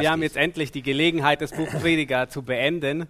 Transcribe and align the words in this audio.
Wir, 0.00 0.10
haben 0.10 0.22
jetzt 0.22 0.36
endlich 0.36 0.72
die 0.72 0.82
Gelegenheit, 0.82 1.40
das 1.40 1.52
Buch 1.52 1.68
Prediger 1.80 2.28
zu 2.28 2.42
beenden. 2.42 3.08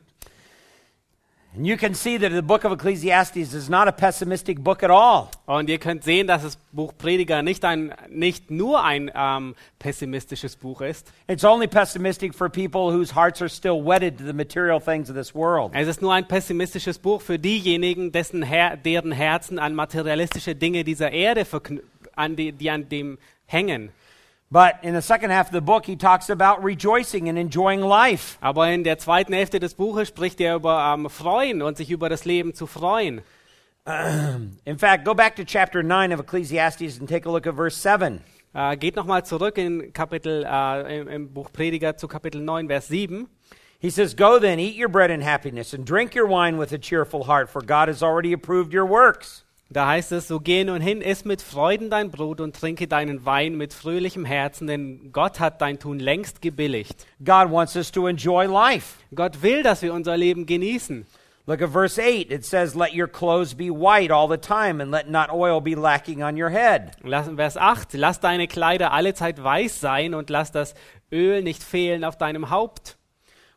and 1.57 1.67
you 1.67 1.77
can 1.77 1.95
see 1.95 2.19
that 2.19 2.32
the 2.32 2.43
book 2.43 2.64
of 2.64 2.73
Ecclesiastes 2.73 3.55
is 3.55 3.71
not 3.71 3.87
a 3.87 3.93
pessimistic 3.93 4.59
book 4.63 4.82
at 4.82 4.91
all. 4.91 5.31
Und 5.46 5.71
ihr 5.71 5.79
könnt 5.79 6.03
sehen, 6.03 6.27
dass 6.27 6.43
das 6.43 6.57
Buch 6.73 6.93
Prediger 6.99 7.43
nicht, 7.43 7.64
ein, 7.64 7.95
nicht 8.09 8.50
nur 8.50 8.82
ein 8.82 9.11
ähm, 9.14 9.55
pessimistisches 9.79 10.57
Buch 10.57 10.81
ist. 10.81 11.13
It's 11.29 11.45
only 11.45 11.68
pessimistic 11.68 12.35
for 12.35 12.49
people 12.49 12.93
whose 12.93 13.14
hearts 13.14 13.41
are 13.41 13.49
still 13.49 13.85
wedded 13.85 14.18
to 14.18 14.25
the 14.25 14.32
material 14.32 14.81
things 14.81 15.09
of 15.09 15.17
this 15.17 15.35
world. 15.35 15.71
Es 15.75 15.86
ist 15.86 16.03
nur 16.03 16.13
ein 16.13 16.27
pessimistisches 16.27 16.99
Buch 16.99 17.21
für 17.22 17.39
diejenigen, 17.39 18.11
dessen 18.11 18.43
Her 18.43 18.77
deren 18.77 19.13
Herzen 19.13 19.61
an 19.61 19.75
materialistische 19.75 20.57
Dinge 20.57 20.82
dieser 20.82 21.13
Erde, 21.13 21.46
an 22.17 22.35
die, 22.35 22.50
die 22.50 22.71
an 22.71 22.89
dem 22.89 23.18
hängen. 23.46 23.91
But 24.54 24.85
in 24.85 24.94
the 24.94 25.03
second 25.03 25.31
half 25.31 25.49
of 25.49 25.53
the 25.53 25.61
book, 25.61 25.85
he 25.85 25.96
talks 25.96 26.31
about 26.31 26.62
rejoicing 26.62 27.29
and 27.29 27.36
enjoying 27.36 27.81
life. 27.81 28.39
Aber 28.40 28.68
in 28.68 28.85
der 28.85 28.99
zweiten 28.99 29.32
Hälfte 29.32 29.58
des 29.58 29.75
Buches 29.75 30.07
spricht 30.07 30.40
er 30.40 30.54
über 30.54 30.95
ähm, 30.95 31.11
Freuen 31.11 31.61
und 31.61 31.76
sich 31.76 31.90
über 31.90 32.08
das 32.08 32.25
Leben 32.25 32.55
zu 32.55 32.69
freuen. 32.69 33.22
In 34.64 34.78
fact, 34.78 35.05
go 35.05 35.12
back 35.12 35.34
to 35.34 35.45
chapter 35.45 35.83
9 35.83 36.12
of 36.12 36.20
Ecclesiastes 36.20 37.00
and 37.00 37.09
take 37.09 37.27
a 37.28 37.33
look 37.33 37.48
at 37.48 37.56
verse 37.56 37.77
7. 37.77 38.20
Äh, 38.55 38.77
geht 38.77 38.95
nochmal 38.95 39.25
zurück 39.25 39.59
in 39.59 39.92
Kapitel, 39.92 40.45
äh, 40.48 41.00
im, 41.00 41.09
im 41.09 41.34
Buch 41.34 41.50
Prediger 41.53 41.97
zu 41.97 42.06
Kapitel 42.06 42.41
9, 42.41 42.69
Vers 42.69 42.86
7. 42.86 43.27
He 43.81 43.91
says, 43.91 44.14
Go 44.14 44.39
then, 44.39 44.61
eat 44.61 44.77
your 44.77 44.89
bread 44.89 45.11
in 45.11 45.20
happiness, 45.20 45.75
and 45.75 45.84
drink 45.84 46.14
your 46.14 46.28
wine 46.28 46.59
with 46.59 46.73
a 46.73 46.79
cheerful 46.79 47.25
heart, 47.25 47.51
for 47.51 47.61
God 47.61 47.89
has 47.89 48.05
already 48.05 48.33
approved 48.33 48.73
your 48.73 48.86
works. 48.86 49.44
Da 49.70 49.89
heißt 49.89 50.12
es, 50.12 50.29
so 50.29 50.41
geh 50.41 50.62
nun 50.65 50.81
hin, 50.81 51.01
iss 51.01 51.25
mit 51.25 51.43
Freuden 51.43 51.91
dein 51.91 52.11
Brot 52.11 52.41
und 52.41 52.55
trinke 52.55 52.87
deinen 52.87 53.25
Wein 53.25 53.57
mit 53.57 53.73
fröhlichem 53.73 54.25
Herzen, 54.25 54.67
denn 54.67 55.11
Gott 55.12 55.41
hat 55.41 55.61
dein 55.61 55.79
Tun 55.79 55.98
längst 55.98 56.43
gebilligt. 56.43 57.07
God 57.25 57.51
wants 57.51 57.75
us 57.75 57.91
to 57.91 58.07
enjoy 58.07 58.47
life. 58.47 58.98
Gott 59.15 59.42
will, 59.42 59.62
dass 59.62 59.83
wir 59.83 59.95
unser 59.95 60.17
Leben 60.17 60.47
genießen. 60.47 61.07
Look 61.47 61.61
at 61.61 61.70
verse 61.70 61.98
8. 61.98 62.31
It 62.31 62.47
says, 62.47 62.75
Let 62.75 62.95
your 62.95 63.07
clothes 63.07 63.55
be 63.55 63.69
white 63.69 64.11
all 64.11 64.29
the 64.29 64.39
time, 64.39 64.81
and 64.81 64.91
let 64.91 65.11
not 65.11 65.31
oil 65.31 65.61
be 65.61 65.75
lacking 65.75 66.23
on 66.23 66.37
your 66.41 66.48
head. 66.48 66.92
Lass, 67.03 67.29
Vers 67.29 67.57
8, 67.59 67.95
lass 67.95 68.19
deine 68.20 68.47
Kleider 68.47 68.92
allezeit 68.92 69.42
weiß 69.42 69.79
sein 69.81 70.15
und 70.15 70.31
lass 70.31 70.53
das 70.53 70.75
Öl 71.12 71.42
nicht 71.42 71.62
fehlen 71.62 72.03
auf 72.03 72.17
deinem 72.17 72.48
Haupt. 72.48 72.97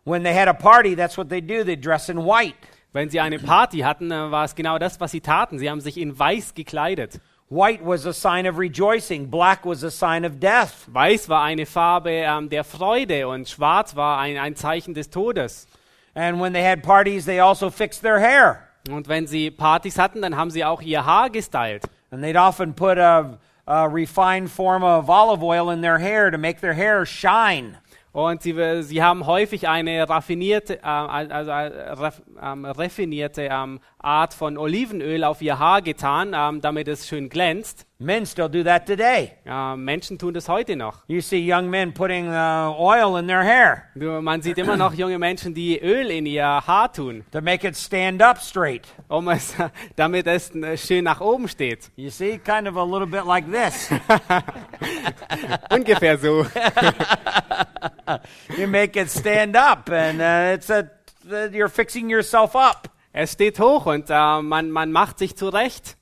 When 0.03 0.23
they 0.23 0.33
had 0.33 0.49
a 0.49 0.53
party, 0.53 0.95
that's 0.95 1.17
what 1.17 1.29
they 1.29 1.41
do. 1.41 1.63
They 1.63 1.77
dress 1.77 2.09
in 2.09 2.17
white. 2.25 2.55
Wenn 2.97 3.11
sie 3.11 3.19
eine 3.19 3.37
Party 3.37 3.81
hatten, 3.81 4.09
dann 4.09 4.31
war 4.31 4.43
es 4.43 4.55
genau 4.55 4.79
das, 4.79 4.99
was 4.99 5.11
sie 5.11 5.21
taten. 5.21 5.59
Sie 5.59 5.69
haben 5.69 5.81
sich 5.81 5.99
in 5.99 6.17
weiß 6.17 6.55
gekleidet. 6.55 7.21
White 7.47 7.85
was 7.85 8.07
a 8.07 8.11
sign 8.11 8.47
of 8.47 8.57
rejoicing, 8.57 9.29
black 9.29 9.67
was 9.67 9.83
a 9.83 9.91
sign 9.91 10.25
of 10.25 10.39
death. 10.39 10.73
Weiß 10.87 11.29
war 11.29 11.43
eine 11.43 11.67
Farbe 11.67 12.09
ähm, 12.09 12.49
der 12.49 12.63
Freude 12.63 13.27
und 13.27 13.47
schwarz 13.47 13.95
war 13.95 14.17
ein, 14.17 14.39
ein 14.39 14.55
Zeichen 14.55 14.95
des 14.95 15.11
Todes. 15.11 15.67
And 16.15 16.41
when 16.41 16.53
they 16.53 16.63
had 16.63 16.81
parties, 16.81 17.25
they 17.25 17.39
also 17.39 17.69
fixed 17.69 18.01
their 18.01 18.19
hair. 18.19 18.63
Und 18.89 19.07
wenn 19.07 19.27
sie 19.27 19.51
Partys 19.51 19.99
hatten, 19.99 20.23
dann 20.23 20.35
haben 20.35 20.49
sie 20.49 20.65
auch 20.65 20.81
ihr 20.81 21.05
Haar 21.05 21.29
gestylt. 21.29 21.83
And 22.09 22.23
they'd 22.23 22.35
often 22.35 22.73
put 22.73 22.97
a, 22.97 23.37
a 23.67 23.85
refined 23.85 24.49
form 24.49 24.83
of 24.83 25.07
olive 25.07 25.43
oil 25.43 25.69
in 25.69 25.83
their 25.83 25.99
hair 25.99 26.31
to 26.31 26.39
make 26.39 26.61
their 26.61 26.73
hair 26.73 27.05
shine. 27.05 27.77
Und 28.17 28.41
sie, 28.41 28.81
sie 28.81 29.03
haben 29.03 29.27
häufig 29.27 29.67
eine 29.67 30.09
raffinierte, 30.09 30.79
äh, 30.79 30.87
also 30.87 31.51
äh, 31.51 31.91
raff, 31.91 32.23
ähm, 32.41 32.65
raffinierte 32.65 33.43
ähm, 33.43 33.79
Art 33.99 34.33
von 34.33 34.57
Olivenöl 34.57 35.23
auf 35.23 35.39
ihr 35.43 35.59
Haar 35.59 35.83
getan, 35.83 36.31
ähm, 36.35 36.59
damit 36.59 36.87
es 36.87 37.07
schön 37.07 37.29
glänzt. 37.29 37.85
Men 37.99 38.27
still 38.27 38.47
do 38.47 38.63
that 38.63 38.85
today. 38.85 39.33
Äh, 39.43 39.75
Menschen 39.75 40.19
tun 40.19 40.31
das 40.31 40.47
heute 40.47 40.75
noch. 40.75 40.99
You 41.07 41.19
see 41.19 41.39
young 41.39 41.67
men 41.67 41.93
putting 41.93 42.27
uh, 42.27 42.71
oil 42.77 43.17
in 43.17 43.25
their 43.25 43.43
hair 43.43 43.85
Man 43.95 44.43
sieht 44.43 44.59
immer 44.59 44.77
noch 44.77 44.93
junge 44.93 45.17
Menschen, 45.17 45.55
die 45.55 45.81
Öl 45.81 46.11
in 46.11 46.27
ihr 46.27 46.45
Haar 46.45 46.93
tun, 46.93 47.25
to 47.31 47.41
make 47.41 47.67
it 47.67 47.75
stand 47.75 48.21
up 48.21 48.37
straight. 48.37 48.83
um 49.07 49.27
es, 49.29 49.55
damit 49.95 50.27
es 50.27 50.53
äh, 50.53 50.77
schön 50.77 51.05
nach 51.05 51.21
oben 51.21 51.47
steht. 51.47 51.89
You 51.95 52.11
see, 52.11 52.37
kind 52.37 52.67
of 52.67 52.77
a 52.77 52.83
little 52.83 53.07
bit 53.07 53.25
like 53.25 53.51
this. 53.51 53.89
Ungefähr 55.71 56.19
so. 56.19 56.45
you 58.59 58.67
make 58.67 58.95
it 58.95 59.09
stand 59.09 59.55
up, 59.55 59.89
and 59.89 60.21
uh, 60.21 60.53
it's 60.53 60.69
a 60.69 60.87
that 61.27 61.51
you're 61.51 61.67
fixing 61.67 62.11
yourself 62.11 62.55
up. 62.55 62.91
Es 63.11 63.33
steht 63.33 63.59
hoch 63.59 63.87
und 63.87 64.11
äh, 64.11 64.41
man, 64.43 64.69
man 64.69 64.91
macht 64.91 65.17
sich 65.17 65.35
zurecht. 65.35 65.97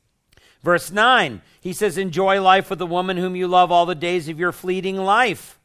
Verse 0.65 0.91
9, 0.91 1.41
he 1.61 1.73
says, 1.73 1.95
Enjoy 1.95 2.41
life 2.41 2.71
with 2.71 2.79
the 2.79 2.87
woman 2.87 3.17
whom 3.17 3.35
you 3.35 3.47
love 3.47 3.71
all 3.71 3.85
the 3.85 3.93
days 3.93 4.27
of 4.27 4.39
your 4.39 4.51
fleeting 4.51 4.97
life. 4.97 5.59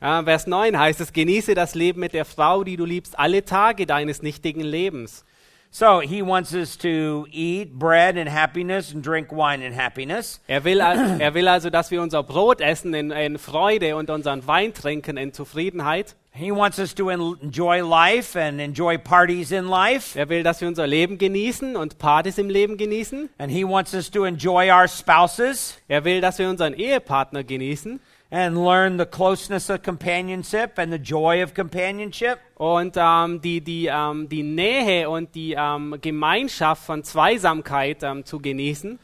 Äh, 0.00 0.22
Vers 0.22 0.46
9 0.46 0.78
heißt 0.78 1.00
es, 1.00 1.12
genieße 1.12 1.54
das 1.54 1.74
Leben 1.74 1.98
mit 1.98 2.12
der 2.12 2.24
Frau, 2.24 2.62
die 2.62 2.76
du 2.76 2.84
liebst, 2.84 3.18
alle 3.18 3.44
Tage 3.44 3.84
deines 3.84 4.22
nichtigen 4.22 4.62
Lebens. 4.62 5.24
So 5.72 6.00
he 6.00 6.22
wants 6.22 6.54
us 6.54 6.78
to 6.78 7.26
eat 7.32 7.80
bread 7.80 8.16
in 8.16 8.28
happiness 8.28 8.94
and 8.94 9.04
drink 9.04 9.32
wine 9.32 9.60
in 9.60 9.74
happiness. 9.74 10.40
Er 10.46 10.62
will, 10.62 10.78
er 10.78 11.34
will 11.34 11.48
also, 11.48 11.68
dass 11.68 11.90
wir 11.90 12.00
unser 12.00 12.22
Brot 12.22 12.60
essen 12.60 12.94
in, 12.94 13.10
in 13.10 13.38
Freude 13.38 13.96
und 13.96 14.08
unseren 14.08 14.46
Wein 14.46 14.72
trinken 14.72 15.16
in 15.16 15.32
Zufriedenheit. 15.32 16.14
He 16.36 16.50
wants 16.50 16.80
us 16.80 16.92
to 16.96 17.10
en- 17.10 17.36
enjoy 17.42 17.82
life 17.84 18.34
and 18.36 18.60
enjoy 18.60 18.98
parties 18.98 19.52
in 19.52 19.68
life. 19.68 20.18
Er 20.18 20.28
will, 20.28 20.42
dass 20.42 20.60
wir 20.60 20.66
unser 20.66 20.84
Leben 20.86 21.16
genießen 21.16 21.76
und 21.76 21.98
Partys 21.98 22.38
im 22.38 22.50
Leben 22.50 22.76
genießen. 22.76 23.28
And 23.38 23.52
he 23.52 23.62
wants 23.64 23.94
us 23.94 24.10
to 24.10 24.24
enjoy 24.24 24.68
our 24.68 24.88
spouses 24.88 25.78
Er 25.86 26.04
will, 26.04 26.20
dass 26.20 26.40
wir 26.40 26.48
unseren 26.50 26.74
Ehepartner 26.74 27.44
genießen 27.44 28.00
and 28.32 28.56
learn 28.56 28.98
the 28.98 29.06
closeness 29.06 29.70
of 29.70 29.82
companionship 29.82 30.76
and 30.76 30.90
the 30.92 30.98
joy 30.98 31.40
of 31.40 31.54
companionship. 31.54 32.38
und 32.56 32.96
ähm, 32.96 33.40
die, 33.40 33.60
die, 33.60 33.86
ähm, 33.86 34.28
die 34.28 34.42
Nähe 34.42 35.08
und 35.08 35.34
die 35.36 35.54
ähm, 35.56 35.96
Gemeinschaft 36.00 36.82
von 36.84 37.04
Zweisamkeit 37.04 38.02
ähm, 38.02 38.24
zu 38.24 38.40
genießen. 38.40 38.98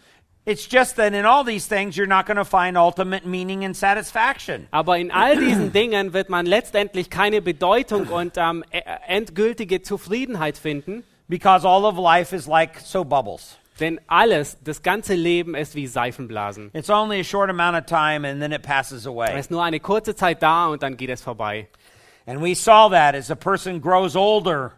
It's 0.46 0.66
just 0.66 0.96
that 0.96 1.12
in 1.12 1.26
all 1.26 1.44
these 1.44 1.66
things, 1.66 1.96
you're 1.96 2.06
not 2.08 2.26
going 2.26 2.38
to 2.38 2.44
find 2.46 2.76
ultimate 2.78 3.26
meaning 3.26 3.64
and 3.64 3.76
satisfaction. 3.76 4.66
Aber 4.72 4.96
in 4.96 5.10
all 5.10 5.36
diesen 5.36 5.70
Dingen 5.74 6.12
wird 6.14 6.30
man 6.30 6.46
letztendlich 6.46 7.10
keine 7.10 7.42
Bedeutung 7.42 8.08
und 8.08 8.36
ähm, 8.36 8.64
e- 8.72 8.80
endgültige 9.06 9.82
Zufriedenheit 9.82 10.56
finden, 10.56 11.04
Because 11.28 11.64
all 11.68 11.84
of 11.84 11.96
life 11.96 12.34
is 12.34 12.46
like 12.48 12.80
soap 12.80 13.08
bubbles. 13.10 13.56
denn 13.78 14.00
alles, 14.08 14.56
das 14.64 14.82
ganze 14.82 15.14
Leben 15.14 15.54
ist 15.54 15.74
wie 15.76 15.86
Seifenblasen. 15.86 16.70
It's 16.72 16.90
only 16.90 17.20
a 17.20 17.24
short 17.24 17.48
amount 17.50 17.76
of 17.78 17.84
time 17.86 18.26
and 18.28 18.40
then 18.40 18.50
it 18.52 18.62
passes 18.62 19.02
Es 19.02 19.06
away. 19.06 19.38
ist 19.38 19.50
nur 19.50 19.62
eine 19.62 19.78
kurze 19.78 20.14
Zeit 20.16 20.42
da 20.42 20.66
und 20.68 20.82
dann 20.82 20.96
geht 20.96 21.10
es 21.10 21.22
vorbei. 21.22 21.68
And 22.26 22.42
we 22.42 22.54
saw 22.54 22.88
that 22.90 23.14
as 23.14 23.30
a 23.30 23.34
person 23.36 23.80
grows 23.80 24.16
older 24.16 24.72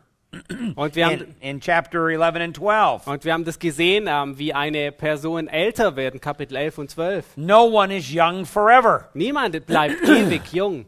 Und 0.74 0.96
wir 0.96 1.06
haben, 1.06 1.34
in, 1.40 1.56
in 1.56 1.60
chapter 1.60 2.08
11 2.08 2.36
and 2.36 2.56
12. 2.56 3.06
und 3.06 3.24
wir 3.24 3.32
haben 3.32 3.44
das 3.44 3.58
gesehen, 3.58 4.06
ähm, 4.08 4.38
wie 4.38 4.54
eine 4.54 4.90
Person 4.92 5.46
älter 5.48 5.96
wird, 5.96 6.20
Kapitel 6.22 6.56
11 6.56 6.78
und 6.78 6.90
12. 6.90 7.36
No 7.36 7.64
one 7.64 7.94
is 7.94 8.10
young 8.10 8.46
forever. 8.46 9.10
Niemand 9.14 9.66
bleibt 9.66 10.02
ewig 10.08 10.52
jung. 10.52 10.86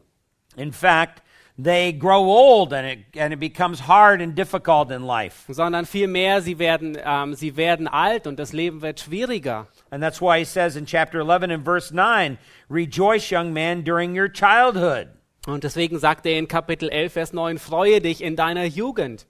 In 0.57 0.73
fact, 0.73 1.23
they 1.63 1.93
grow 1.93 2.25
old 2.25 2.73
and 2.73 2.87
it, 2.87 3.21
and 3.21 3.33
it 3.33 3.41
becomes 3.41 3.81
hard 3.81 4.23
and 4.23 4.35
difficult 4.35 4.91
in 4.91 5.03
life. 5.03 5.45
sondern 5.53 5.85
vielmehr 5.85 6.41
sie 6.41 6.59
werden, 6.59 6.97
ähm, 7.05 7.35
sie 7.35 7.57
werden 7.57 7.87
alt 7.87 8.27
und 8.27 8.39
das 8.39 8.53
Leben 8.53 8.83
wird 8.83 9.01
schwieriger. 9.01 9.67
And 9.91 10.03
that's 10.03 10.21
why 10.21 10.39
he 10.39 10.45
says 10.45 10.77
in 10.77 10.87
chapter 10.87 11.21
11 11.21 11.51
and 11.51 11.65
verse 11.65 11.93
9 11.93 12.39
Rejoice, 12.71 13.31
young 13.31 13.53
man, 13.53 13.85
during 13.85 14.19
your 14.19 14.29
childhood. 14.29 15.09
Und 15.47 15.65
deswegen 15.65 15.99
sagt 15.99 16.25
er 16.25 16.39
in 16.39 16.49
Kapitel 16.49 16.89
11, 16.89 17.13
Vers 17.13 17.33
9, 17.33 17.59
freue 17.59 18.01
dich 18.01 18.23
in 18.23 18.35
deiner 18.35 18.65
Jugend. 18.65 19.27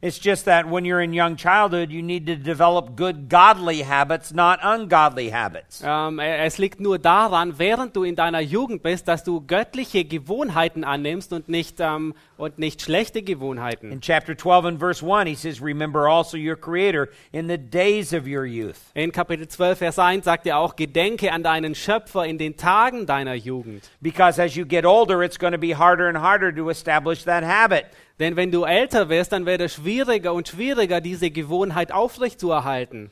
It's 0.00 0.20
just 0.20 0.44
that 0.44 0.70
when 0.70 0.84
you're 0.84 1.00
in 1.00 1.12
young 1.12 1.34
childhood, 1.34 1.90
you 1.90 2.02
need 2.02 2.26
to 2.26 2.36
develop 2.36 2.94
good 2.94 3.28
godly 3.28 3.82
habits, 3.82 4.32
not 4.32 4.60
ungodly 4.62 5.30
habits. 5.30 5.82
Ähm, 5.84 6.20
äh, 6.20 6.44
es 6.44 6.58
liegt 6.58 6.78
nur 6.78 7.00
daran, 7.00 7.58
während 7.58 7.96
du 7.96 8.04
in 8.04 8.14
deiner 8.14 8.38
Jugend 8.38 8.84
bist, 8.84 9.08
dass 9.08 9.24
du 9.24 9.40
göttliche 9.44 10.04
Gewohnheiten 10.04 10.84
annimmst 10.84 11.32
und 11.32 11.48
nicht, 11.48 11.80
ähm, 11.80 12.14
und 12.36 12.60
nicht 12.60 12.80
schlechte 12.80 13.22
Gewohnheiten. 13.22 13.90
In 13.90 14.00
chapter 14.00 14.36
12 14.36 14.66
and 14.66 14.78
verse 14.78 15.04
1, 15.04 15.28
he 15.28 15.34
says, 15.34 15.60
Remember 15.60 16.08
also 16.08 16.36
your 16.36 16.54
Creator 16.54 17.08
in 17.32 17.48
the 17.48 17.58
days 17.58 18.12
of 18.12 18.24
your 18.24 18.44
youth. 18.44 18.92
In 18.94 19.10
Kapitel 19.10 19.48
12, 19.48 19.78
Vers 19.78 19.98
1 19.98 20.24
sagt 20.24 20.46
er 20.46 20.58
auch, 20.58 20.76
gedenke 20.76 21.32
an 21.32 21.42
deinen 21.42 21.74
Schöpfer 21.74 22.24
in 22.24 22.38
den 22.38 22.56
Tagen 22.56 23.04
deiner 23.04 23.34
Jugend. 23.34 23.90
Because 24.00 24.40
as 24.40 24.54
you 24.54 24.64
get 24.64 24.86
older, 24.86 25.24
it's 25.24 25.40
going 25.40 25.52
to 25.52 25.58
be 25.58 25.76
harder 25.76 26.06
and 26.06 26.18
harder 26.18 26.54
to 26.54 26.70
establish 26.70 27.24
that 27.24 27.42
habit. 27.42 27.86
Denn 28.18 28.36
wenn 28.36 28.50
du 28.50 28.64
älter 28.64 29.08
wirst, 29.08 29.32
dann 29.32 29.46
wird 29.46 29.60
es 29.60 29.74
schwieriger 29.74 30.32
und 30.32 30.48
schwieriger, 30.48 31.00
diese 31.00 31.30
Gewohnheit 31.30 31.92
aufrechtzuerhalten. 31.92 33.10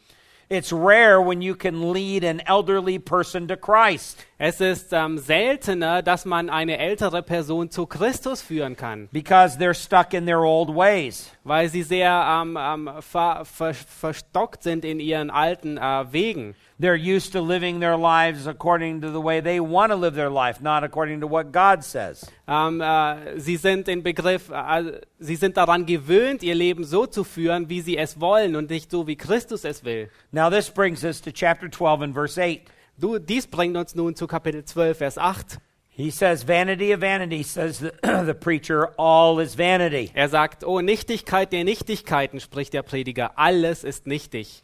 It's 0.48 0.72
rare 0.72 1.20
when 1.20 1.42
you 1.42 1.56
can 1.56 1.92
lead 1.92 2.24
an 2.24 2.38
elderly 2.46 3.00
person 3.00 3.48
to 3.48 3.56
Christ 3.56 4.24
Es 4.38 4.60
ist 4.60 4.92
ähm, 4.92 5.18
seltener, 5.18 6.02
dass 6.02 6.24
man 6.24 6.50
eine 6.50 6.78
ältere 6.78 7.24
Person 7.24 7.68
zu 7.68 7.86
Christus 7.86 8.42
führen 8.42 8.76
kann, 8.76 9.08
because 9.10 9.58
they're 9.58 9.74
stuck 9.74 10.14
in 10.14 10.24
their 10.24 10.38
old 10.38 10.68
ways. 10.68 11.32
weil 11.42 11.68
sie 11.68 11.82
sehr 11.82 12.42
ähm, 12.42 12.56
ähm, 12.60 12.90
ver, 13.00 13.44
ver, 13.44 13.74
verstockt 13.74 14.62
sind 14.62 14.84
in 14.84 15.00
ihren 15.00 15.30
alten 15.30 15.78
äh, 15.78 16.12
Wegen. 16.12 16.54
They're 16.78 16.94
used 16.94 17.32
to 17.32 17.40
living 17.40 17.80
their 17.80 17.96
lives 17.96 18.46
according 18.46 19.00
to 19.00 19.10
the 19.10 19.20
way 19.20 19.40
they 19.40 19.60
want 19.60 19.92
to 19.92 19.96
live 19.96 20.14
their 20.14 20.28
life, 20.28 20.60
not 20.60 20.84
according 20.84 21.20
to 21.20 21.26
what 21.26 21.50
God 21.50 21.82
says. 21.82 22.30
Ähm, 22.46 22.82
äh, 22.82 23.40
sie 23.40 23.56
sind 23.56 23.88
in 23.88 24.02
Begriff, 24.02 24.50
äh, 24.50 25.00
sie 25.18 25.36
sind 25.36 25.56
daran 25.56 25.86
gewöhnt, 25.86 26.42
ihr 26.42 26.54
Leben 26.54 26.84
so 26.84 27.06
zu 27.06 27.24
führen, 27.24 27.70
wie 27.70 27.80
sie 27.80 27.96
es 27.96 28.20
wollen 28.20 28.56
und 28.56 28.68
nicht 28.68 28.90
so, 28.90 29.06
wie 29.06 29.16
Christus 29.16 29.64
es 29.64 29.84
will. 29.84 30.10
Now, 30.32 30.50
this 30.50 30.68
brings 30.68 31.02
us 31.02 31.22
to 31.22 31.32
chapter 31.32 31.70
12 31.70 32.02
and 32.02 32.14
verse 32.14 32.38
8. 32.38 32.60
Du, 32.98 33.18
dies 33.18 33.46
bringt 33.46 33.76
uns 33.76 33.94
nun 33.94 34.14
zu 34.14 34.26
Kapitel 34.26 34.62
12, 34.62 34.98
Vers 34.98 35.16
8. 35.16 35.58
He 35.96 36.10
says, 36.10 36.46
Vanity 36.46 36.92
of 36.92 37.00
vanity, 37.00 37.42
says 37.42 37.78
the, 37.78 37.90
the 38.26 38.34
preacher, 38.34 38.88
all 38.98 39.40
is 39.40 39.54
vanity. 39.54 40.10
Er 40.14 40.28
sagt, 40.28 40.62
oh 40.62 40.82
Nichtigkeit 40.82 41.52
der 41.52 41.64
Nichtigkeiten, 41.64 42.38
spricht 42.38 42.74
der 42.74 42.82
Prediger, 42.82 43.38
alles 43.38 43.82
ist 43.82 44.06
nichtig. 44.06 44.62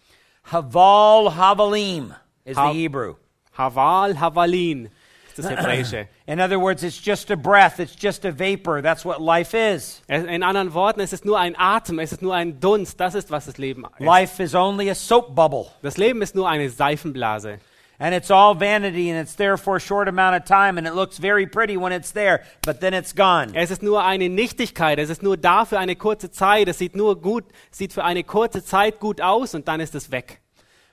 Haval 0.50 1.30
Havalim 1.32 2.14
is 2.44 2.56
Ha- 2.56 2.72
the 2.72 2.78
Hebrew. 2.78 3.14
Haval, 3.56 4.14
Havalin 4.14 4.88
ist 5.28 5.38
das 5.38 5.46
Hebräische. 5.50 6.08
In 6.26 6.40
other 6.40 6.58
words, 6.58 6.82
it's 6.82 6.98
just 6.98 7.30
a 7.30 7.36
breath, 7.36 7.78
it's 7.80 7.94
just 7.94 8.24
a 8.24 8.32
vapor. 8.32 8.80
That's 8.82 9.04
what 9.04 9.20
life 9.20 9.54
is. 9.54 10.02
In 10.08 10.42
anderen 10.42 10.72
Worten, 10.74 11.00
es 11.00 11.12
ist 11.12 11.24
nur 11.24 11.38
ein 11.38 11.54
Atem, 11.58 11.98
es 11.98 12.12
ist 12.12 12.22
nur 12.22 12.34
ein 12.34 12.60
Dunst, 12.60 12.98
das 13.00 13.14
ist, 13.14 13.30
was 13.30 13.46
das 13.46 13.58
Leben 13.58 13.84
ist. 13.98 14.00
Life 14.04 14.42
is 14.42 14.54
only 14.54 14.90
a 14.90 14.94
soap 14.94 15.34
bubble. 15.34 15.66
Das 15.82 15.96
Leben 15.96 16.22
ist 16.22 16.34
nur 16.34 16.48
eine 16.48 16.68
Seifenblase. 16.70 17.58
And 17.98 18.14
it's 18.14 18.30
all 18.30 18.54
vanity 18.54 19.10
and 19.10 19.20
it's 19.20 19.34
there 19.34 19.56
for 19.56 19.76
a 19.76 19.80
short 19.80 20.08
amount 20.08 20.34
of 20.36 20.44
time 20.44 20.76
and 20.76 20.86
it 20.86 20.94
looks 20.94 21.18
very 21.18 21.46
pretty 21.46 21.76
when 21.76 21.92
it's 21.92 22.12
there, 22.12 22.42
but 22.62 22.80
then 22.80 22.94
it's 22.94 23.12
gone. 23.12 23.54
Es 23.54 23.70
ist 23.70 23.82
nur 23.82 24.02
eine 24.02 24.28
Nichtigkeit, 24.28 24.98
es 24.98 25.08
ist 25.08 25.22
nur 25.22 25.36
da 25.36 25.64
für 25.64 25.78
eine 25.78 25.94
kurze 25.94 26.30
Zeit, 26.30 26.68
es 26.68 26.78
sieht 26.78 26.96
nur 26.96 27.20
gut, 27.20 27.44
sieht 27.70 27.92
für 27.92 28.02
eine 28.02 28.24
kurze 28.24 28.64
Zeit 28.64 28.98
gut 28.98 29.20
aus 29.20 29.54
und 29.54 29.68
dann 29.68 29.80
ist 29.80 29.94
es 29.94 30.10
weg. 30.10 30.40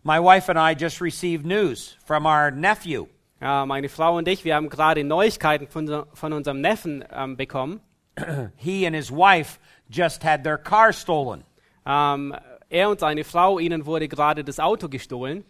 My 0.04 0.20
wife 0.20 0.50
and 0.50 0.60
I 0.60 0.80
just 0.80 1.02
received 1.02 1.46
news 1.46 1.98
from 2.06 2.26
our 2.26 2.52
nephew. 2.52 3.08
Ja, 3.42 3.66
meine 3.66 3.90
Frau 3.90 4.18
und 4.18 4.28
ich, 4.28 4.44
wir 4.44 4.56
haben 4.56 4.70
gerade 4.70 5.04
Neuigkeiten 5.04 5.68
von, 5.68 6.06
von 6.14 6.34
unserem 6.34 6.62
Neffen 6.62 7.04
ähm, 7.12 7.38
bekommen. 7.38 7.80
He 8.58 8.86
and 8.86 8.96
his 8.96 9.12
wife 9.12 9.60
just 9.90 10.24
had 10.24 10.44
their 10.44 10.58
car 10.58 10.94
stolen. 10.94 11.44
Ähm, 11.86 12.36
er 12.70 12.90
und 12.90 13.00
seine 13.00 13.24
Frau, 13.24 13.58
ihnen 13.60 13.86
wurde 13.86 14.08
gerade 14.08 14.44
das 14.44 14.60
Auto 14.60 14.90
gestohlen. 14.90 15.44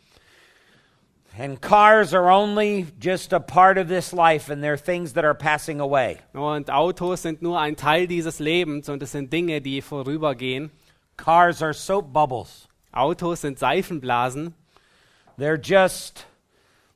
And 1.38 1.62
cars 1.62 2.14
are 2.14 2.30
only 2.30 2.88
just 3.00 3.32
a 3.32 3.40
part 3.40 3.78
of 3.78 3.88
this 3.88 4.12
life 4.12 4.50
and 4.50 4.64
they're 4.64 4.78
things 4.78 5.14
that 5.14 5.24
are 5.24 5.34
passing 5.34 5.80
away. 5.80 6.18
Und 6.34 6.70
Autos 6.70 7.22
sind 7.22 7.42
nur 7.42 7.58
ein 7.58 7.76
Teil 7.76 8.08
dieses 8.08 8.40
Lebens 8.40 8.90
und 8.90 9.02
es 9.04 9.12
sind 9.12 9.32
Dinge, 9.32 9.62
die 9.62 9.82
vorübergehen. 9.82 10.72
Cars 11.18 11.62
are 11.62 11.74
soap 11.74 12.12
bubbles. 12.12 12.68
Autos 12.94 13.42
sind 13.42 13.60
Seifenblasen. 13.60 14.54
They're 15.38 15.58
just 15.58 16.26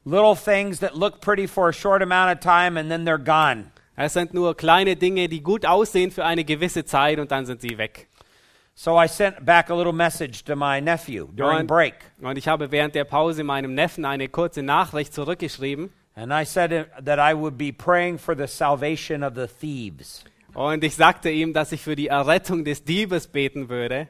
little 0.03 0.35
things 0.35 0.79
that 0.79 0.97
look 0.97 1.21
pretty 1.21 1.47
for 1.47 1.69
a 1.69 1.73
short 1.73 2.01
amount 2.01 2.31
of 2.31 2.39
time 2.39 2.77
and 2.77 2.89
then 2.89 3.05
they're 3.05 3.17
gone. 3.17 3.71
Es 3.95 4.13
sind 4.13 4.33
nur 4.33 4.55
kleine 4.55 4.95
Dinge, 4.95 5.29
die 5.29 5.41
gut 5.41 5.65
aussehen 5.65 6.11
für 6.11 6.25
eine 6.25 6.43
gewisse 6.43 6.83
Zeit 6.83 7.19
und 7.19 7.31
dann 7.31 7.45
sind 7.45 7.61
sie 7.61 7.77
weg. 7.77 8.09
So 8.75 8.97
I 8.97 9.07
sent 9.07 9.45
back 9.45 9.69
a 9.69 9.75
little 9.75 9.93
message 9.93 10.43
to 10.45 10.55
my 10.55 10.79
nephew 10.81 11.27
during 11.33 11.59
Und- 11.61 11.67
break. 11.67 11.93
Und 12.21 12.37
ich 12.37 12.47
habe 12.47 12.71
während 12.71 12.95
der 12.95 13.03
Pause 13.03 13.43
meinem 13.43 13.75
Neffen 13.75 14.03
eine 14.03 14.27
kurze 14.29 14.63
Nachricht 14.63 15.13
zurückgeschrieben. 15.13 15.91
And 16.15 16.31
I 16.31 16.43
said 16.43 16.87
that 17.03 17.19
I 17.19 17.33
would 17.35 17.57
be 17.57 17.71
praying 17.71 18.17
for 18.19 18.35
the 18.35 18.47
salvation 18.47 19.23
of 19.23 19.33
the 19.35 19.47
thieves. 19.47 20.23
Und 20.53 20.83
ich 20.83 20.95
sagte 20.95 21.29
ihm, 21.29 21.53
dass 21.53 21.71
ich 21.71 21.81
für 21.81 21.95
die 21.95 22.07
Errettung 22.07 22.63
des 22.63 22.83
Diebes 22.83 23.27
beten 23.27 23.69
würde. 23.69 24.07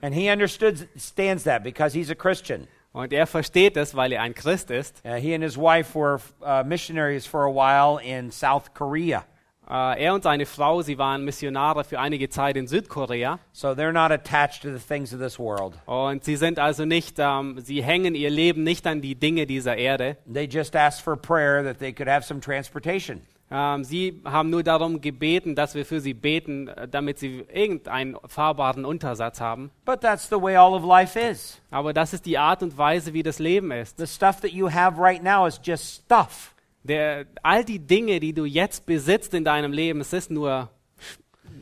And 0.00 0.14
he 0.14 0.28
understands 0.30 1.44
that 1.44 1.62
because 1.62 1.96
he's 1.96 2.10
a 2.10 2.14
Christian. 2.16 2.66
Und 2.92 3.12
er 3.12 3.26
versteht 3.26 3.76
es, 3.76 3.94
weil 3.94 4.12
er 4.12 4.22
ein 4.22 4.34
Christ 4.34 4.70
ist. 4.70 5.00
Uh, 5.04 5.14
he 5.14 5.34
and 5.34 5.42
his 5.42 5.56
wife 5.56 5.94
were 5.98 6.20
uh, 6.42 6.62
missionaries 6.64 7.24
for 7.24 7.44
a 7.46 7.50
while 7.50 7.98
in 7.98 8.30
South 8.30 8.74
Korea. 8.74 9.24
Äh, 9.68 10.04
er 10.04 10.14
und 10.14 10.22
seine 10.22 10.46
Frau, 10.46 10.82
sie 10.82 10.98
waren 10.98 11.24
Missionare 11.24 11.84
für 11.84 11.98
einige 12.00 12.28
Zeit 12.28 12.56
in 12.56 12.66
Südkorea. 12.66 13.38
So 13.52 13.68
they're 13.68 13.92
not 13.92 14.10
attached 14.10 14.62
to 14.62 14.72
the 14.72 14.84
things 14.84 15.14
of 15.14 15.20
this 15.20 15.38
world. 15.38 15.74
Und 15.86 16.24
sie 16.24 16.36
sind 16.36 16.58
also 16.58 16.84
nicht, 16.84 17.16
ähm, 17.18 17.58
sie 17.60 17.82
hängen 17.82 18.14
ihr 18.14 18.30
Leben 18.30 18.64
nicht 18.64 18.86
an 18.86 19.00
die 19.00 19.14
Dinge 19.14 19.46
dieser 19.46 19.76
Erde. 19.76 20.16
They 20.32 20.44
just 20.44 20.74
asked 20.76 21.02
for 21.02 21.16
prayer 21.16 21.62
that 21.64 21.78
they 21.78 21.92
could 21.92 22.08
have 22.08 22.24
some 22.24 22.40
transportation. 22.40 23.22
Ähm, 23.54 23.84
sie 23.84 24.22
haben 24.24 24.48
nur 24.48 24.62
darum 24.62 25.02
gebeten, 25.02 25.54
dass 25.54 25.74
wir 25.74 25.84
für 25.84 26.00
sie 26.00 26.14
beten, 26.14 26.68
äh, 26.68 26.88
damit 26.88 27.18
sie 27.18 27.44
irgendeinen 27.52 28.16
fahrbaren 28.26 28.86
Untersatz 28.86 29.42
haben. 29.42 29.70
But 29.84 30.00
that's 30.00 30.28
the 30.28 30.40
way 30.40 30.56
all 30.56 30.72
of 30.72 30.84
life 30.84 31.18
is. 31.18 31.60
Aber 31.70 31.92
das 31.92 32.14
ist 32.14 32.24
die 32.24 32.38
Art 32.38 32.62
und 32.62 32.78
Weise, 32.78 33.12
wie 33.12 33.22
das 33.22 33.38
Leben 33.38 33.70
ist. 33.70 33.98
The 33.98 34.06
stuff 34.06 34.40
that 34.40 34.52
you 34.52 34.70
have 34.70 34.98
right 34.98 35.22
now 35.22 35.46
is 35.46 35.60
just 35.62 36.02
stuff. 36.04 36.54
Der, 36.84 37.26
all 37.42 37.64
die 37.64 37.78
Dinge, 37.78 38.18
die 38.18 38.32
du 38.32 38.44
jetzt 38.44 38.86
besitzt 38.86 39.34
in 39.34 39.44
deinem 39.44 39.72
Leben, 39.72 40.00
es 40.00 40.12
ist 40.12 40.30
nur, 40.30 40.68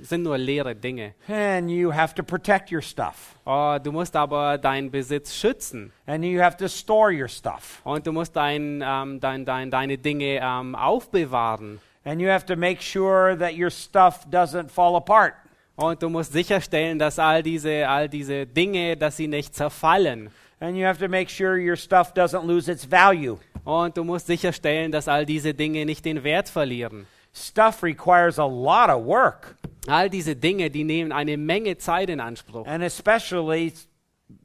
sind 0.00 0.22
nur 0.22 0.38
leere 0.38 0.75
Dinge. 0.75 1.14
And 1.28 1.70
you 1.70 1.93
have 1.93 2.14
to 2.14 2.22
protect 2.22 2.72
your 2.72 2.81
stuff. 2.81 3.37
Oh, 3.44 3.76
du 3.82 3.93
musst 3.93 4.17
aber 4.17 4.56
deinen 4.56 4.90
Besitz 4.90 5.34
schützen. 5.34 5.93
And 6.06 6.25
you 6.25 6.40
have 6.40 6.56
to 6.56 6.69
store 6.69 7.12
your 7.12 7.28
stuff. 7.28 7.81
Und 7.84 8.06
du 8.06 8.12
musst 8.12 8.34
dein, 8.34 8.82
ähm, 8.84 9.20
dein, 9.20 9.44
dein, 9.44 9.70
deine 9.70 9.99
Dinge 9.99 10.40
ähm, 10.43 10.75
aufbewahren. 10.75 11.81
And 12.05 12.20
you 12.20 12.28
have 12.28 12.46
to 12.46 12.56
make 12.56 12.81
sure 12.81 13.37
that 13.38 13.52
your 13.58 13.70
stuff 13.70 14.26
doesn't 14.31 14.70
fall 14.70 14.96
apart. 14.96 15.34
Und 15.76 16.02
du 16.02 16.08
musst 16.08 16.32
sicherstellen, 16.32 16.99
dass 16.99 17.19
all 17.19 17.43
diese, 17.43 17.88
all 17.88 18.08
diese 18.08 18.46
Dinge, 18.46 18.96
dass 18.96 19.17
sie 19.17 19.28
nicht 19.28 19.55
zerfallen. 19.55 20.31
And 20.60 20.76
you 20.76 20.84
have 20.84 20.98
to 20.98 21.08
make 21.08 21.30
sure 21.30 21.56
your 21.58 21.76
stuff 21.76 22.12
doesn't 22.14 22.44
lose 22.46 22.68
its 22.70 22.84
value. 22.84 23.38
Und 23.64 23.96
du 23.96 24.04
musst 24.04 24.26
sicherstellen, 24.26 24.92
dass 24.92 25.08
all 25.08 25.24
diese 25.26 25.54
Dinge 25.54 25.84
nicht 25.86 26.04
den 26.04 26.22
Wert 26.22 26.48
verlieren. 26.48 27.06
Stuff 27.32 27.82
requires 27.82 28.38
a 28.38 28.46
lot 28.46 28.90
of 28.90 29.04
work, 29.04 29.56
All 29.86 30.10
diese 30.10 30.34
Dinge, 30.36 30.68
die 30.70 30.84
nehmen 30.84 31.12
eine 31.12 31.36
Menge 31.36 31.78
Zeit 31.78 32.10
in 32.10 32.20
Anspruch. 32.20 32.66
and 32.66 32.82
especially 32.82 33.72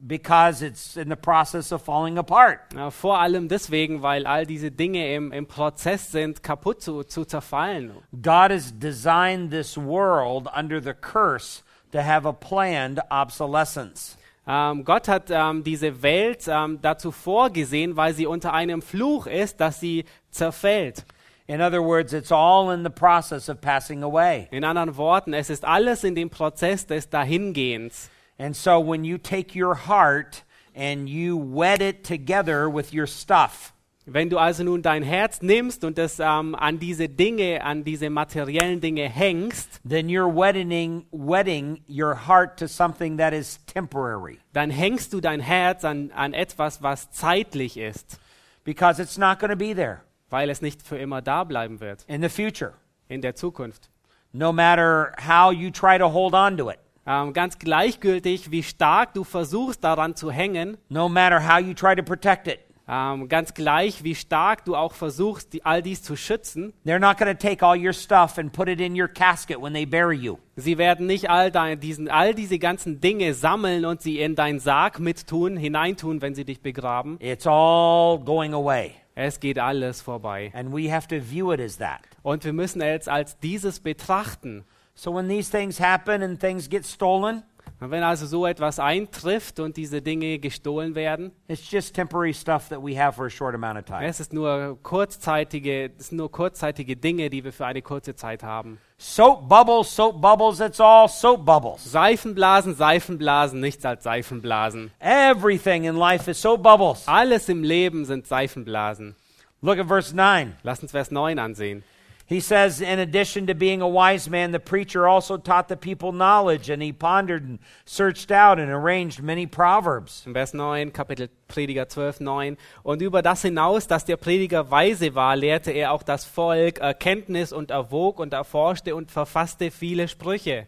because 0.06 0.62
it's 0.62 0.96
in 0.96 1.08
the 1.08 1.16
process 1.16 1.72
of 1.72 1.82
falling 1.82 2.16
apart. 2.18 2.60
Ja, 2.74 2.90
vor 2.90 3.18
allem 3.18 3.48
deswegen, 3.48 4.02
weil 4.02 4.26
all 4.26 4.46
diese 4.46 4.70
Dinge 4.70 5.14
im, 5.14 5.32
im 5.32 5.46
Prozess 5.46 6.10
sind, 6.12 6.42
kaputt 6.42 6.80
zu, 6.82 7.02
zu 7.04 7.24
zerfallen. 7.24 7.92
God 8.22 8.50
has 8.50 8.72
designed 8.78 9.50
this 9.50 9.76
world 9.76 10.48
under 10.56 10.80
the 10.80 10.94
curse 10.94 11.62
to 11.92 12.00
have 12.02 12.26
a 12.26 12.32
planned 12.32 13.00
obsolescence. 13.10 14.16
Ähm, 14.46 14.84
Gott 14.84 15.08
hat 15.08 15.30
ähm, 15.30 15.64
diese 15.64 16.02
Welt 16.02 16.44
ähm, 16.46 16.78
dazu 16.80 17.10
vorgesehen, 17.10 17.96
weil 17.96 18.14
sie 18.14 18.26
unter 18.26 18.52
einem 18.52 18.80
Fluch 18.80 19.26
ist, 19.26 19.60
dass 19.60 19.80
sie 19.80 20.04
zerfällt. 20.30 21.04
In 21.48 21.60
other 21.60 21.82
words, 21.82 22.12
it's 22.12 22.32
all 22.32 22.72
in 22.72 22.82
the 22.82 22.90
process 22.90 23.48
of 23.48 23.60
passing 23.60 24.02
away. 24.02 24.48
In 24.50 24.64
anderen 24.64 24.96
Worten, 24.96 25.32
es 25.32 25.48
ist 25.48 25.64
alles 25.64 26.02
in 26.02 26.14
dem 26.14 26.28
Prozess 26.28 26.86
des 26.86 27.08
Dahingehens. 27.08 28.10
And 28.38 28.54
so 28.54 28.80
when 28.80 29.04
you 29.04 29.16
take 29.16 29.54
your 29.56 29.74
heart 29.86 30.44
and 30.74 31.08
you 31.08 31.36
wed 31.36 31.80
it 31.80 32.04
together 32.04 32.68
with 32.68 32.92
your 32.92 33.06
stuff, 33.06 33.72
Wenn 34.08 34.30
du 34.30 34.38
also 34.38 34.62
nun 34.62 34.82
dein 34.82 35.02
Herz 35.02 35.42
nimmst 35.42 35.82
und 35.82 35.98
es 35.98 36.20
ähm, 36.20 36.54
an 36.54 36.78
diese 36.78 37.08
Dinge, 37.08 37.64
an 37.64 37.82
diese 37.82 38.08
materiellen 38.08 38.80
Dinge 38.80 39.08
hängst, 39.08 39.80
then 39.86 40.06
you're 40.06 40.32
wedding, 40.32 41.06
wedding 41.10 41.82
your 41.88 42.28
heart 42.28 42.56
to 42.60 42.68
something 42.68 43.18
that 43.18 43.32
is 43.32 43.58
temporary. 43.66 44.38
dann 44.52 44.70
hängst 44.70 45.12
du 45.12 45.20
dein 45.20 45.40
Herz 45.40 45.84
an, 45.84 46.12
an 46.14 46.34
etwas, 46.34 46.82
was 46.84 47.10
zeitlich 47.10 47.76
ist, 47.76 48.20
because 48.62 49.02
it's 49.02 49.18
not 49.18 49.40
going 49.40 49.50
to 49.50 49.56
be 49.56 49.74
there. 49.74 50.02
Weil 50.30 50.50
es 50.50 50.62
nicht 50.62 50.82
für 50.82 50.98
immer 50.98 51.20
da 51.20 51.42
bleiben 51.42 51.80
wird. 51.80 52.04
In 52.06 52.22
the 52.22 52.28
future, 52.28 52.74
in 53.08 53.22
der 53.22 53.34
Zukunft. 53.34 53.90
no 54.32 54.52
matter 54.52 55.14
how 55.18 55.50
you 55.50 55.70
try 55.72 55.98
to 55.98 56.08
hold 56.08 56.32
on 56.32 56.56
to 56.56 56.70
it, 56.70 56.78
Ähm, 57.08 57.32
ganz 57.32 57.58
gleichgültig, 57.60 58.50
wie 58.50 58.64
stark 58.64 59.14
du 59.14 59.22
versuchst 59.22 59.84
daran 59.84 60.16
zu 60.16 60.32
hängen, 60.32 60.76
no 60.88 61.08
matter 61.08 61.40
how 61.40 61.60
you 61.60 61.72
try 61.72 61.94
to 61.94 62.02
protect 62.02 62.48
it. 62.48 62.58
Ähm, 62.88 63.28
ganz 63.28 63.54
gleich, 63.54 64.04
wie 64.04 64.14
stark 64.14 64.64
du 64.64 64.76
auch 64.76 64.92
versuchst, 64.92 65.52
die, 65.52 65.64
all 65.64 65.82
dies 65.82 66.02
zu 66.02 66.16
schützen. 66.16 66.72
They're 66.84 67.00
not 67.00 67.18
going 67.18 67.36
to 67.36 67.38
take 67.40 67.64
all 67.64 67.76
your 67.76 67.92
stuff 67.92 68.38
and 68.38 68.52
put 68.52 68.68
it 68.68 68.80
in 68.80 69.00
your 69.00 69.08
casket 69.08 69.60
when 69.60 69.72
they 69.72 69.84
bury 69.84 70.16
you. 70.16 70.38
Sie 70.54 70.78
werden 70.78 71.06
nicht 71.06 71.28
all, 71.28 71.50
dein, 71.50 71.80
diesen, 71.80 72.08
all 72.08 72.34
diese 72.34 72.58
ganzen 72.58 73.00
Dinge 73.00 73.34
sammeln 73.34 73.84
und 73.84 74.00
sie 74.00 74.20
in 74.20 74.36
deinen 74.36 74.60
Sarg 74.60 75.00
mittun, 75.00 75.56
hineintun, 75.56 76.22
wenn 76.22 76.34
sie 76.34 76.44
dich 76.44 76.60
begraben. 76.60 77.18
It's 77.20 77.46
all 77.46 78.20
going 78.20 78.54
away. 78.54 78.92
Es 79.16 79.40
geht 79.40 79.58
alles 79.58 80.00
vorbei. 80.02 80.52
And 80.54 80.72
we 80.72 80.92
have 80.92 81.08
to 81.08 81.16
view 81.16 81.52
it 81.52 81.60
as 81.60 81.78
that. 81.78 82.00
Und 82.22 82.44
wir 82.44 82.52
müssen 82.52 82.82
es 82.82 83.08
als 83.08 83.38
dieses 83.38 83.80
betrachten. 83.80 84.64
So 84.94 85.14
when 85.14 85.28
these 85.28 85.50
things 85.50 85.80
happen 85.80 86.22
and 86.22 86.38
things 86.38 86.68
get 86.68 86.86
stolen, 86.86 87.42
Und 87.78 87.90
wenn 87.90 88.02
also 88.02 88.26
so 88.26 88.46
etwas 88.46 88.78
eintrifft 88.78 89.60
und 89.60 89.76
diese 89.76 90.00
Dinge 90.00 90.38
gestohlen 90.38 90.94
werden, 90.94 91.32
it's 91.46 91.70
just 91.70 91.94
temporary 91.94 92.32
stuff 92.32 92.68
that 92.68 92.82
we 92.82 92.98
have 92.98 93.14
for 93.16 93.26
a 93.26 93.30
short 93.30 93.54
amount 93.54 93.78
of 93.78 93.84
time. 93.84 94.06
es 94.06 94.18
ist 94.18 94.32
nur 94.32 94.78
kurzzeitige, 94.82 95.90
es 95.98 96.08
sind 96.08 96.18
nur 96.18 96.30
kurzzeitige 96.30 96.96
Dinge, 96.96 97.28
die 97.28 97.44
wir 97.44 97.52
für 97.52 97.66
eine 97.66 97.82
kurze 97.82 98.14
Zeit 98.14 98.42
haben. 98.42 98.78
Soap 98.98 99.46
bubbles, 99.46 99.94
soap 99.94 100.22
bubbles, 100.22 100.60
it's 100.60 100.80
all 100.80 101.06
soap 101.06 101.44
bubbles. 101.44 101.84
Seifenblasen, 101.84 102.74
Seifenblasen, 102.74 103.60
nichts 103.60 103.84
als 103.84 104.04
Seifenblasen. 104.04 104.90
Everything 105.00 105.84
in 105.84 105.96
life 105.96 106.30
is 106.30 106.40
soap 106.40 106.62
bubbles. 106.62 107.06
Alles 107.06 107.50
im 107.50 107.62
Leben 107.62 108.06
sind 108.06 108.26
Seifenblasen. 108.26 109.14
Look 109.60 109.78
at 109.78 109.86
verse 109.86 110.14
9. 110.14 110.54
Lass 110.62 110.80
uns 110.80 110.92
Vers 110.92 111.10
9 111.10 111.38
ansehen. 111.38 111.84
He 112.28 112.40
says, 112.40 112.80
In 112.80 112.98
addition 112.98 113.46
to 113.46 113.54
being 113.54 113.80
a 113.80 113.88
wise 113.88 114.28
man, 114.28 114.50
the 114.50 114.58
preacher 114.58 115.06
also 115.06 115.36
taught 115.36 115.68
the 115.68 115.76
people 115.76 116.10
knowledge, 116.10 116.68
and 116.68 116.82
he 116.82 116.92
pondered 116.92 117.44
and 117.44 117.60
searched 117.84 118.32
out 118.32 118.58
and 118.58 118.68
arranged 118.68 119.22
many 119.22 119.46
proverbs. 119.46 120.24
In 120.26 120.34
Vers 120.34 120.52
9, 120.52 120.90
Kapitel 120.90 121.28
Prediger 121.48 121.88
12, 121.88 122.20
9. 122.20 122.56
Und 122.82 123.00
über 123.00 123.22
das 123.22 123.42
hinaus, 123.42 123.86
dass 123.86 124.04
der 124.04 124.16
Prediger 124.16 124.72
weise 124.72 125.14
war, 125.14 125.36
lehrte 125.36 125.70
er 125.70 125.92
auch 125.92 126.02
das 126.02 126.24
Volk 126.24 126.78
Erkenntnis 126.78 127.52
und 127.52 127.70
erwog 127.70 128.18
und 128.18 128.32
erforschte 128.32 128.96
und 128.96 129.12
verfasste 129.12 129.70
viele 129.70 130.08
Sprüche. 130.08 130.66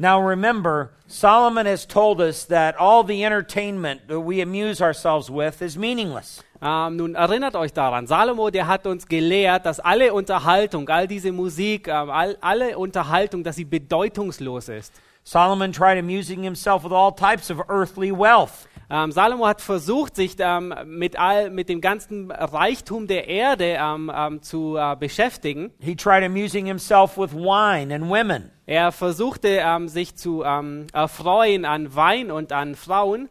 Now 0.00 0.20
remember, 0.20 0.92
Solomon 1.08 1.66
has 1.66 1.84
told 1.84 2.20
us 2.20 2.44
that 2.44 2.76
all 2.76 3.02
the 3.02 3.24
entertainment 3.24 4.06
that 4.06 4.20
we 4.20 4.40
amuse 4.40 4.80
ourselves 4.80 5.28
with 5.28 5.60
is 5.60 5.76
meaningless. 5.76 6.44
Ähm, 6.62 6.96
nun 6.96 7.14
erinnert 7.14 7.56
euch 7.56 7.72
daran, 7.72 8.06
Salomo, 8.06 8.50
der 8.50 8.68
hat 8.68 8.86
uns 8.86 9.06
gelehrt, 9.06 9.64
dass 9.66 9.80
alle 9.80 10.12
Unterhaltung, 10.12 10.88
all 10.88 11.08
diese 11.08 11.32
Musik, 11.32 11.88
ähm, 11.88 12.10
all, 12.10 12.36
alle 12.40 12.78
Unterhaltung, 12.78 13.42
dass 13.42 13.56
sie 13.56 13.64
bedeutungslos 13.64 14.68
ist. 14.68 14.92
Solomon 15.24 15.72
tried 15.72 15.98
amusing 15.98 16.44
himself 16.44 16.84
with 16.84 16.92
all 16.92 17.12
types 17.12 17.50
of 17.50 17.60
earthly 17.68 18.12
wealth. 18.12 18.68
Ähm, 18.90 19.12
Salomo 19.12 19.46
hat 19.46 19.60
versucht, 19.60 20.16
sich 20.16 20.36
ähm, 20.38 20.74
mit, 20.86 21.18
all, 21.18 21.50
mit 21.50 21.68
dem 21.68 21.80
ganzen 21.80 22.30
Reichtum 22.30 23.06
der 23.06 23.28
Erde 23.28 23.76
ähm, 23.78 24.10
ähm, 24.14 24.42
zu 24.42 24.76
äh, 24.76 24.96
beschäftigen. 24.96 25.72
He 25.78 25.94
tried 25.94 26.24
amusing 26.24 26.66
himself 26.66 27.18
with 27.18 27.34
wine 27.34 27.94
and 27.94 28.08
women. 28.08 28.50
Er 28.64 28.92
versuchte, 28.92 29.60
ähm, 29.62 29.88
sich 29.88 30.16
zu 30.16 30.42
ähm, 30.42 30.86
erfreuen 30.92 31.64
an 31.64 31.94
Wein 31.94 32.30
und 32.30 32.52
an 32.52 32.74
Frauen. 32.74 33.28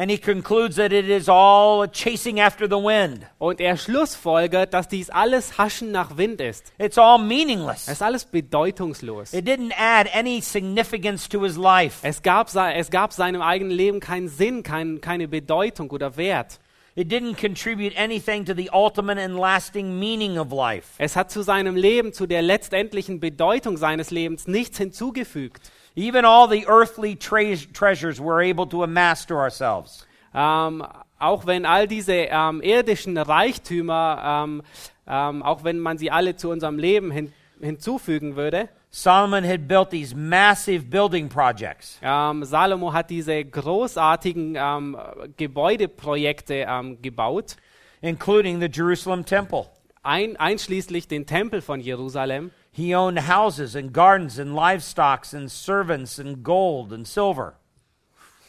And 0.00 0.12
he 0.12 0.16
concludes 0.16 0.76
that 0.76 0.92
it 0.92 1.08
is 1.08 1.28
all 1.28 1.84
chasing 1.88 2.38
after 2.38 2.68
the 2.68 2.78
wind. 2.78 3.26
Und 3.38 3.60
er 3.60 3.76
schlussfolgert, 3.76 4.72
dass 4.72 4.86
dies 4.86 5.10
alles 5.10 5.58
Haschen 5.58 5.90
nach 5.90 6.16
Wind 6.16 6.40
ist. 6.40 6.72
It's 6.78 6.96
all 6.96 7.18
meaningless. 7.18 7.88
Es 7.88 7.94
ist 7.94 8.02
alles 8.02 8.24
bedeutungslos. 8.24 9.34
It 9.34 9.44
didn't 9.44 9.72
add 9.76 10.08
any 10.14 10.40
significance 10.40 11.28
to 11.28 11.42
his 11.42 11.56
life. 11.56 12.06
Es 12.06 12.22
gab, 12.22 12.48
es 12.54 12.90
gab 12.90 13.12
seinem 13.12 13.42
eigenen 13.42 13.72
Leben 13.72 13.98
keinen 13.98 14.28
Sinn, 14.28 14.62
kein, 14.62 15.00
keine 15.00 15.26
Bedeutung 15.26 15.90
oder 15.90 16.16
Wert. 16.16 16.60
It 16.94 17.10
didn't 17.12 17.36
contribute 17.36 17.96
anything 17.96 18.44
to 18.44 18.54
the 18.54 18.70
ultimate 18.72 19.18
and 19.18 19.36
lasting 19.36 19.98
meaning 19.98 20.38
of 20.38 20.52
life. 20.52 20.94
Es 20.98 21.16
hat 21.16 21.32
zu 21.32 21.42
seinem 21.42 21.74
Leben, 21.74 22.12
zu 22.12 22.28
der 22.28 22.42
letztendlichen 22.42 23.18
Bedeutung 23.18 23.76
seines 23.76 24.12
Lebens 24.12 24.46
nichts 24.46 24.78
hinzugefügt. 24.78 25.72
Even 25.98 26.24
all 26.24 26.48
the 26.48 26.64
earthly 26.68 27.16
tre- 27.16 27.56
treasures 27.72 28.20
we're 28.20 28.40
able 28.40 28.66
to 28.68 28.84
amass 28.84 29.26
to 29.26 29.34
ourselves. 29.34 30.06
Ähm, 30.32 30.86
auch 31.18 31.44
wenn 31.44 31.66
all 31.66 31.88
diese 31.88 32.12
ähm, 32.30 32.62
irdischen 32.62 33.18
Reichtümer, 33.18 34.44
ähm, 34.46 34.62
ähm, 35.08 35.42
auch 35.42 35.64
wenn 35.64 35.80
man 35.80 35.98
sie 35.98 36.12
alle 36.12 36.36
zu 36.36 36.50
unserem 36.50 36.78
Leben 36.78 37.10
hin, 37.10 37.32
hinzufügen 37.60 38.36
würde, 38.36 38.68
Solomon 38.90 39.44
had 39.44 39.66
built 39.66 39.90
these 39.90 40.14
massive 40.14 40.84
building 40.84 41.28
projects. 41.28 41.98
Salomo 42.00 42.92
hat 42.92 43.10
diese 43.10 43.44
großartigen 43.44 44.56
Gebäudeprojekte 45.36 46.66
gebaut, 47.02 47.56
including 48.00 48.60
the 48.60 48.68
Jerusalem 48.72 49.26
temple. 49.26 49.66
ein, 50.02 50.36
einschließlich 50.38 51.06
den 51.06 51.26
Tempel 51.26 51.60
von 51.60 51.80
Jerusalem. 51.80 52.50
He 52.78 52.94
owned 52.94 53.18
houses 53.18 53.74
and 53.74 53.92
gardens 53.92 54.38
and 54.38 54.54
livestock 54.54 55.26
and 55.32 55.50
servants 55.50 56.20
and 56.20 56.44
gold 56.44 56.92
and 56.92 57.04
silver. 57.06 57.54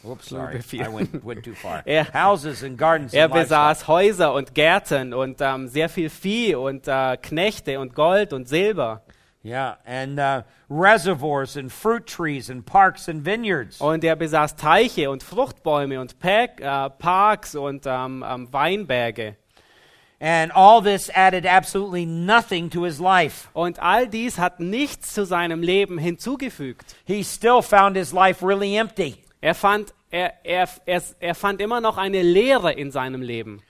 Whoops, 0.04 0.28
sorry. 0.28 0.62
I 0.80 0.88
went, 0.88 1.24
went 1.24 1.42
too 1.42 1.54
far. 1.54 1.82
Er- 1.86 2.04
houses 2.12 2.62
and 2.62 2.78
gardens 2.78 3.12
Er 3.12 3.24
and 3.24 3.32
livestock. 3.34 3.48
besaß 3.48 3.88
Häuser 3.88 4.32
und 4.32 4.54
Gärten 4.54 5.12
und 5.12 5.40
ähm, 5.40 5.66
sehr 5.66 5.88
viel 5.88 6.08
Vieh 6.08 6.54
und 6.54 6.86
äh, 6.86 7.16
Knechte 7.16 7.80
und 7.80 7.94
Gold 7.96 8.32
und 8.32 8.48
Silber. 8.48 9.02
Yeah, 9.42 9.78
and 9.84 10.20
uh, 10.20 10.42
reservoirs 10.68 11.56
and 11.56 11.72
fruit 11.72 12.06
trees 12.06 12.50
and 12.50 12.64
parks 12.64 13.08
and 13.08 13.24
vineyards. 13.24 13.80
Und 13.80 14.04
er 14.04 14.14
besaß 14.14 14.54
Teiche 14.54 15.10
und 15.10 15.22
Fruchtbäume 15.24 15.98
und 16.00 16.18
Park, 16.20 16.60
äh, 16.60 16.90
Parks 16.90 17.56
und 17.56 17.84
ähm, 17.84 18.24
ähm, 18.26 18.52
Weinberge. 18.52 19.36
And 20.20 20.52
all 20.52 20.82
this 20.82 21.10
added 21.14 21.46
absolutely 21.46 22.04
nothing 22.04 22.68
to 22.70 22.82
his 22.82 23.00
life. 23.00 23.48
Und 23.54 23.78
all 23.80 24.06
dies 24.06 24.36
hat 24.36 24.60
nichts 24.60 25.14
zu 25.14 25.24
seinem 25.24 25.62
Leben 25.62 25.98
hinzugefügt. 25.98 26.94
He 27.06 27.22
still 27.22 27.62
found 27.62 27.96
his 27.96 28.12
life 28.12 28.42
really 28.42 28.76
empty. 28.76 29.24
Er 29.40 29.54
fand, 29.54 29.94
er, 30.10 30.34
er, 30.44 30.68
er, 30.84 31.02
er 31.20 31.34
fand 31.34 31.62
immer 31.62 31.80
noch 31.80 31.96
eine 31.96 32.22
Leere 32.22 32.72
in 32.72 32.90
seinem 32.90 33.22
Leben. 33.22 33.62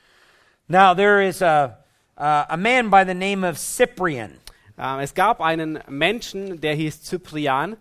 Now, 0.66 0.92
there 0.94 1.22
is 1.22 1.40
a, 1.40 1.78
uh, 2.18 2.46
a 2.48 2.56
man 2.56 2.90
by 2.90 3.04
the 3.04 3.14
name 3.14 3.44
of 3.44 3.56
Cyprian 3.56 4.40
Ähm, 4.78 5.00
es 5.00 5.14
gab 5.14 5.40
einen 5.42 5.78
Menschen, 5.88 6.60
der 6.60 6.74
hieß 6.74 7.02
Cyprian. 7.02 7.76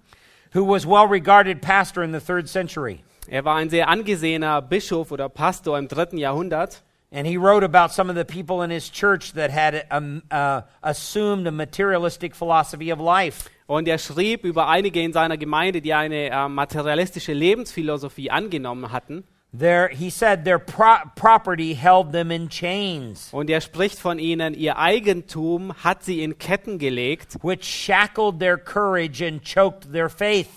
who 0.54 0.64
was 0.64 0.86
well 0.86 1.08
regarded 1.08 1.62
pastor 1.62 2.04
in 2.04 2.12
the 2.12 2.20
third 2.20 2.50
century. 2.50 3.04
Er 3.28 3.46
war 3.46 3.58
ein 3.58 3.70
sehr 3.70 3.88
angesehener 3.88 4.62
Bischof 4.62 5.12
oder 5.12 5.30
Pastor 5.30 5.78
im 5.78 5.88
dritten 5.88 6.18
Jahrhundert. 6.18 6.82
And 7.12 7.26
he 7.26 7.38
wrote 7.38 7.64
about 7.64 7.92
some 7.92 8.10
of 8.10 8.16
the 8.16 8.24
people 8.26 8.62
in 8.64 8.70
his 8.70 8.92
church 8.92 9.34
that 9.34 9.50
had 9.50 9.86
um, 9.90 10.22
uh, 10.30 10.62
assumed 10.84 11.48
a 11.48 11.52
materialistic 11.52 12.36
philosophy 12.36 12.92
of 12.92 13.00
life. 13.00 13.50
Und 13.66 13.88
er 13.88 13.98
schrieb 13.98 14.44
über 14.44 14.68
einige 14.68 15.02
in 15.02 15.12
seiner 15.14 15.38
Gemeinde, 15.38 15.82
die 15.82 15.94
eine 15.94 16.30
äh, 16.30 16.48
materialistische 16.48 17.34
Lebensphilosophie 17.34 18.30
angenommen 18.30 18.92
hatten. 18.92 19.24
Their, 19.52 19.90
he 19.90 20.12
said 20.12 20.44
their 20.46 20.60
pro- 20.60 21.10
property 21.16 21.74
held 21.74 22.12
them 22.12 22.30
in 22.30 22.50
chains, 22.50 23.30
Und 23.32 23.50
er 23.50 23.62
spricht 23.62 23.98
von 23.98 24.20
ihnen, 24.20 24.54
ihr 24.54 24.78
Eigentum 24.78 25.74
hat 25.84 26.04
sie 26.04 26.22
in 26.22 26.38
Ketten 26.38 26.78
gelegt, 26.78 27.38
which 27.44 27.64
shackled 27.66 28.40
their 28.40 28.58
courage 28.58 29.26
and 29.26 29.44
choked 29.44 29.92
their 29.92 30.10
faith. 30.10 30.50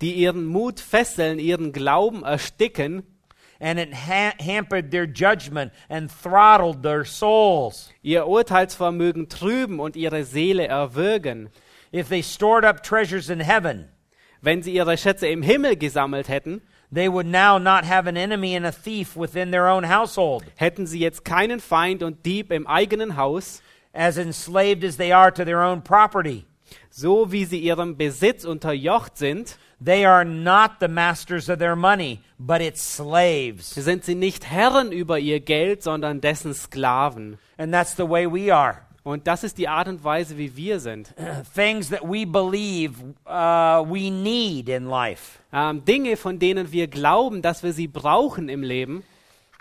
die 0.00 0.12
ihren 0.12 0.46
Mut 0.46 0.78
fesseln, 0.78 1.40
ihren 1.40 1.72
Glauben 1.72 2.22
ersticken. 2.22 3.02
And 3.60 3.80
it 3.80 3.92
ha- 3.92 4.34
hampered 4.38 4.90
their 4.92 5.06
judgment 5.06 5.72
and 5.88 6.10
throttled 6.10 6.82
their 6.82 7.04
souls. 7.04 7.90
ihr 8.02 8.26
Urteilsvermögen 8.26 9.28
trüben 9.28 9.80
und 9.80 9.96
ihre 9.96 10.24
Seele 10.24 10.66
erwürgen. 10.68 11.48
If 11.92 12.08
they 12.08 12.22
stored 12.22 12.64
up 12.64 12.82
treasures 12.82 13.28
in 13.30 13.40
heaven, 13.40 13.88
Wenn 14.40 14.62
sie 14.62 14.72
ihre 14.74 14.96
Schätze 14.96 15.26
im 15.26 15.42
Himmel 15.42 15.74
gesammelt 15.76 16.28
hätten, 16.28 16.60
they 16.92 17.08
would 17.08 17.26
now 17.26 17.58
not 17.58 17.84
have 17.84 18.06
an 18.06 18.16
enemy 18.16 18.54
and 18.54 18.64
a 18.64 18.70
thief 18.70 19.16
within 19.16 19.50
their 19.50 19.66
own 19.66 19.88
household. 19.88 20.44
hätten 20.56 20.86
sie 20.86 21.00
jetzt 21.00 21.24
keinen 21.24 21.58
Feind 21.58 22.04
und 22.04 22.24
Dieb 22.24 22.52
im 22.52 22.66
eigenen 22.68 23.16
Haus, 23.16 23.60
as 23.92 24.16
enslaved 24.16 24.84
as 24.84 24.96
they 24.96 25.12
are 25.12 25.32
to 25.32 25.44
their 25.44 25.60
own 25.64 25.82
property. 25.82 26.44
So 26.90 27.32
wie 27.32 27.44
sie 27.44 27.58
ihrem 27.58 27.96
Besitz 27.96 28.44
unterjocht 28.44 29.16
sind, 29.18 29.58
They 29.80 30.04
are 30.04 30.24
not 30.24 30.80
the 30.80 30.88
masters 30.88 31.48
of 31.48 31.60
their 31.60 31.76
money, 31.76 32.18
but 32.36 32.60
its 32.60 32.96
slaves. 32.96 33.74
sind 33.74 34.04
sie 34.04 34.16
nicht 34.16 34.50
Herren 34.50 34.90
über 34.90 35.20
ihr 35.20 35.38
Geld, 35.38 35.84
sondern 35.84 36.20
dessen 36.20 36.52
Sklaven. 36.52 37.38
And 37.58 37.72
that's 37.72 37.94
the 37.96 38.08
way 38.08 38.26
we 38.26 38.52
are. 38.52 38.78
Und 39.04 39.26
das 39.28 39.44
ist 39.44 39.56
die 39.56 39.68
Art 39.68 39.86
und 39.86 40.02
Weise, 40.02 40.36
wie 40.36 40.56
wir 40.56 40.80
sind. 40.80 41.14
Things 41.54 41.90
that 41.90 42.02
we 42.02 42.26
believe 42.26 43.00
uh, 43.24 43.84
we 43.86 44.10
need 44.10 44.68
in 44.68 44.86
life. 44.86 45.38
Ähm, 45.52 45.84
Dinge, 45.84 46.16
von 46.16 46.38
denen 46.40 46.72
wir 46.72 46.88
glauben, 46.88 47.40
dass 47.40 47.62
wir 47.62 47.72
sie 47.72 47.86
brauchen 47.86 48.48
im 48.48 48.62
Leben. 48.62 49.04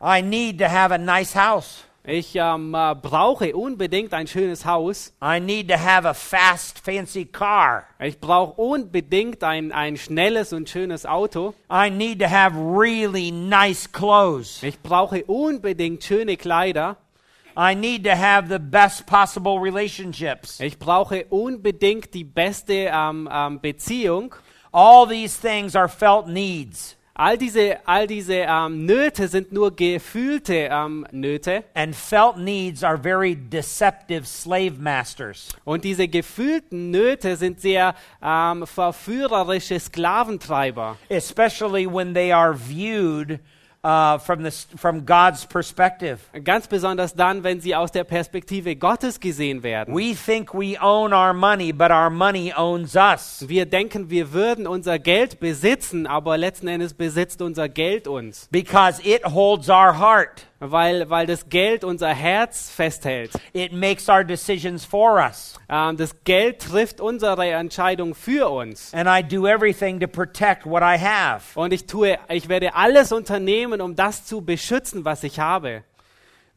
I 0.01 0.22
need 0.22 0.60
to 0.60 0.65
have 0.65 0.93
a 0.93 0.98
nice 0.98 1.36
house. 1.36 1.87
Ich 2.10 2.36
ähm, 2.36 2.74
äh, 2.74 2.96
brauche 2.96 3.54
unbedingt 3.54 4.14
ein 4.14 4.28
schönes 4.28 4.66
Haus. 4.66 5.12
I 5.22 5.42
need 5.42 5.68
to 5.68 5.76
have 5.78 6.08
a 6.08 6.14
fast, 6.14 6.80
fancy 6.80 7.26
car. 7.26 7.84
Ich 8.00 8.18
brauche 8.22 8.54
unbedingt 8.54 9.44
ein, 9.44 9.74
ein 9.74 9.98
schnelles 9.98 10.54
und 10.54 10.70
schönes 10.70 11.06
Auto. 11.06 11.54
I 11.70 11.90
need 11.90 12.22
to 12.22 12.30
have 12.30 12.56
really 12.56 13.30
nice 13.30 13.92
clothes. 13.92 14.64
Ich 14.64 14.80
brauche 14.80 15.26
unbedingt 15.26 16.02
schöne 16.02 16.38
Kleider. 16.38 16.96
I 17.58 17.76
need 17.76 18.06
to 18.06 18.12
have 18.12 18.48
the 18.48 18.60
best 18.60 19.06
possible 19.06 19.60
relationships. 19.60 20.62
Ich 20.62 20.80
brauche 20.80 21.26
unbedingt 21.26 22.14
die 22.14 22.24
beste 22.24 22.90
ähm, 22.90 23.28
ähm, 23.30 23.60
Beziehung. 23.60 24.34
All 24.72 25.06
these 25.10 25.38
things 25.42 25.76
are 25.76 25.90
felt 25.90 26.28
needs. 26.28 26.97
All 27.19 27.36
diese, 27.36 27.79
all 27.88 28.05
diese 28.05 28.45
ähm, 28.47 28.86
Nöte 28.86 29.27
sind 29.27 29.51
nur 29.51 29.75
gefühlte 29.75 30.69
ähm, 30.71 31.03
Nöte. 31.12 31.63
And 31.74 31.95
felt 31.95 32.38
needs 32.38 32.83
are 32.83 32.95
very 32.95 33.36
deceptive 33.36 34.27
slave 34.27 34.74
masters. 34.79 35.50
Und 35.63 35.83
diese 35.83 36.07
gefühlten 36.07 36.91
Nöte 36.91 37.36
sind 37.36 37.59
sehr 37.59 37.95
ähm, 38.21 38.67
verführerische 38.67 39.79
Sklaventreiber. 39.79 40.97
especially 41.09 41.88
when 41.88 42.13
they 42.13 42.31
are 42.31 42.53
viewed 42.53 43.39
uh, 43.84 44.17
from, 44.17 44.43
the, 44.43 44.51
from 44.77 45.05
God's 45.05 45.46
perspective. 45.46 46.19
Ganz 46.43 46.67
besonders 46.67 47.13
dann, 47.13 47.43
wenn 47.43 47.62
sie 47.62 47.75
aus 47.75 47.91
der 47.91 48.03
Perspektive 48.03 48.75
Gottes 48.75 49.19
gesehen 49.19 49.63
werden. 49.63 49.93
We 49.96 50.13
think 50.15 50.53
we 50.53 50.77
own 50.79 51.13
our 51.13 51.34
money, 51.34 51.72
but 51.72 51.91
our 51.91 52.10
money 52.10 52.53
owns 52.55 52.96
us. 52.96 53.46
Wir 53.48 53.65
denken, 53.65 54.10
wir 54.10 54.34
würden 54.34 54.67
unser 54.67 55.00
Geld 55.00 55.39
besitzen, 55.39 56.07
aber 56.07 56.38
letzten 56.38 56.67
Endes 56.67 56.93
besitzt 56.93 57.41
unser 57.41 57.69
Geld 57.69 58.07
uns, 58.07 58.48
Because 58.51 59.01
it 59.03 59.24
holds 59.25 59.69
our 59.69 60.00
heart. 60.00 60.48
weil, 60.60 61.10
weil 61.10 61.27
das 61.27 61.50
Geld 61.50 61.84
unser 61.84 62.10
Herz 62.10 62.69
festhält. 62.69 63.31
It 63.53 63.74
makes 63.74 64.10
our 64.10 64.24
decisions 64.24 64.86
for 64.86 65.17
us. 65.17 65.55
Ähm, 65.69 65.98
das 65.98 66.24
Geld 66.24 66.60
trifft 66.60 67.00
unsere 67.00 67.48
Entscheidung 67.51 68.15
für 68.15 68.50
uns. 68.50 68.93
And 68.93 69.07
I 69.07 69.22
do 69.22 69.46
everything 69.48 70.00
to 70.00 70.07
protect 70.07 70.65
what 70.65 70.81
I 70.81 70.98
have. 70.98 71.43
Und 71.55 71.74
ich 71.74 71.86
tue, 71.86 72.17
ich 72.29 72.50
werde 72.50 72.74
alles 72.75 73.12
unternehmen, 73.12 73.66
um 73.74 73.95
das 73.95 74.25
zu 74.25 74.41
beschützen, 74.41 75.05
was 75.05 75.24
ich 75.24 75.39
habe. 75.39 75.83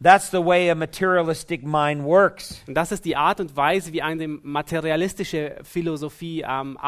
That's 0.03 0.31
the 0.31 0.43
way 0.43 0.71
a 0.71 0.75
materialistic 0.75 1.63
mind 1.63 2.05
works. 2.05 2.63
Und 2.67 2.75
das 2.75 2.91
ist 2.91 3.05
die 3.05 3.17
Art 3.17 3.39
und 3.39 3.55
Weise, 3.55 3.93
wie 3.93 4.01
eine 4.01 4.29
materialistische 4.29 5.57
Philosophie 5.63 6.43
ähm, 6.49 6.79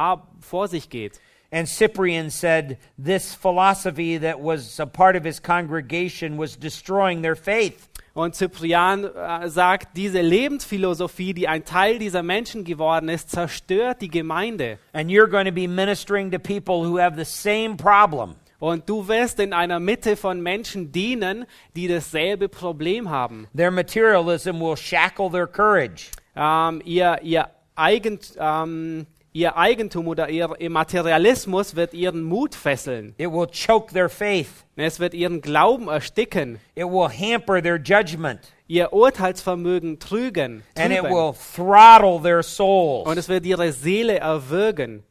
vor 0.41 0.69
sich 0.69 0.89
geht. 0.89 1.21
And 1.53 1.69
Cyprian 1.69 2.31
said 2.31 2.79
this 2.97 3.35
philosophy 3.35 4.17
that 4.17 4.41
was 4.41 4.81
a 4.81 4.87
part 4.87 5.17
of 5.17 5.25
his 5.25 5.39
congregation 5.39 6.39
was 6.39 6.57
destroying 6.57 7.21
their 7.21 7.37
faith. 7.37 7.91
Und 8.15 8.35
Cyprian 8.35 9.05
äh, 9.05 9.49
sagt, 9.51 9.97
diese 9.97 10.23
Lebensphilosophie, 10.23 11.35
die 11.35 11.49
ein 11.49 11.65
Teil 11.67 11.99
dieser 11.99 12.23
Menschen 12.23 12.65
geworden 12.65 13.11
ist, 13.11 13.31
zerstört 13.31 14.01
die 14.01 14.09
Gemeinde. 14.09 14.79
And 14.95 15.11
you're 15.11 15.29
going 15.29 15.47
to 15.47 15.53
be 15.53 15.69
ministering 15.69 16.31
to 16.31 16.39
people 16.39 16.87
who 16.87 16.99
have 16.99 17.17
the 17.17 17.25
same 17.25 17.77
problem. 17.77 18.37
Und 18.63 18.89
du 18.89 19.09
wirst 19.09 19.41
in 19.41 19.53
einer 19.53 19.81
Mitte 19.81 20.17
von 20.17 20.41
Menschen 20.41 20.93
dienen, 20.93 21.47
die 21.75 21.89
dasselbe 21.89 22.49
Problem 22.49 23.11
haben. 23.11 23.49
Their 23.57 23.73
materialism 23.73 24.61
will 24.61 24.77
shackle 24.77 25.29
their 25.33 25.49
courage. 25.49 26.13
Ähm, 26.37 26.81
ihr, 26.85 27.19
ihr, 27.23 27.49
Eigent, 27.75 28.35
ähm, 28.39 29.07
ihr 29.33 29.57
Eigentum 29.57 30.07
oder 30.07 30.29
ihr, 30.29 30.49
ihr 30.61 30.71
Materialismus 30.71 31.75
wird 31.75 31.93
ihren 31.93 32.23
Mut 32.23 32.55
fesseln. 32.55 33.17
It 33.19 33.33
will 33.33 33.49
choke 33.49 33.93
their 33.93 34.09
faith. 34.09 34.65
Es 34.77 35.01
wird 35.01 35.15
ihren 35.15 35.41
Glauben 35.41 35.89
ersticken, 35.89 36.61
It 36.77 36.85
will 36.85 37.09
hamper 37.09 37.61
their 37.61 37.81
judgment. 37.83 38.53
ihr 38.69 38.93
Urteilsvermögen 38.93 39.99
trügen, 39.99 40.63
And 40.79 40.93
it 40.93 41.03
will 41.03 41.33
throttle 41.57 42.23
their 42.23 42.37
und 42.37 42.45
souls. 42.45 43.17
es 43.17 43.29
wird 43.29 43.45
ihre 43.45 43.73
Seele 43.73 44.21
erwürgen. 44.21 45.03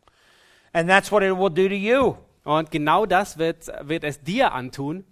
And 0.71 0.89
that's 0.89 1.11
what 1.11 1.21
it 1.21 1.37
will 1.37 1.49
do 1.49 1.67
to 1.67 1.75
you. 1.75 2.15
Und 2.43 2.71
genau 2.71 3.05
das 3.05 3.37
wird, 3.37 3.67
wird 3.81 4.03
es 4.03 4.21
dir 4.21 4.53
antun. 4.53 5.05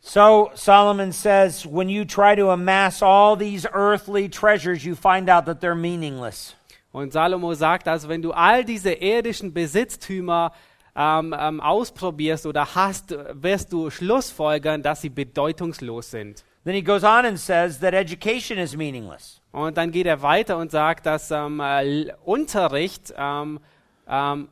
So 0.00 0.50
Solomon 0.54 1.12
says, 1.12 1.66
when 1.66 1.88
you 1.88 2.04
try 2.04 2.36
to 2.36 2.50
amass 2.50 3.02
all 3.02 3.36
these 3.36 3.66
earthly 3.72 4.28
treasures, 4.28 4.84
you 4.84 4.94
find 4.94 5.28
out 5.28 5.46
that 5.46 5.60
they're 5.60 5.74
meaningless. 5.74 6.54
Und 6.92 7.12
Salomo 7.12 7.54
sagt 7.54 7.88
also, 7.88 8.08
wenn 8.08 8.22
du 8.22 8.32
all 8.32 8.64
diese 8.64 8.92
irdischen 8.92 9.52
Besitztümer 9.52 10.52
ähm, 10.94 11.34
ähm, 11.38 11.60
ausprobierst 11.60 12.46
oder 12.46 12.74
hast, 12.74 13.14
wirst 13.32 13.72
du 13.72 13.90
schlussfolgern, 13.90 14.82
dass 14.82 15.02
sie 15.02 15.10
bedeutungslos 15.10 16.10
sind. 16.10 16.44
Then 16.64 16.74
he 16.74 16.82
goes 16.82 17.04
on 17.04 17.26
and 17.26 17.38
says 17.38 17.80
that 17.80 17.92
education 17.92 18.58
is 18.58 18.76
meaningless. 18.76 19.40
Und 19.52 19.76
dann 19.76 19.90
geht 19.90 20.06
er 20.06 20.22
weiter 20.22 20.56
und 20.56 20.70
sagt, 20.70 21.06
dass 21.06 21.30
ähm, 21.30 21.60
äh, 21.60 22.12
Unterricht, 22.24 23.12
ähm, 23.16 23.60
ähm, 24.08 24.48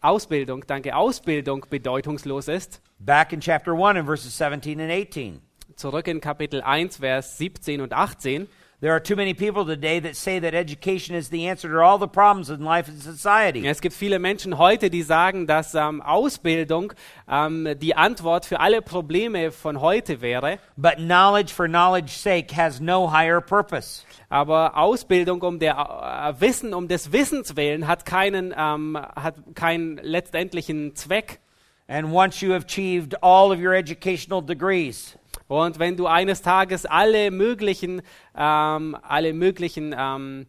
Ausbildung, 0.00 0.64
danke, 0.66 0.94
Ausbildung 0.94 1.66
bedeutungslos 1.68 2.46
ist. 2.48 2.80
Back 3.00 3.32
in 3.32 3.40
chapter 3.40 3.72
1 3.72 3.98
in 3.98 4.06
verses 4.06 4.36
17 4.36 4.80
and 4.80 4.90
18. 4.90 5.40
Zurück 5.74 6.06
in 6.06 6.20
Kapitel 6.20 6.62
1, 6.62 6.98
Vers 6.98 7.38
17 7.38 7.80
und 7.80 7.92
18. 7.92 8.48
There 8.80 8.92
are 8.92 9.00
too 9.00 9.16
many 9.16 9.34
people 9.34 9.66
today 9.66 9.98
that 9.98 10.14
say 10.14 10.38
that 10.38 10.54
education 10.54 11.16
is 11.16 11.30
the 11.30 11.48
answer 11.48 11.68
to 11.68 11.80
all 11.80 11.98
the 11.98 12.06
problems 12.06 12.48
in 12.48 12.60
life 12.60 12.86
and 12.86 13.02
society. 13.02 13.66
Es 13.66 13.80
gibt 13.80 13.92
viele 13.92 14.20
Menschen 14.20 14.56
heute, 14.56 14.88
die 14.88 15.02
sagen, 15.02 15.48
dass 15.48 15.74
ähm, 15.74 16.00
Ausbildung 16.00 16.92
ähm, 17.28 17.74
die 17.80 17.96
Antwort 17.96 18.46
für 18.46 18.60
alle 18.60 18.80
Probleme 18.80 19.50
von 19.50 19.80
heute 19.80 20.20
wäre. 20.20 20.60
But 20.76 20.98
knowledge 20.98 21.52
for 21.52 21.66
knowledge's 21.66 22.22
sake 22.22 22.52
has 22.52 22.78
no 22.78 23.10
higher 23.10 23.40
purpose. 23.40 24.04
Aber 24.28 24.76
Ausbildung 24.76 25.42
um 25.42 25.58
der 25.58 25.74
äh, 25.76 26.40
Wissen 26.40 26.72
um 26.72 26.86
des 26.86 27.10
Wissens 27.10 27.56
willen 27.56 27.88
hat 27.88 28.06
keinen 28.06 28.54
ähm, 28.56 28.96
hat 28.96 29.34
keinen 29.56 29.96
letztendlichen 29.96 30.94
Zweck. 30.94 31.40
And 31.88 32.12
once 32.12 32.40
you 32.40 32.52
have 32.52 32.64
achieved 32.64 33.20
all 33.24 33.50
of 33.50 33.58
your 33.58 33.74
educational 33.74 34.40
degrees, 34.40 35.18
Und 35.48 35.78
wenn 35.78 35.96
du 35.96 36.06
eines 36.06 36.42
Tages 36.42 36.86
alle 36.86 37.30
möglichen 37.30 38.02
ähm, 38.36 38.96
alle 39.02 39.32
möglichen 39.32 39.94
ähm, 39.98 40.46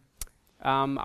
ähm, 0.62 1.00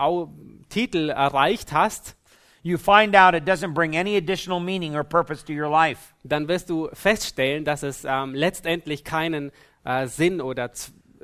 Titel 0.70 1.10
erreicht 1.10 1.72
hast, 1.72 2.18
you 2.62 2.78
find 2.78 3.16
out 3.16 3.34
it 3.34 3.48
doesn't 3.48 3.74
bring 3.74 3.96
any 3.96 4.18
additional 4.18 4.60
meaning 4.60 4.96
or 4.96 5.04
purpose 5.04 5.46
to 5.46 5.54
your 5.54 5.70
life. 5.70 6.14
dann 6.24 6.48
wirst 6.48 6.70
du 6.70 6.90
feststellen, 6.94 7.64
dass 7.64 7.84
es 7.84 8.04
ähm, 8.06 8.34
letztendlich 8.36 9.04
keinen 9.04 9.52
äh, 9.86 10.08
Sinn 10.08 10.42
oder 10.42 10.72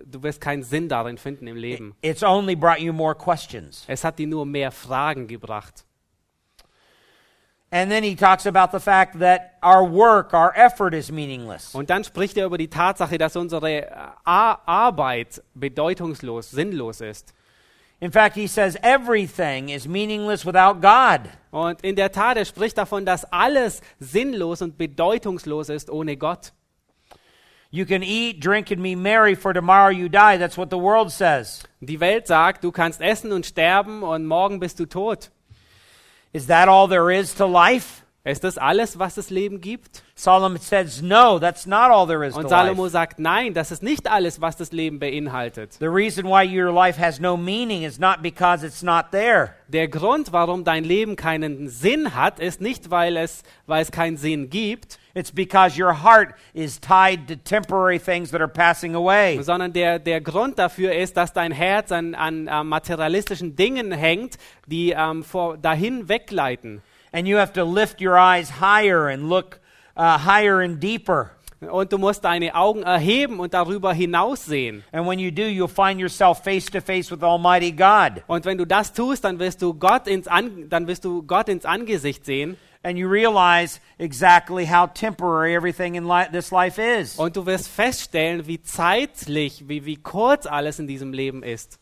du 0.05 0.23
wirst 0.23 0.39
keinen 0.39 0.63
Sinn 0.63 0.87
darin 0.87 1.17
finden 1.17 1.47
im 1.47 1.57
Leben. 1.57 1.95
It's 2.01 2.23
only 2.23 2.55
brought 2.55 2.79
you 2.79 2.93
more 2.93 3.15
questions. 3.15 3.83
Es 3.87 4.03
hat 4.03 4.17
dir 4.19 4.27
nur 4.27 4.45
mehr 4.45 4.71
Fragen 4.71 5.27
gebracht. 5.27 5.85
And 7.73 7.89
then 7.89 8.03
he 8.03 8.15
talks 8.15 8.45
about 8.45 8.73
the 8.73 8.81
fact 8.81 9.19
that 9.19 9.57
our 9.63 9.85
work, 9.85 10.33
our 10.33 10.51
effort 10.57 10.93
is 10.93 11.09
meaningless. 11.09 11.73
Und 11.73 11.89
dann 11.89 12.03
spricht 12.03 12.35
er 12.37 12.45
über 12.45 12.57
die 12.57 12.67
Tatsache, 12.67 13.17
dass 13.17 13.37
unsere 13.37 13.71
äh, 13.71 13.87
Ar 14.25 14.61
Arbeit 14.65 15.41
bedeutungslos, 15.53 16.51
sinnlos 16.51 16.99
ist. 16.99 17.33
In 18.01 18.11
fact, 18.11 18.35
he 18.35 18.47
says 18.47 18.75
everything 18.83 19.69
is 19.69 19.87
meaningless 19.87 20.45
without 20.45 20.81
God. 20.81 21.29
Und 21.51 21.81
in 21.81 21.95
der 21.95 22.11
Tat, 22.11 22.35
er 22.35 22.45
spricht 22.45 22.77
davon, 22.77 23.05
dass 23.05 23.23
alles 23.31 23.81
sinnlos 23.99 24.61
und 24.61 24.77
bedeutungslos 24.77 25.69
ist 25.69 25.89
ohne 25.89 26.17
Gott. 26.17 26.51
You 27.69 27.85
can 27.85 28.03
eat, 28.03 28.43
drink, 28.43 28.69
and 28.69 28.83
be 28.83 28.97
merry, 28.97 29.33
for 29.33 29.53
tomorrow 29.53 29.91
you 29.91 30.09
die. 30.09 30.37
That's 30.37 30.57
what 30.57 30.71
the 30.71 30.79
world 30.79 31.09
says. 31.09 31.63
Die 31.79 32.01
Welt 32.01 32.27
sagt, 32.27 32.65
du 32.65 32.71
kannst 32.71 32.99
essen 32.99 33.31
und 33.31 33.45
sterben 33.45 34.03
und 34.03 34.25
morgen 34.25 34.59
bist 34.59 34.77
du 34.79 34.87
tot. 34.87 35.31
Is 36.33 36.47
that 36.47 36.67
all 36.67 36.87
there 36.87 37.11
is 37.11 37.35
to 37.35 37.45
life? 37.45 38.01
Ist 38.23 38.43
das 38.43 38.59
alles, 38.59 38.99
was 38.99 39.15
das 39.15 39.31
Leben 39.31 39.61
gibt? 39.61 40.03
Solomon 40.13 40.59
says, 40.59 41.01
no, 41.01 41.39
that's 41.39 41.65
not 41.65 41.89
all 41.89 42.05
there 42.05 42.23
is 42.23 42.35
to 42.35 42.41
Und 42.41 42.49
Salomo 42.49 42.87
sagt, 42.87 43.17
nein, 43.17 43.55
das 43.55 43.71
ist 43.71 43.81
nicht 43.81 44.07
alles, 44.07 44.39
was 44.39 44.55
das 44.55 44.71
Leben 44.71 44.99
beinhaltet. 44.99 45.79
The 45.79 45.89
reason 45.89 46.25
why 46.25 46.43
your 46.43 46.71
life 46.71 46.99
has 46.99 47.19
no 47.19 47.35
meaning 47.35 47.81
is 47.81 47.97
not 47.97 48.21
because 48.21 48.63
it's 48.63 48.83
not 48.83 49.09
there. 49.09 49.55
Der 49.69 49.87
Grund, 49.87 50.31
warum 50.31 50.63
dein 50.63 50.83
Leben 50.83 51.15
keinen 51.15 51.67
Sinn 51.67 52.13
hat, 52.13 52.39
ist 52.39 52.61
nicht, 52.61 52.91
weil 52.91 53.17
es, 53.17 53.41
weil 53.65 53.81
es 53.81 53.89
keinen 53.89 54.17
Sinn 54.17 54.51
gibt, 54.51 54.99
It's 55.13 55.31
because 55.31 55.77
your 55.77 55.93
heart 56.03 56.35
is 56.53 56.79
tied 56.79 57.27
to 57.27 57.35
temporary 57.35 57.99
things 57.99 58.31
that 58.31 58.41
are 58.41 58.51
passing 58.51 58.95
away. 58.95 59.41
sondern 59.41 59.73
der, 59.73 59.99
der 59.99 60.21
Grund 60.21 60.57
dafür 60.57 60.93
ist, 60.93 61.17
dass 61.17 61.33
dein 61.33 61.51
Herz 61.51 61.91
an, 61.91 62.15
an 62.15 62.47
äh, 62.47 62.63
materialistischen 62.63 63.55
Dingen 63.55 63.91
hängt, 63.91 64.37
die 64.67 64.91
ähm, 64.91 65.23
vor, 65.23 65.57
dahin 65.57 66.07
wegleiten. 66.07 66.81
And 67.11 67.27
you 67.27 67.37
have 67.37 67.53
to 67.53 67.65
lift 67.65 68.01
your 68.01 68.17
eyes 68.17 68.61
higher 68.61 69.07
and 69.09 69.27
look 69.27 69.59
uh, 69.97 70.17
higher 70.17 70.61
and 70.61 70.81
deeper. 70.81 71.31
Und 71.59 71.93
du 71.93 71.99
musst 71.99 72.23
deine 72.23 72.55
Augen 72.55 72.81
erheben 72.81 73.39
und 73.39 73.53
darüber 73.53 73.93
hinaus 73.93 74.45
sehen. 74.45 74.83
And 74.91 75.07
when 75.07 75.19
you 75.19 75.29
do, 75.29 75.43
you'll 75.43 75.67
find 75.67 75.99
yourself 75.99 76.41
face 76.41 76.65
to 76.65 76.81
face 76.81 77.11
with 77.11 77.21
Almighty 77.21 77.71
God. 77.71 78.23
Und 78.25 78.45
wenn 78.45 78.57
du 78.57 78.65
das 78.65 78.93
tust, 78.93 79.25
dann 79.25 79.37
wirst 79.37 79.61
du 79.61 79.75
Gott 79.75 80.07
ins, 80.07 80.27
An 80.27 80.69
dann 80.69 80.87
wirst 80.87 81.05
du 81.05 81.21
Gott 81.21 81.49
ins 81.49 81.65
Angesicht 81.65 82.25
sehen 82.25 82.57
And 82.83 82.97
you 82.97 83.07
realize 83.07 83.79
exactly 83.99 84.65
how 84.65 84.87
temporary 84.87 85.55
everything 85.55 85.95
in 85.95 86.07
li- 86.07 86.27
this 86.31 86.51
life 86.51 86.79
is. 86.79 87.17
und 87.19 87.35
du 87.35 87.45
wirst 87.45 87.67
feststellen, 87.67 88.47
wie 88.47 88.61
zeitlich, 88.61 89.67
wie, 89.67 89.85
wie 89.85 89.97
kurz 89.97 90.45
alles 90.47 90.79
in 90.79 90.87
diesem 90.87 91.13
Leben 91.13 91.43
ist. 91.43 91.79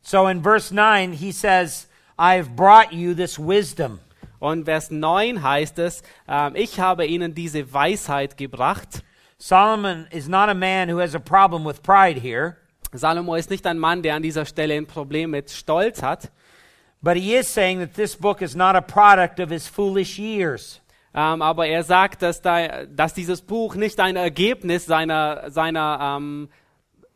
So 0.00 0.26
in 0.26 0.42
verse 0.42 0.74
9, 0.74 1.12
he 1.12 1.32
says, 1.32 1.86
I've 2.18 2.56
brought 2.56 2.92
you 2.92 3.14
this 3.14 3.38
wisdom. 3.38 4.00
Und 4.40 4.64
Vers 4.64 4.90
9 4.90 5.42
heißt 5.42 5.78
es, 5.80 6.02
ähm, 6.28 6.54
ich 6.54 6.78
habe 6.80 7.04
ihnen 7.04 7.34
diese 7.34 7.72
Weisheit 7.72 8.36
gebracht. 8.36 9.02
Solomon 9.36 10.06
is 10.10 10.28
not 10.28 10.48
a 10.48 10.54
man 10.54 10.88
who 10.88 11.00
has 11.00 11.14
a 11.14 11.18
problem 11.18 11.64
with 11.64 11.82
pride 11.82 12.18
here, 12.20 12.56
Salomo 12.92 13.34
ist 13.34 13.50
nicht 13.50 13.66
ein 13.66 13.78
Mann, 13.78 14.02
der 14.02 14.14
an 14.14 14.22
dieser 14.22 14.46
Stelle 14.46 14.74
ein 14.74 14.86
Problem 14.86 15.30
mit 15.30 15.50
Stolz 15.50 16.02
hat, 16.02 16.30
but 17.02 17.16
he 17.16 17.34
is 17.34 17.48
saying 17.48 17.80
that 17.80 17.94
this 17.94 18.16
book 18.16 18.42
is 18.42 18.54
not 18.54 18.76
a 18.76 18.80
product 18.80 19.40
of 19.40 19.50
his 19.50 19.68
foolish 19.68 20.18
years. 20.18 20.80
Ähm, 21.14 21.42
aber 21.42 21.66
er 21.66 21.82
sagt, 21.82 22.22
dass, 22.22 22.42
da, 22.42 22.84
dass 22.86 23.14
dieses 23.14 23.40
Buch 23.40 23.74
nicht 23.74 23.98
ein 23.98 24.16
Ergebnis 24.16 24.86
seiner, 24.86 25.50
seiner 25.50 26.16
ähm, 26.18 26.48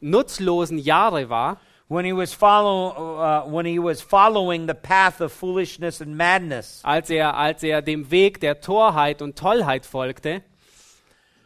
nutzlosen 0.01 0.79
Jahre 0.79 1.29
war, 1.29 1.59
when 1.89 2.07
he 2.07 2.13
was 2.13 2.33
follow, 2.33 3.19
uh, 3.19 3.45
when 3.47 3.67
he 3.67 3.79
was 3.79 4.01
following 4.01 4.67
the 4.67 4.75
path 4.75 5.21
of 5.21 5.31
foolishness 5.31 6.01
and 6.01 6.17
madness. 6.17 6.81
als 6.83 7.11
er, 7.11 7.37
als 7.37 7.63
er 7.63 7.83
dem 7.83 8.11
Weg 8.11 8.41
der 8.41 8.61
Torheit 8.61 9.21
und 9.21 9.39
Tollheit 9.39 9.87
folgte, 9.87 10.43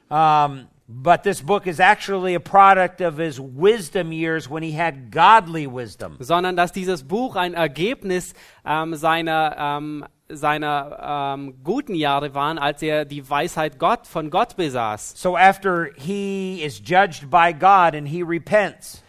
Um, 0.08 0.68
but 0.88 1.24
this 1.24 1.40
book 1.40 1.66
is 1.66 1.80
actually 1.80 2.34
a 2.34 2.40
product 2.40 3.00
of 3.00 3.18
his 3.18 3.40
wisdom 3.40 4.12
years 4.12 4.48
when 4.48 4.62
he 4.62 4.72
had 4.72 5.10
godly 5.10 5.66
wisdom. 5.66 6.16
sondern 6.20 6.56
dass 6.56 6.72
dieses 6.72 7.02
Buch 7.02 7.36
ein 7.36 7.54
Ergebnis 7.54 8.34
ähm, 8.64 8.94
seiner, 8.94 9.56
ähm, 9.58 10.04
seiner 10.28 11.34
ähm, 11.34 11.54
guten 11.64 11.94
Jahre 11.94 12.34
waren, 12.34 12.58
als 12.58 12.82
er 12.82 13.04
die 13.04 13.28
Weisheit 13.28 13.78
Gott 13.78 14.06
von 14.06 14.30
Gott 14.30 14.56
besaß. 14.56 15.14
So 15.16 15.36
after 15.36 15.90
he 15.96 16.62
is 16.62 16.80
judged 16.80 17.30
by 17.30 17.52
God 17.52 17.94
and 17.94 18.06
he 18.06 18.22
repents, 18.22 19.02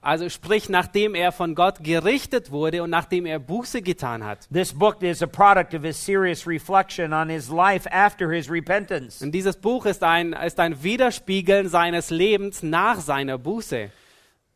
Also 0.00 0.28
sprich, 0.28 0.68
nachdem 0.68 1.14
er 1.14 1.30
von 1.30 1.54
Gott 1.54 1.84
gerichtet 1.84 2.50
wurde 2.50 2.82
und 2.82 2.90
nachdem 2.90 3.26
er 3.26 3.38
Buße 3.38 3.80
getan 3.80 4.24
hat. 4.24 4.48
this 4.52 4.72
book 4.72 5.02
is 5.02 5.22
a 5.22 5.26
product 5.26 5.72
of 5.74 5.84
his 5.84 5.96
serious 5.96 6.46
reflection 6.46 7.12
on 7.12 7.28
his 7.28 7.48
life 7.48 7.88
after 7.92 8.32
his 8.32 8.50
repentance. 8.50 9.22
Und 9.22 9.32
dieses 9.32 9.56
Buch 9.56 9.86
ist 9.86 10.02
ein, 10.02 10.32
ist 10.32 10.58
ein 10.58 10.82
Widerspiegeln 10.82 11.68
seines 11.68 12.10
Lebens 12.10 12.62
nach 12.62 12.98
seiner 12.98 13.38
Buße. 13.38 13.90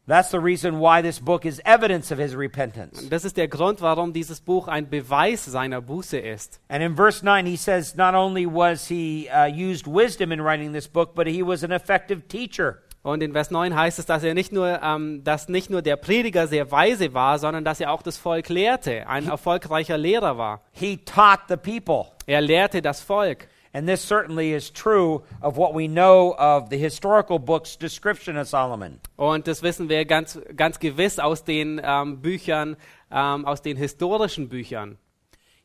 That's 0.08 0.30
the 0.30 0.38
reason 0.38 0.78
why 0.78 1.02
this 1.02 1.18
book 1.18 1.44
is 1.44 1.60
evidence 1.64 2.12
of 2.12 2.18
his 2.18 2.36
repentance. 2.36 3.08
Das 3.08 3.24
ist 3.24 3.36
der 3.36 3.48
Grund, 3.48 3.80
warum 3.80 4.12
dieses 4.12 4.40
Buch 4.40 4.68
ein 4.68 4.88
Beweis 4.88 5.44
seiner 5.44 5.80
Buße 5.80 6.16
ist. 6.18 6.60
And 6.68 6.80
in 6.80 6.94
verse 6.94 7.24
9, 7.24 7.44
he 7.44 7.56
says 7.56 7.96
not 7.96 8.14
only 8.14 8.46
was 8.46 8.86
he 8.86 9.28
uh, 9.28 9.46
used 9.46 9.88
wisdom 9.88 10.30
in 10.30 10.40
writing 10.40 10.72
this 10.72 10.86
book, 10.86 11.16
but 11.16 11.26
he 11.26 11.42
was 11.42 11.64
an 11.64 11.72
effective 11.72 12.28
teacher. 12.28 12.82
Und 13.06 13.22
in 13.22 13.30
Vers 13.30 13.52
9 13.52 13.76
heißt 13.76 14.00
es, 14.00 14.06
dass 14.06 14.24
er 14.24 14.34
nicht 14.34 14.50
nur, 14.50 14.82
ähm, 14.82 15.22
dass 15.22 15.48
nicht 15.48 15.70
nur 15.70 15.80
der 15.80 15.94
Prediger 15.94 16.48
sehr 16.48 16.72
weise 16.72 17.14
war, 17.14 17.38
sondern 17.38 17.64
dass 17.64 17.78
er 17.78 17.92
auch 17.92 18.02
das 18.02 18.18
Volk 18.18 18.48
lehrte, 18.48 19.06
ein 19.06 19.28
erfolgreicher 19.28 19.96
Lehrer 19.96 20.38
war. 20.38 20.62
He 20.72 20.96
taught 20.96 21.42
the 21.48 21.56
people. 21.56 22.10
Er 22.26 22.40
lehrte 22.40 22.82
das 22.82 23.02
Volk. 23.02 23.46
And 23.72 23.86
this 23.86 24.04
certainly 24.04 24.52
is 24.52 24.72
true 24.72 25.22
of 25.40 25.56
what 25.56 25.72
we 25.72 25.86
know 25.86 26.34
of 26.36 26.68
the 26.68 26.76
historical 26.76 27.38
book's 27.38 27.78
description 27.78 28.36
of 28.36 28.48
Solomon. 28.48 28.98
Und 29.14 29.46
das 29.46 29.62
wissen 29.62 29.88
wir 29.88 30.04
ganz, 30.04 30.40
ganz 30.56 30.80
gewiss 30.80 31.20
aus 31.20 31.44
den 31.44 31.80
ähm, 31.84 32.20
Büchern, 32.20 32.76
ähm, 33.12 33.44
aus 33.44 33.62
den 33.62 33.76
historischen 33.76 34.48
Büchern, 34.48 34.98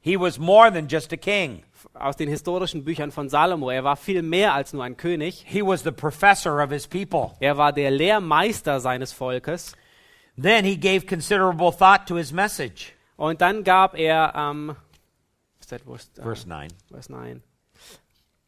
He 0.04 0.18
was 0.18 0.40
more 0.40 0.72
than 0.72 0.88
just 0.88 1.14
a 1.14 1.18
king. 1.18 1.64
Aus 1.94 2.16
den 2.16 2.30
historischen 2.30 2.84
Büchern 2.84 3.12
von 3.12 3.30
Salomo. 3.30 3.70
Er 3.70 3.84
war 3.84 3.98
viel 3.98 4.22
mehr 4.22 4.54
als 4.54 4.74
nur 4.74 4.84
ein 4.84 4.98
König. 4.98 5.44
He 5.48 5.62
was 5.62 5.84
the 5.84 5.92
professor 5.92 6.64
of 6.64 6.72
his 6.72 6.88
people. 6.88 7.32
Er 7.40 7.58
war 7.58 7.74
der 7.74 7.92
Lehrmeister 7.92 8.80
seines 8.80 9.14
Volkes. 9.14 9.76
Then 10.42 10.66
he 10.66 10.78
gave 10.78 11.06
considerable 11.06 11.72
thought 11.72 12.08
to 12.08 12.16
his 12.16 12.32
message. 12.32 12.94
Und 13.18 13.42
dann 13.42 13.64
gab 13.64 13.98
er, 13.98 14.34
ähm, 14.36 14.76
ist 15.60 15.72
das 15.72 15.82
Vers, 15.82 16.10
äh, 16.18 16.22
Verse 16.22 16.48
9. 16.48 16.70
Vers 16.90 17.10
9, 17.10 17.44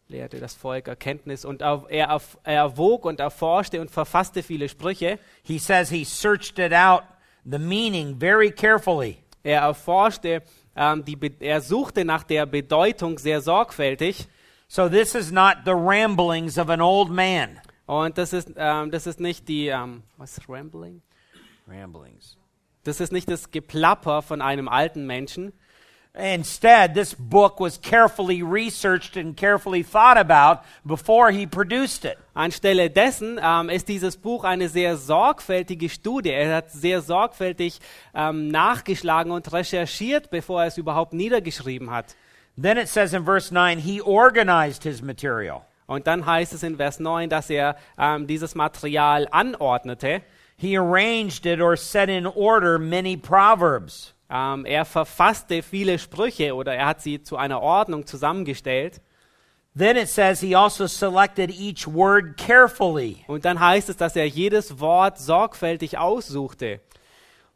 lehrte 0.08 0.40
das 0.40 0.56
Volk 0.56 0.88
Erkenntnis 0.88 1.46
und 1.46 1.62
er, 1.62 1.86
er, 1.90 2.22
er 2.44 2.54
erwog 2.54 3.06
und 3.06 3.20
erforschte 3.20 3.82
und 3.82 3.92
verfasste 3.92 4.42
viele 4.42 4.70
Sprüche. 4.70 5.20
He 5.44 5.60
says 5.60 5.90
he 5.90 6.04
searched 6.04 6.58
it 6.60 6.74
out, 6.74 7.04
the 7.46 7.60
meaning, 7.60 8.20
very 8.20 8.52
carefully. 8.52 9.18
Er 9.44 9.62
erforschte, 9.62 10.42
ähm, 10.76 11.06
die, 11.06 11.18
er 11.40 11.62
suchte 11.62 12.06
nach 12.06 12.24
der 12.24 12.46
Bedeutung 12.46 13.18
sehr 13.20 13.42
sorgfältig. 13.42 14.28
So 14.68 14.90
this 14.90 15.14
is 15.16 15.32
not 15.32 15.58
the 15.66 15.72
ramblings 15.72 16.58
of 16.58 16.70
an 16.70 16.82
old 16.82 17.10
man. 17.10 17.60
Und 17.86 18.18
das 18.18 18.34
ist, 18.34 18.52
ähm, 18.56 18.92
das 18.92 19.08
ist 19.08 19.20
nicht 19.20 19.48
die, 19.48 19.68
ähm, 19.68 20.04
was 20.18 20.38
ist 20.38 20.50
Rambling? 20.50 21.02
Ramblings. 21.68 22.38
Das 22.84 23.00
ist 23.00 23.12
nicht 23.12 23.30
das 23.30 23.52
Geplapper 23.52 24.22
von 24.22 24.42
einem 24.42 24.68
alten 24.68 25.06
Menschen, 25.06 25.54
Instead, 26.16 26.94
this 26.94 27.16
book 27.16 27.60
was 27.60 27.80
carefully 27.80 28.44
researched 28.44 29.18
and 29.18 29.36
carefully 29.36 29.82
thought 29.82 30.16
about 30.16 30.64
before 30.86 31.32
he 31.32 31.48
produced 31.48 32.06
it. 32.06 32.20
Anstelle 32.36 32.88
dessen 32.92 33.40
ähm, 33.42 33.70
ist 33.70 33.88
dieses 33.88 34.16
Buch 34.16 34.44
eine 34.44 34.70
sehr 34.70 34.96
sorgfältige 34.96 35.90
Studie. 35.90 36.30
Er 36.30 36.58
hat 36.58 36.72
sehr 36.72 37.02
sorgfältig 37.02 37.80
ähm, 38.14 38.50
nachgeschlagen 38.50 39.32
und 39.32 39.52
recherchiert, 39.52 40.30
bevor 40.30 40.62
er 40.62 40.68
es 40.68 40.78
überhaupt 40.78 41.14
niedergeschrieben 41.14 41.90
hat. 41.90 42.16
Then 42.56 42.78
it 42.78 42.90
says 42.90 43.14
in 43.14 43.26
verse 43.26 43.52
9, 43.52 43.80
he 43.80 44.00
organized 44.00 44.84
his 44.84 45.02
material. 45.02 45.66
Und 45.88 46.06
dann 46.06 46.28
heißt 46.28 46.54
es 46.54 46.62
in 46.62 46.78
Vers 46.78 47.00
9, 47.00 47.28
dass 47.28 47.50
er 47.50 47.76
ähm, 47.98 48.28
dieses 48.28 48.54
Material 48.54 49.28
anordnete. 49.32 50.22
He 50.58 50.78
arranged 50.78 51.48
it 51.48 51.60
or 51.60 51.76
set 51.76 52.08
in 52.08 52.28
order 52.28 52.78
many 52.78 53.18
proverbs. 53.18 54.14
Ähm, 54.34 54.66
er 54.66 54.84
verfasste 54.84 55.62
viele 55.62 56.00
Sprüche 56.00 56.56
oder 56.56 56.74
er 56.74 56.88
hat 56.88 57.02
sie 57.02 57.22
zu 57.22 57.38
einer 57.38 57.62
Ordnung 57.62 58.08
zusammengestellt. 58.08 59.00
Then 59.78 59.96
it 59.96 60.08
says 60.08 60.42
he 60.42 60.56
also 60.56 60.88
selected 60.88 61.52
each 61.52 61.88
word 61.88 62.36
carefully. 62.36 63.24
Und 63.28 63.46
dann 63.46 63.60
heißt 63.60 63.90
es, 63.90 63.98
dass 63.98 64.16
er 64.16 64.28
jedes 64.28 64.80
Wort 64.80 65.20
sorgfältig 65.20 66.00
aussuchte. 66.00 66.82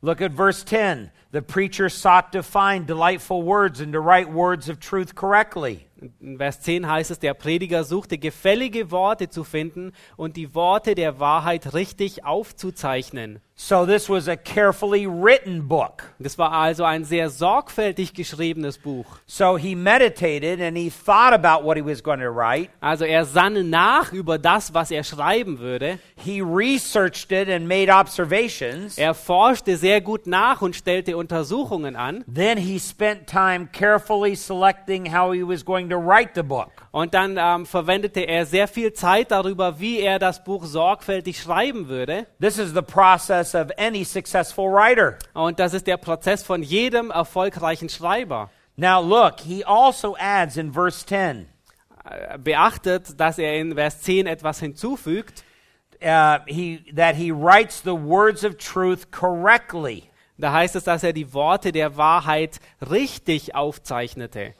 Look 0.01 0.21
at 0.21 0.33
verse 0.33 0.63
10. 0.63 1.09
The 1.31 1.41
preacher 1.41 1.89
sought 1.89 2.31
to 2.31 2.43
find 2.43 2.87
delightful 2.87 3.43
words 3.43 3.81
and 3.81 3.91
to 3.93 3.99
write 3.99 4.31
words 4.31 4.69
of 4.69 4.79
truth 4.79 5.15
correctly. 5.15 5.87
In 6.19 6.37
Vers 6.37 6.61
10 6.61 6.87
heißt 6.87 7.09
es, 7.09 7.19
der 7.19 7.33
Prediger 7.33 7.83
suchte 7.83 8.19
gefällige 8.19 8.91
Worte 8.91 9.29
zu 9.29 9.43
finden 9.43 9.93
und 10.15 10.37
die 10.37 10.53
Worte 10.53 10.93
der 10.93 11.19
Wahrheit 11.19 11.73
richtig 11.73 12.23
aufzuzeichnen. 12.23 13.41
So 13.59 13.87
this 13.87 14.07
was 14.07 14.27
a 14.27 14.37
carefully 14.37 15.07
written 15.07 15.67
book. 15.67 16.03
Das 16.19 16.37
war 16.37 16.51
also 16.51 16.83
ein 16.83 17.03
sehr 17.03 17.31
sorgfältig 17.31 18.13
geschriebenes 18.13 18.77
Buch. 18.77 19.07
So 19.25 19.57
he 19.57 19.73
meditated 19.73 20.61
and 20.61 20.77
he 20.77 20.91
thought 20.91 21.33
about 21.33 21.65
what 21.65 21.75
he 21.75 21.83
was 21.83 22.03
going 22.03 22.19
to 22.19 22.29
write. 22.29 22.69
Also 22.81 23.03
er 23.03 23.25
sann 23.25 23.71
nach 23.71 24.13
über 24.13 24.37
das, 24.37 24.75
was 24.75 24.91
er 24.91 25.03
schreiben 25.03 25.57
würde. 25.57 25.97
He 26.15 26.39
researched 26.39 27.31
it 27.31 27.49
and 27.49 27.67
made 27.67 27.89
observations. 27.89 28.99
Er 28.99 29.15
forschte 29.15 29.75
sehr 29.75 30.01
gut 30.01 30.27
nach 30.27 30.61
und 30.61 30.75
stellte 30.75 31.17
Untersuchungen 31.17 31.95
an. 31.95 32.23
Then 32.31 32.59
he 32.59 32.77
spent 32.77 33.25
time 33.25 33.69
carefully 33.71 34.35
selecting 34.35 35.11
how 35.11 35.33
he 35.33 35.41
was 35.41 35.65
going 35.65 35.89
to 35.89 35.97
write 35.97 36.33
the 36.35 36.43
book. 36.43 36.69
Und 36.91 37.15
dann 37.15 37.37
ähm, 37.39 37.65
verwendete 37.65 38.21
er 38.21 38.45
sehr 38.45 38.67
viel 38.67 38.93
Zeit 38.93 39.31
darüber, 39.31 39.79
wie 39.79 39.99
er 39.99 40.19
das 40.19 40.43
Buch 40.43 40.65
sorgfältig 40.65 41.41
schreiben 41.41 41.87
würde. 41.87 42.27
This 42.39 42.59
is 42.59 42.73
the 42.73 42.81
process 42.83 43.46
of 43.55 43.71
any 43.77 44.03
successful 44.03 44.71
writer. 44.71 45.17
Und 45.33 45.59
das 45.59 45.73
ist 45.73 45.87
der 45.87 45.97
Prozess 45.97 46.43
von 46.43 46.63
jedem 46.63 47.11
erfolgreichen 47.11 47.89
Schreiber. 47.89 48.49
Now 48.75 49.01
look, 49.01 49.39
he 49.39 49.63
also 49.63 50.15
adds 50.19 50.57
in 50.57 50.71
verse 50.73 51.05
10 51.05 51.47
Äh, 52.09 52.37
Beachtet, 52.37 53.19
dass 53.19 53.37
er 53.37 53.55
in 53.59 53.73
Vers 53.75 54.01
10 54.01 54.27
etwas 54.27 54.59
hinzufügt. 54.59 55.43
uh, 56.01 56.39
he, 56.47 56.85
that 56.93 57.15
he 57.15 57.31
writes 57.31 57.81
the 57.81 57.95
words 57.95 58.43
of 58.43 58.57
truth 58.57 59.09
correctly. 59.11 60.09
Da 60.37 60.53
heißt 60.53 60.75
es, 60.75 60.83
dass 60.83 61.03
er 61.03 61.13
die 61.13 61.33
Worte 61.33 61.71
der 61.71 61.97
Wahrheit 61.97 62.59
richtig 62.87 63.55
aufzeichnete. 63.55 64.53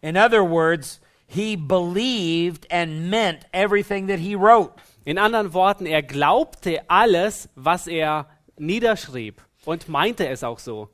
In 0.00 0.16
other 0.16 0.44
words, 0.44 1.00
he 1.26 1.56
believed 1.56 2.66
and 2.70 3.10
meant 3.10 3.44
everything 3.52 4.06
that 4.06 4.20
he 4.20 4.36
wrote. 4.36 4.74
In 5.06 5.18
anderen 5.18 5.54
Worten, 5.54 5.86
er 5.86 6.02
glaubte 6.02 6.80
alles, 6.90 7.48
was 7.54 7.86
er 7.86 8.26
niederschrieb 8.58 9.40
und 9.64 9.88
meinte 9.88 10.26
es 10.26 10.42
auch 10.42 10.58
so. 10.58 10.88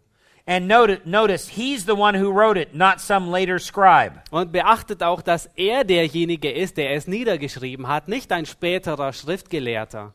And 0.44 0.68
notice, 0.68 1.00
notice, 1.06 1.48
he's 1.48 1.86
the 1.86 1.94
one 1.94 2.14
who 2.14 2.30
wrote 2.30 2.58
it, 2.58 2.74
not 2.74 3.00
some 3.00 3.30
later 3.30 3.58
scribe. 3.58 4.20
Und 4.30 4.52
beachtet 4.52 5.02
auch, 5.02 5.22
dass 5.22 5.48
er 5.56 5.84
derjenige 5.84 6.50
ist, 6.50 6.76
der 6.76 6.90
es 6.90 7.06
niedergeschrieben 7.06 7.88
hat, 7.88 8.08
nicht 8.08 8.30
ein 8.32 8.44
späterer 8.44 9.14
Schriftgelehrter. 9.14 10.12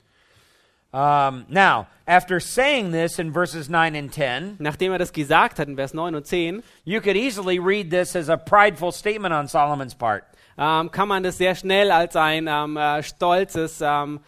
Um, 0.91 1.45
now, 1.49 1.87
after 2.05 2.39
saying 2.39 2.91
this 2.91 3.17
in 3.17 3.33
verses 3.33 3.67
9 3.67 3.95
and 3.95 4.13
10, 4.13 4.57
Nachdem 4.59 4.91
er 4.91 4.99
das 4.99 5.11
gesagt 5.11 5.57
hat 5.57 5.67
in 5.67 5.75
Vers 5.75 5.95
9 5.95 6.13
und 6.13 6.27
10, 6.27 6.61
you 6.85 7.01
could 7.01 7.15
easily 7.15 7.57
read 7.57 7.89
this 7.89 8.15
as 8.15 8.29
a 8.29 8.37
prideful 8.37 8.91
statement 8.91 9.33
on 9.33 9.47
Solomon's 9.47 9.95
part. 9.95 10.23
Ähm, 10.57 10.91
kann 10.91 11.07
man 11.07 11.23
das 11.23 11.37
sehr 11.37 11.55
schnell 11.55 11.91
als 11.91 12.15
ein 12.15 12.47
ähm, 12.47 12.77
äh, 12.77 13.03
stolzes 13.03 13.79
ähm, 13.81 14.19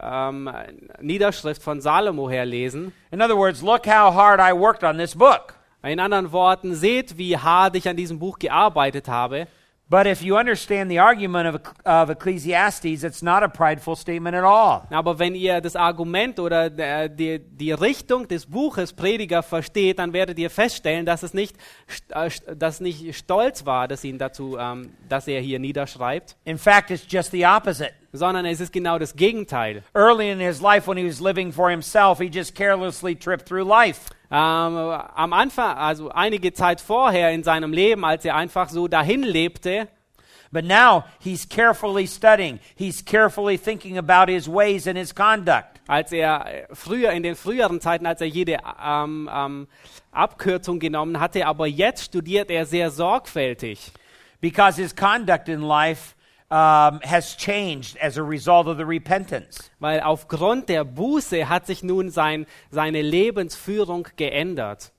ähm, 0.00 0.50
Niederschrift 1.00 1.62
von 1.62 1.80
Salomo 1.80 2.28
herlesen. 2.28 2.92
In 3.10 3.20
other 3.20 3.36
words, 3.36 3.62
look 3.62 3.86
how 3.86 4.14
hard 4.14 4.40
I 4.40 4.56
worked 4.56 4.84
on 4.84 4.98
this 4.98 5.14
book. 5.14 5.54
In 5.82 5.98
anderen 5.98 6.30
Worten, 6.32 6.74
seht, 6.74 7.16
wie 7.16 7.38
hart 7.38 7.74
ich 7.74 7.88
an 7.88 7.96
diesem 7.96 8.18
Buch 8.18 8.38
gearbeitet 8.38 9.08
habe. 9.08 9.46
But 9.90 10.06
if 10.06 10.22
you 10.22 10.36
understand 10.36 10.88
the 10.88 11.00
argument 11.00 11.48
of, 11.48 11.60
of 11.84 12.10
Ecclesiastes, 12.10 13.02
it's 13.02 13.22
not 13.22 13.42
a 13.42 13.48
prideful 13.48 13.96
statement 13.96 14.36
at 14.36 14.44
all. 14.44 14.86
Aber 14.88 15.18
wenn 15.18 15.34
ihr 15.34 15.60
das 15.60 15.74
Argument 15.74 16.38
oder 16.38 16.70
der, 16.70 17.08
die, 17.08 17.40
die 17.40 17.72
Richtung 17.72 18.28
des 18.28 18.46
Buches 18.46 18.92
Prediger 18.92 19.42
versteht, 19.42 19.98
dann 19.98 20.12
werdet 20.12 20.38
ihr 20.38 20.48
feststellen, 20.48 21.04
dass 21.04 21.24
es 21.24 21.34
nicht, 21.34 21.56
äh, 22.10 22.30
dass 22.56 22.80
nicht 22.80 23.16
stolz 23.16 23.66
war, 23.66 23.88
dass, 23.88 24.04
ihn 24.04 24.16
dazu, 24.16 24.56
ähm, 24.56 24.92
dass 25.08 25.26
er 25.26 25.40
hier 25.40 25.58
niederschreibt, 25.58 26.36
In 26.44 26.56
fact, 26.56 26.92
it's 26.92 27.04
just 27.08 27.32
the 27.32 27.44
opposite. 27.44 27.90
sondern 28.12 28.46
es 28.46 28.60
ist 28.60 28.72
genau 28.72 28.96
das 28.96 29.16
Gegenteil. 29.16 29.82
Early 29.92 30.30
in 30.30 30.38
his 30.38 30.60
life, 30.60 30.88
when 30.88 30.98
he 30.98 31.04
was 31.04 31.18
living 31.20 31.50
for 31.52 31.68
himself, 31.68 32.20
he 32.20 32.26
just 32.32 32.54
carelessly 32.54 33.16
tripped 33.16 33.48
through 33.48 33.66
life. 33.66 34.08
Ähm, 34.30 34.36
am 34.36 35.32
Anfang, 35.32 35.76
also 35.76 36.10
einige 36.10 36.52
Zeit 36.52 36.80
vorher 36.80 37.30
in 37.32 37.42
seinem 37.42 37.72
Leben, 37.72 38.04
als 38.04 38.24
er 38.24 38.36
einfach 38.36 38.68
so 38.68 38.88
dahin 38.88 39.22
lebte, 39.22 39.88
But 40.52 40.64
now 40.64 41.04
he's 41.20 41.48
carefully 41.48 42.08
studying. 42.08 42.58
He's 42.74 43.04
carefully 43.04 43.56
thinking 43.56 43.98
about 43.98 44.28
his 44.28 44.48
ways 44.48 44.88
and 44.88 44.98
his 44.98 45.14
conduct. 45.14 45.80
als 45.90 46.12
er 46.12 46.46
äh, 46.46 46.66
früher 46.72 47.10
in 47.10 47.24
den 47.24 47.34
früheren 47.34 47.80
Zeiten, 47.80 48.06
als 48.06 48.20
er 48.20 48.28
jede 48.28 48.58
ähm, 48.82 49.28
ähm, 49.32 49.66
Abkürzung 50.12 50.78
genommen 50.78 51.18
hatte, 51.18 51.46
aber 51.46 51.66
jetzt 51.66 52.04
studiert 52.04 52.48
er 52.50 52.64
sehr 52.64 52.90
sorgfältig. 52.90 53.92
Because 54.40 54.80
his 54.80 54.94
conduct 54.94 55.48
in 55.48 55.60
life 55.60 56.14
um, 56.50 57.00
has 57.02 57.34
changed 57.36 57.96
as 57.98 58.16
a 58.16 58.22
result 58.22 58.66
of 58.66 58.76
the 58.76 58.86
repentance. 58.86 59.70
Weil 59.78 60.00
aufgrund 60.00 60.68
der 60.68 60.84
Buße 60.84 61.48
hat 61.48 61.66
sich 61.66 61.82
nun 61.82 62.10
sein, 62.10 62.46
seine 62.70 63.02
Lebensführung 63.02 64.08
geändert. 64.16 64.90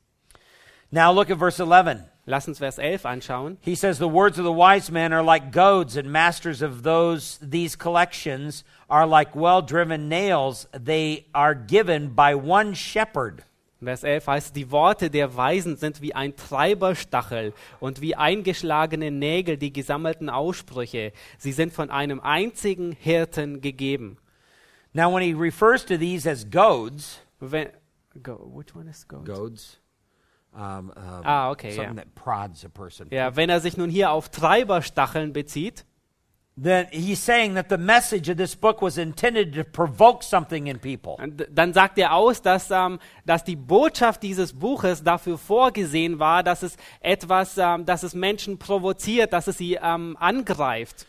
Now 0.91 1.11
look 1.11 1.29
at 1.29 1.37
verse 1.37 1.59
11. 1.59 2.05
Lass 2.27 2.47
uns 2.47 2.59
Vers 2.59 2.77
11 2.77 3.05
anschauen. 3.05 3.57
He 3.61 3.75
says, 3.75 3.97
The 3.97 4.07
words 4.07 4.37
of 4.37 4.45
the 4.45 4.51
wise 4.51 4.91
man 4.91 5.11
are 5.11 5.23
like 5.23 5.51
goads, 5.51 5.97
and 5.97 6.11
masters 6.11 6.61
of 6.61 6.83
those 6.83 7.39
these 7.41 7.75
collections 7.75 8.63
are 8.89 9.07
like 9.07 9.35
well 9.35 9.61
driven 9.61 10.07
nails. 10.07 10.67
They 10.71 11.25
are 11.33 11.55
given 11.55 12.09
by 12.09 12.35
one 12.35 12.75
shepherd. 12.75 13.43
Vers 13.83 14.03
11 14.03 14.27
heißt, 14.27 14.55
die 14.55 14.69
Worte 14.69 15.09
der 15.09 15.35
Weisen 15.35 15.75
sind 15.75 16.01
wie 16.01 16.13
ein 16.13 16.35
Treiberstachel 16.35 17.53
und 17.79 17.99
wie 17.99 18.15
eingeschlagene 18.15 19.09
Nägel 19.09 19.57
die 19.57 19.73
gesammelten 19.73 20.29
Aussprüche. 20.29 21.13
Sie 21.39 21.51
sind 21.51 21.73
von 21.73 21.89
einem 21.89 22.19
einzigen 22.19 22.91
Hirten 22.91 23.59
gegeben. 23.61 24.17
Now, 24.93 25.11
when 25.13 25.23
he 25.23 25.33
refers 25.33 25.83
to 25.85 25.97
these 25.97 26.29
as 26.29 26.47
goads, 26.49 27.21
Wenn, 27.39 27.69
go, 28.21 28.51
which 28.53 28.75
one 28.75 28.87
is 28.89 29.07
goat? 29.07 29.25
goads, 29.25 29.79
um, 30.53 30.91
um, 30.91 30.91
Ah, 30.95 31.49
okay, 31.49 31.71
something 31.71 31.95
yeah. 31.97 32.03
that 32.03 32.13
prods 32.13 32.63
a 32.65 32.69
person. 32.69 33.07
Ja, 33.09 33.35
wenn 33.35 33.49
er 33.49 33.61
sich 33.61 33.77
nun 33.77 33.89
hier 33.89 34.11
auf 34.11 34.29
Treiberstacheln 34.29 35.33
bezieht, 35.33 35.85
Then 36.61 36.87
he's 36.91 37.19
saying 37.23 37.55
that 37.55 37.69
the 37.69 37.77
message 37.77 38.29
of 38.29 38.37
this 38.37 38.55
book 38.55 38.81
was 38.81 38.97
intended 38.97 39.53
to 39.55 39.63
provoke 39.63 40.21
something 40.21 40.67
in 40.67 40.79
people. 40.79 41.15
d- 41.25 41.45
dann 41.49 41.73
sagt 41.73 41.97
er 41.97 42.13
aus, 42.13 42.41
dass, 42.41 42.69
ähm, 42.69 42.99
dass 43.25 43.43
die 43.45 43.55
Botschaft 43.55 44.21
dieses 44.21 44.51
Buches 44.53 45.01
dafür 45.01 45.37
vorgesehen 45.37 46.19
war, 46.19 46.43
dass 46.43 46.61
es 46.61 46.75
etwas, 46.99 47.57
ähm, 47.57 47.85
dass 47.85 48.03
es 48.03 48.13
Menschen 48.13 48.59
provoziert, 48.59 49.31
dass 49.31 49.47
es 49.47 49.57
sie 49.57 49.79
ähm, 49.81 50.17
angreift. 50.19 51.07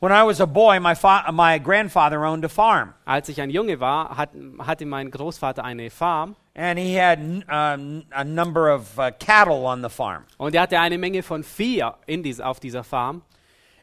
When 0.00 0.10
I 0.12 0.22
was 0.26 0.40
a 0.40 0.46
boy, 0.46 0.78
my, 0.80 0.94
my 1.32 1.58
grandfather 1.58 2.20
owned 2.22 2.44
a 2.44 2.48
farm, 2.48 2.94
Als 3.04 3.28
ich 3.28 3.40
ein 3.40 3.50
Junge 3.50 3.78
war, 3.78 4.16
hat, 4.16 4.30
hatte 4.58 4.84
mein 4.86 5.10
Großvater 5.10 5.64
eine 5.64 5.90
Farm 5.90 6.34
and 6.54 6.78
he 6.78 6.98
had 6.98 7.18
um, 7.18 8.04
a 8.10 8.24
number 8.24 8.74
of 8.74 8.98
uh, 8.98 9.10
cattle 9.18 9.64
on 9.66 9.82
the 9.82 9.90
farm. 9.90 10.24
und 10.38 10.54
er 10.54 10.62
hatte 10.62 10.80
eine 10.80 10.96
Menge 10.98 11.22
von 11.22 11.42
Vieh 11.44 11.84
in 12.06 12.22
dies, 12.22 12.40
auf 12.40 12.58
dieser 12.58 12.82
Farm. 12.84 13.20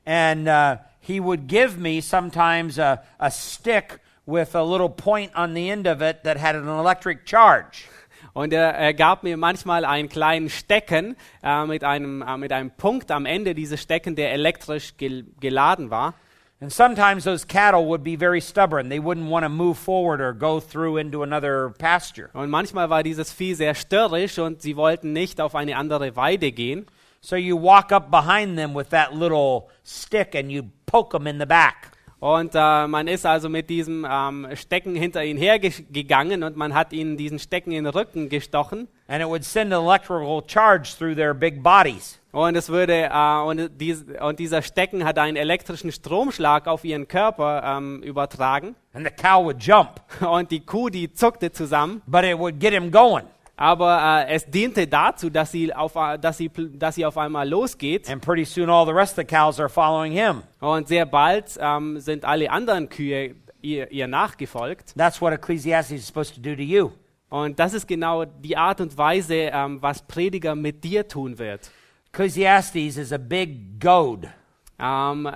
And 0.06 0.48
uh, 0.48 0.78
he 1.00 1.20
would 1.20 1.48
give 1.48 1.78
me 1.78 2.02
sometimes 2.02 2.78
a, 2.78 3.02
a 3.20 3.32
stick 3.32 4.00
with 4.26 4.56
a 4.56 4.63
little 4.63 4.89
point 4.89 5.32
on 5.36 5.54
the 5.54 5.70
end 5.70 5.88
of 5.88 6.02
it 6.02 6.24
that 6.24 6.38
had 6.38 6.56
an 6.56 6.68
electric 6.68 7.26
charge. 7.26 7.88
Und 8.34 8.54
er, 8.54 8.74
er 8.74 8.94
gab 8.94 9.24
mir 9.24 9.38
manchmal 9.38 9.86
einen 9.86 10.10
kleinen 10.10 10.50
Stecken 10.50 11.16
äh, 11.44 11.66
mit, 11.66 11.84
einem, 11.84 12.22
äh, 12.22 12.38
mit 12.38 12.52
einem 12.52 12.72
Punkt 12.72 13.12
am 13.12 13.26
Ende 13.26 13.54
dieses 13.54 13.82
Stecken, 13.82 14.16
der 14.16 14.32
elektrisch 14.32 14.98
gel 14.98 15.26
geladen 15.39 15.92
war. 15.92 16.16
And 16.60 16.72
sometimes 16.72 17.26
those 17.26 17.46
cattle 17.46 17.86
would 17.88 18.04
be 18.04 18.16
very 18.16 18.39
stubborn. 18.39 18.88
They 18.89 19.00
wouldn't 19.00 19.30
want 19.30 19.44
to 19.44 19.50
move 19.50 19.78
forward 19.78 20.22
or 20.22 20.34
go 20.34 20.62
through 20.62 20.98
into 20.98 21.22
another 21.22 21.72
pasture. 21.78 22.30
Und 22.32 22.50
manchmal 22.50 22.89
war 22.89 23.04
dieses 23.04 23.34
Vieh 23.34 23.54
sehr 23.54 23.76
störrisch 23.76 24.39
und 24.39 24.62
sie 24.62 24.78
wollten 24.78 25.12
nicht 25.12 25.42
auf 25.42 25.56
eine 25.56 25.76
andere 25.76 26.16
Weide 26.16 26.54
gehen. 26.54 26.88
So 27.26 27.38
you 27.38 27.56
walk 27.56 27.94
up 27.94 28.12
behind 28.12 28.58
them 28.58 28.76
with 28.76 28.90
that 28.90 29.14
little 29.14 29.70
stick 29.86 30.36
and 30.36 30.52
you 30.52 30.64
poke 30.86 31.12
them 31.12 31.26
in 31.26 31.40
the 31.40 31.46
back. 31.46 31.92
Und 32.20 32.52
äh, 32.54 32.88
man 32.88 33.08
ist 33.08 33.26
also 33.26 33.48
mit 33.48 33.70
diesem 33.70 34.06
ähm, 34.10 34.48
Stecken 34.56 34.94
hinter 34.94 35.24
ihnen 35.24 35.40
hergegangen 35.40 36.44
und 36.44 36.58
man 36.58 36.74
hat 36.74 36.92
ihnen 36.92 37.16
diesen 37.16 37.40
Stecken 37.40 37.72
in 37.72 37.86
den 37.86 37.94
Rücken 37.94 38.28
gestochen. 38.28 38.90
And 39.08 39.22
it 39.22 39.30
would 39.30 39.46
send 39.46 39.74
an 39.74 39.86
electrical 39.86 40.44
charge 40.46 40.96
through 40.98 41.16
their 41.16 41.34
big 41.34 41.64
bodies. 41.64 42.20
Und 42.34 42.58
es 42.58 42.68
würde 42.68 43.10
äh, 43.10 43.38
und, 43.46 43.72
dies, 43.80 44.04
und 44.20 44.40
dieser 44.40 44.62
Stecken 44.62 45.06
hat 45.06 45.18
einen 45.18 45.38
elektrischen 45.38 45.94
Stromschlag 45.94 46.68
auf 46.68 46.84
ihren 46.84 47.08
Körper 47.08 47.64
ähm, 47.66 48.04
übertragen. 48.04 48.76
And 48.94 49.08
the 49.08 49.14
cow 49.14 49.46
would 49.46 49.64
jump, 49.64 50.02
Und 50.22 50.52
die 50.52 50.66
Kuh, 50.66 50.90
die 50.90 51.14
zuckte 51.14 51.54
zusammen. 51.54 52.02
but 52.06 52.26
it 52.26 52.38
would 52.38 52.60
get 52.60 52.74
him 52.74 52.92
going. 52.92 53.24
Aber 53.63 54.26
äh, 54.28 54.34
es 54.34 54.45
diente 54.45 54.86
dazu, 54.88 55.30
dass 55.30 55.54
sie, 55.54 55.73
auf, 55.73 55.95
äh, 55.95 56.19
dass, 56.19 56.38
sie, 56.38 56.52
dass 56.73 56.95
sie 56.95 57.06
auf 57.06 57.17
einmal 57.17 57.47
losgeht. 57.47 58.10
And 58.10 58.21
pretty 58.21 58.43
soon 58.43 58.69
all 58.69 58.86
the 58.86 58.91
rest 58.91 59.17
of 59.17 59.26
the 59.26 59.36
cows 59.36 59.58
are 59.58 59.69
following 59.69 60.12
him. 60.12 60.43
Und 60.60 60.89
sehr 60.89 61.06
bald 61.06 61.58
ähm, 61.62 61.97
sind 62.02 62.26
alle 62.26 62.52
anderen 62.52 62.89
Kühe 62.89 63.36
ihr, 63.62 63.89
ihr 63.89 64.08
nachgefolgt. 64.08 64.93
That's 64.97 65.21
what 65.21 65.32
Ecclesiastes 65.32 65.99
is 66.02 66.08
supposed 66.08 66.36
to 66.36 66.41
do 66.41 66.54
to 66.58 66.62
you. 66.62 66.91
Und 67.30 67.58
das 67.58 67.73
ist 67.73 67.88
genau 67.88 68.26
die 68.26 68.58
Art 68.58 68.82
und 68.82 68.97
Weise, 68.97 69.34
ähm, 69.54 69.82
was 69.82 70.02
Prediger 70.02 70.56
mit 70.56 70.84
dir 70.84 71.08
tun 71.08 71.39
wird. 71.39 71.71
Ecclesiastes 72.12 72.97
is 72.97 73.13
a 73.13 73.17
big 73.17 73.80
goad. 73.80 74.28
Ähm, 74.78 75.30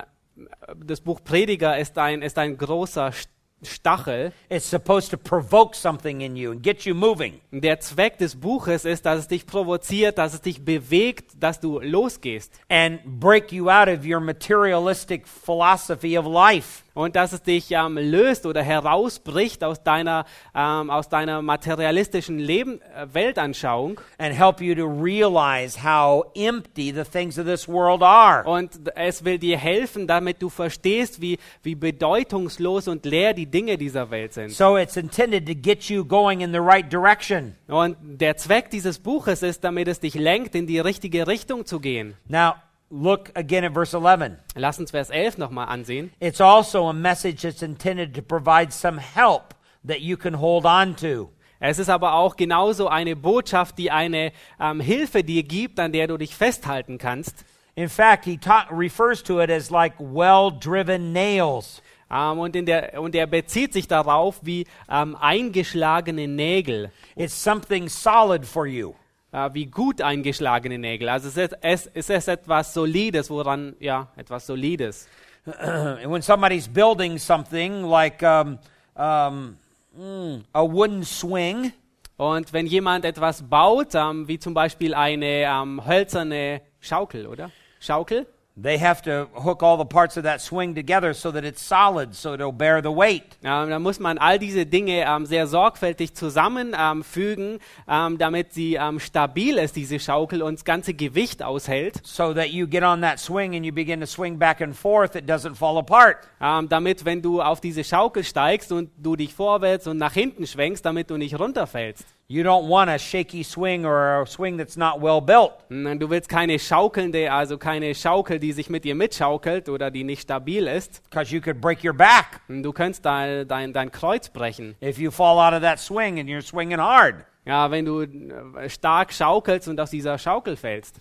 das 0.84 1.00
Buch 1.00 1.20
Prediger 1.24 1.78
ist 1.78 1.96
ein, 1.96 2.20
ist 2.20 2.36
ein 2.36 2.58
großer 2.58 3.08
St- 3.08 3.28
Stachel. 3.62 4.32
It's 4.48 4.64
supposed 4.64 5.10
to 5.10 5.16
provoke 5.16 5.74
something 5.74 6.20
in 6.20 6.36
you 6.36 6.52
and 6.52 6.62
get 6.62 6.86
you 6.86 6.94
moving. 6.94 7.40
Der 7.52 7.80
Zweck 7.80 8.18
des 8.18 8.34
Buches 8.36 8.84
ist, 8.84 9.04
dass 9.06 9.20
es 9.20 9.28
dich 9.28 9.46
provoziert, 9.46 10.18
dass 10.18 10.34
es 10.34 10.40
dich 10.40 10.64
bewegt, 10.64 11.32
dass 11.40 11.60
du 11.60 11.80
losgehst. 11.80 12.52
and 12.68 13.00
break 13.04 13.52
you 13.52 13.68
out 13.70 13.88
of 13.88 14.04
your 14.04 14.20
materialistic 14.20 15.26
philosophy 15.26 16.16
of 16.16 16.26
life. 16.26 16.84
Und 16.98 17.14
dass 17.14 17.32
es 17.32 17.42
dich 17.42 17.70
ähm, 17.70 17.96
löst 17.96 18.44
oder 18.44 18.60
herausbricht 18.60 19.62
aus 19.62 19.84
deiner, 19.84 20.24
ähm, 20.52 20.90
aus 20.90 21.08
deiner 21.08 21.42
materialistischen 21.42 22.40
Leben, 22.40 22.80
äh, 22.82 23.06
Weltanschauung 23.12 24.00
and 24.18 24.36
help 24.36 24.60
you 24.60 24.74
to 24.74 24.84
realize 24.84 25.84
how 25.84 26.24
empty 26.34 26.92
the 26.92 27.04
things 27.04 27.38
of 27.38 27.46
this 27.46 27.68
world 27.68 28.02
are. 28.02 28.42
und 28.42 28.80
es 28.96 29.24
will 29.24 29.38
dir 29.38 29.56
helfen, 29.56 30.08
damit 30.08 30.42
du 30.42 30.48
verstehst, 30.48 31.20
wie, 31.20 31.38
wie 31.62 31.76
bedeutungslos 31.76 32.88
und 32.88 33.06
leer 33.06 33.32
die 33.32 33.46
Dinge 33.46 33.78
dieser 33.78 34.10
Welt 34.10 34.32
sind. 34.32 34.50
So 34.50 34.76
it's 34.76 34.96
intended 34.96 35.46
to 35.46 35.54
get 35.54 35.84
you 35.84 36.04
going 36.04 36.40
in 36.40 36.50
the 36.50 36.58
right 36.58 36.92
direction. 36.92 37.54
Und 37.68 37.96
der 38.00 38.36
Zweck 38.38 38.70
dieses 38.70 38.98
Buches 38.98 39.44
ist, 39.44 39.62
damit 39.62 39.86
es 39.86 40.00
dich 40.00 40.14
lenkt, 40.14 40.56
in 40.56 40.66
die 40.66 40.80
richtige 40.80 41.28
Richtung 41.28 41.64
zu 41.64 41.78
gehen. 41.78 42.16
Now, 42.26 42.54
look 42.90 43.30
again 43.34 43.64
at 43.64 43.72
verse 43.72 43.94
11. 43.94 44.38
Lass 44.56 44.78
uns 44.78 44.90
Vers 44.90 45.10
11 45.10 45.38
nochmal 45.38 45.68
ansehen. 45.68 46.10
It's 46.20 46.40
also 46.40 46.88
a 46.88 46.92
message 46.92 47.42
that's 47.42 47.62
intended 47.62 48.14
to 48.14 48.22
provide 48.22 48.72
some 48.72 48.98
help 48.98 49.54
that 49.84 50.00
you 50.00 50.16
can 50.16 50.34
hold 50.34 50.64
on 50.66 50.94
to. 50.96 51.30
Es 51.60 51.78
ist 51.78 51.88
aber 51.88 52.14
auch 52.14 52.36
genauso 52.36 52.88
eine 52.88 53.16
Botschaft, 53.16 53.78
die 53.78 53.90
eine 53.90 54.32
ähm, 54.60 54.80
Hilfe 54.80 55.24
dir 55.24 55.42
gibt, 55.42 55.80
an 55.80 55.92
der 55.92 56.06
du 56.06 56.16
dich 56.16 56.36
festhalten 56.36 56.98
kannst. 56.98 57.44
In 57.74 57.88
fact, 57.88 58.24
he 58.24 58.38
refers 58.70 59.22
to 59.22 59.40
it 59.40 59.50
as 59.50 59.70
like 59.70 59.94
well 59.98 60.50
driven 60.50 61.12
nails. 61.12 61.82
Ähm, 62.10 62.38
und, 62.38 62.54
der, 62.54 63.00
und 63.00 63.14
er 63.14 63.26
bezieht 63.26 63.72
sich 63.72 63.88
darauf 63.88 64.40
wie 64.42 64.66
ähm, 64.90 65.16
eingeschlagene 65.16 66.26
Nägel, 66.26 66.90
It's 67.16 67.34
something 67.34 67.88
solid 67.88 68.46
for 68.46 68.66
you. 68.66 68.94
Äh, 69.32 69.50
wie 69.52 69.66
gut 69.66 70.00
eingeschlagene 70.00 70.78
Nägel. 70.78 71.08
Also 71.08 71.28
es 71.28 71.36
ist, 71.36 71.56
es, 71.60 71.90
es 71.94 72.10
ist 72.10 72.28
etwas 72.28 72.74
Solides, 72.74 73.30
woran, 73.30 73.74
ja, 73.80 74.08
etwas 74.16 74.46
Solides. 74.46 75.08
And 75.46 76.04
when 76.10 76.22
somebody's 76.22 76.68
building 76.68 77.18
something 77.18 77.84
like 77.84 78.22
um, 78.22 78.58
um, 78.94 79.56
mm, 79.96 80.44
a 80.52 80.62
wooden 80.62 81.04
swing, 81.04 81.72
Und 82.18 82.52
wenn 82.52 82.66
jemand 82.66 83.04
etwas 83.04 83.48
baut, 83.48 83.94
ähm, 83.94 84.26
wie 84.26 84.40
zum 84.40 84.52
Beispiel 84.52 84.92
eine 84.92 85.44
ähm, 85.44 85.86
hölzerne 85.86 86.62
Schaukel, 86.80 87.28
oder? 87.28 87.52
Schaukel? 87.78 88.26
They 88.60 88.76
have 88.78 89.02
to 89.02 89.28
hook 89.34 89.62
all 89.62 89.78
the 89.78 89.84
parts 89.84 90.16
of 90.16 90.24
that 90.24 90.40
swing 90.40 90.74
together 90.74 91.14
so 91.14 91.30
that 91.30 91.44
it's 91.44 91.62
solid, 91.62 92.12
so 92.14 92.34
it'll 92.34 92.50
bear 92.50 92.82
the 92.82 92.90
weight. 92.90 93.38
Ähm, 93.44 93.70
da 93.70 93.78
muss 93.78 94.00
man 94.00 94.18
all 94.18 94.38
diese 94.40 94.66
Dinge 94.66 95.04
ähm, 95.06 95.26
sehr 95.26 95.46
sorgfältig 95.46 96.14
zusammenfügen, 96.14 97.60
ähm, 97.86 98.18
damit 98.18 98.52
sie 98.52 98.74
ähm, 98.74 98.98
stabil 98.98 99.58
ist, 99.58 99.76
diese 99.76 100.00
Schaukel, 100.00 100.42
und 100.42 100.54
das 100.54 100.64
ganze 100.64 100.92
Gewicht 100.92 101.40
aushält. 101.40 102.00
So 102.04 102.34
that 102.34 102.48
you 102.48 102.66
get 102.66 102.82
on 102.82 103.00
that 103.02 103.20
swing 103.20 103.54
and 103.54 103.64
you 103.64 103.72
begin 103.72 104.00
to 104.00 104.06
swing 104.06 104.38
back 104.38 104.60
and 104.60 104.74
forth, 104.74 105.14
it 105.14 105.30
doesn't 105.30 105.54
fall 105.54 105.78
apart. 105.78 106.16
Ähm, 106.40 106.68
damit, 106.68 107.04
wenn 107.04 107.22
du 107.22 107.40
auf 107.40 107.60
diese 107.60 107.84
Schaukel 107.84 108.24
steigst 108.24 108.72
und 108.72 108.90
du 108.96 109.14
dich 109.14 109.34
vorwärts 109.34 109.86
und 109.86 109.98
nach 109.98 110.14
hinten 110.14 110.48
schwenkst, 110.48 110.84
damit 110.84 111.10
du 111.10 111.16
nicht 111.16 111.38
runterfällst. 111.38 112.17
You 112.30 112.42
don't 112.42 112.68
want 112.68 112.90
a 112.90 112.98
shaky 112.98 113.42
swing 113.42 113.86
or 113.86 114.20
a 114.20 114.26
swing 114.26 114.58
that's 114.58 114.76
not 114.76 115.00
well 115.00 115.22
built. 115.22 115.52
Du 115.70 116.10
willst 116.10 116.28
keine 116.28 116.58
schaukelnde, 116.58 117.32
also 117.32 117.56
keine 117.56 117.94
Schaukel, 117.94 118.38
die 118.38 118.52
sich 118.52 118.68
mit 118.68 118.84
dir 118.84 118.94
mitschaukelt 118.94 119.70
oder 119.70 119.90
die 119.90 120.04
nicht 120.04 120.20
stabil 120.24 120.66
ist. 120.66 121.00
because 121.08 121.32
you 121.34 121.40
could 121.40 121.58
break 121.58 121.82
your 121.82 121.94
back 121.94 122.42
Du 122.46 122.70
könntest 122.74 123.06
dein, 123.06 123.48
dein, 123.48 123.72
dein 123.72 123.90
Kreuz 123.90 124.28
brechen. 124.28 124.76
if 124.82 124.98
you 124.98 125.10
fall 125.10 125.38
out 125.38 125.54
of 125.54 125.62
that 125.62 125.78
swing 125.78 126.18
and 126.20 126.28
you're 126.28 126.42
swinging 126.42 126.78
hard. 126.78 127.24
Ja, 127.46 127.70
wenn 127.70 127.86
du 127.86 128.02
äh, 128.02 128.68
stark 128.68 129.10
schaukelst 129.10 129.66
und 129.66 129.80
aus 129.80 129.88
dieser 129.88 130.18
Schaukel 130.18 130.56
fällst. 130.56 130.96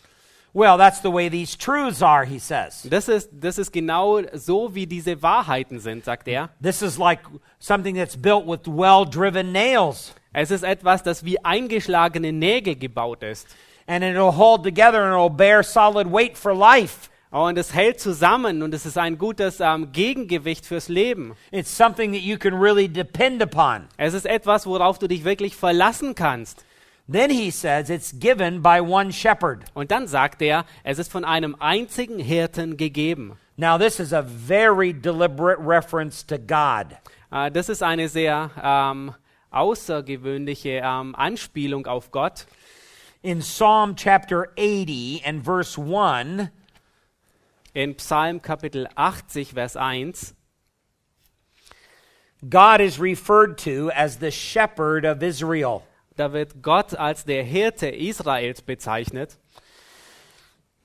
Well, 0.54 0.78
that's 0.78 1.02
the 1.02 1.12
way 1.12 1.30
these 1.30 1.58
truths 1.58 2.02
are, 2.02 2.26
he 2.26 2.40
says. 2.40 2.88
Das 2.90 3.10
ist, 3.10 3.30
das 3.34 3.58
ist 3.58 3.74
genau 3.74 4.22
so, 4.32 4.74
wie 4.74 4.88
diese 4.88 5.22
Wahrheiten 5.22 5.80
sind, 5.82 6.06
sagt 6.06 6.30
er. 6.30 6.52
This 6.64 6.82
is 6.82 6.98
like 6.98 7.20
something 7.60 7.96
that's 7.98 8.16
built 8.16 8.48
with 8.48 8.62
well 8.66 9.04
driven 9.06 9.52
nails, 9.52 10.16
Es 10.40 10.52
ist 10.52 10.64
etwas, 10.64 11.02
das 11.02 11.26
wie 11.26 11.44
eingeschlagene 11.44 12.32
Nägel 12.32 12.76
gebaut 12.76 13.24
ist. 13.24 13.48
and 13.88 14.04
it'll 14.04 14.34
hold 14.34 14.64
together 14.64 15.04
and 15.04 15.14
it'll 15.14 15.36
bear 15.36 15.64
solid 15.64 16.12
weight 16.12 16.38
for 16.38 16.54
life. 16.54 17.10
Und 17.32 17.58
es 17.58 17.74
hält 17.74 18.00
zusammen 18.00 18.62
und 18.62 18.72
es 18.74 18.86
ist 18.86 19.00
ein 19.00 19.18
gutes 19.18 19.60
ähm, 19.60 19.92
Gegengewicht 19.92 20.66
fürs 20.66 20.90
Leben. 20.90 21.36
It's 21.52 21.76
something 21.76 22.14
that 22.14 22.22
you 22.22 22.38
can 22.38 22.54
really 22.54 22.88
depend 22.88 23.42
upon. 23.42 23.88
Es 23.98 24.14
ist 24.14 24.28
etwas, 24.28 24.68
worauf 24.68 25.00
du 25.00 25.08
dich 25.08 25.24
wirklich 25.24 25.56
verlassen 25.56 26.14
kannst. 26.14 26.64
Then 27.12 27.32
he 27.32 27.50
says 27.50 27.90
it's 27.90 28.14
given 28.20 28.62
by 28.62 28.80
one 28.80 29.12
shepherd. 29.12 29.66
Und 29.74 29.90
dann 29.90 30.08
sagt 30.08 30.42
er, 30.42 30.66
es 30.84 31.00
ist 31.00 31.12
von 31.12 31.26
einem 31.26 31.56
einzigen 31.60 32.20
Hirten 32.20 32.78
gegeben. 32.78 33.38
Now, 33.58 33.80
this 33.80 34.00
is 34.00 34.14
a 34.14 34.22
very 34.22 34.94
deliberate 34.94 35.60
reference 35.60 36.24
to 36.28 36.38
God. 36.38 36.96
Äh, 37.32 37.50
das 37.52 37.70
ist 37.70 37.82
eine 37.82 38.08
sehr 38.08 38.52
ähm, 38.62 39.14
außergewöhnliche 39.52 40.82
ähm, 40.84 41.16
Anspielung 41.16 41.88
auf 41.88 42.12
Gott. 42.12 42.48
In 43.22 43.40
Psalm 43.40 43.96
chapter 43.96 44.50
80 44.58 45.26
and 45.26 45.44
verse 45.44 45.80
1, 45.80 46.50
In 47.74 47.96
Psalm 47.96 48.42
Kapitel 48.42 48.88
80, 48.96 49.54
Vers 49.54 49.76
1, 49.76 50.36
God 52.50 52.82
is 52.82 53.00
referred 53.00 53.58
to 53.58 53.90
as 53.92 54.20
the 54.20 54.32
shepherd 54.32 55.06
of 55.06 55.22
Israel. 55.22 55.84
da 56.18 56.34
wird 56.34 56.62
Gott 56.62 56.96
als 56.96 57.24
der 57.26 57.44
Hirte 57.44 57.88
Israels 57.88 58.62
bezeichnet. 58.62 59.38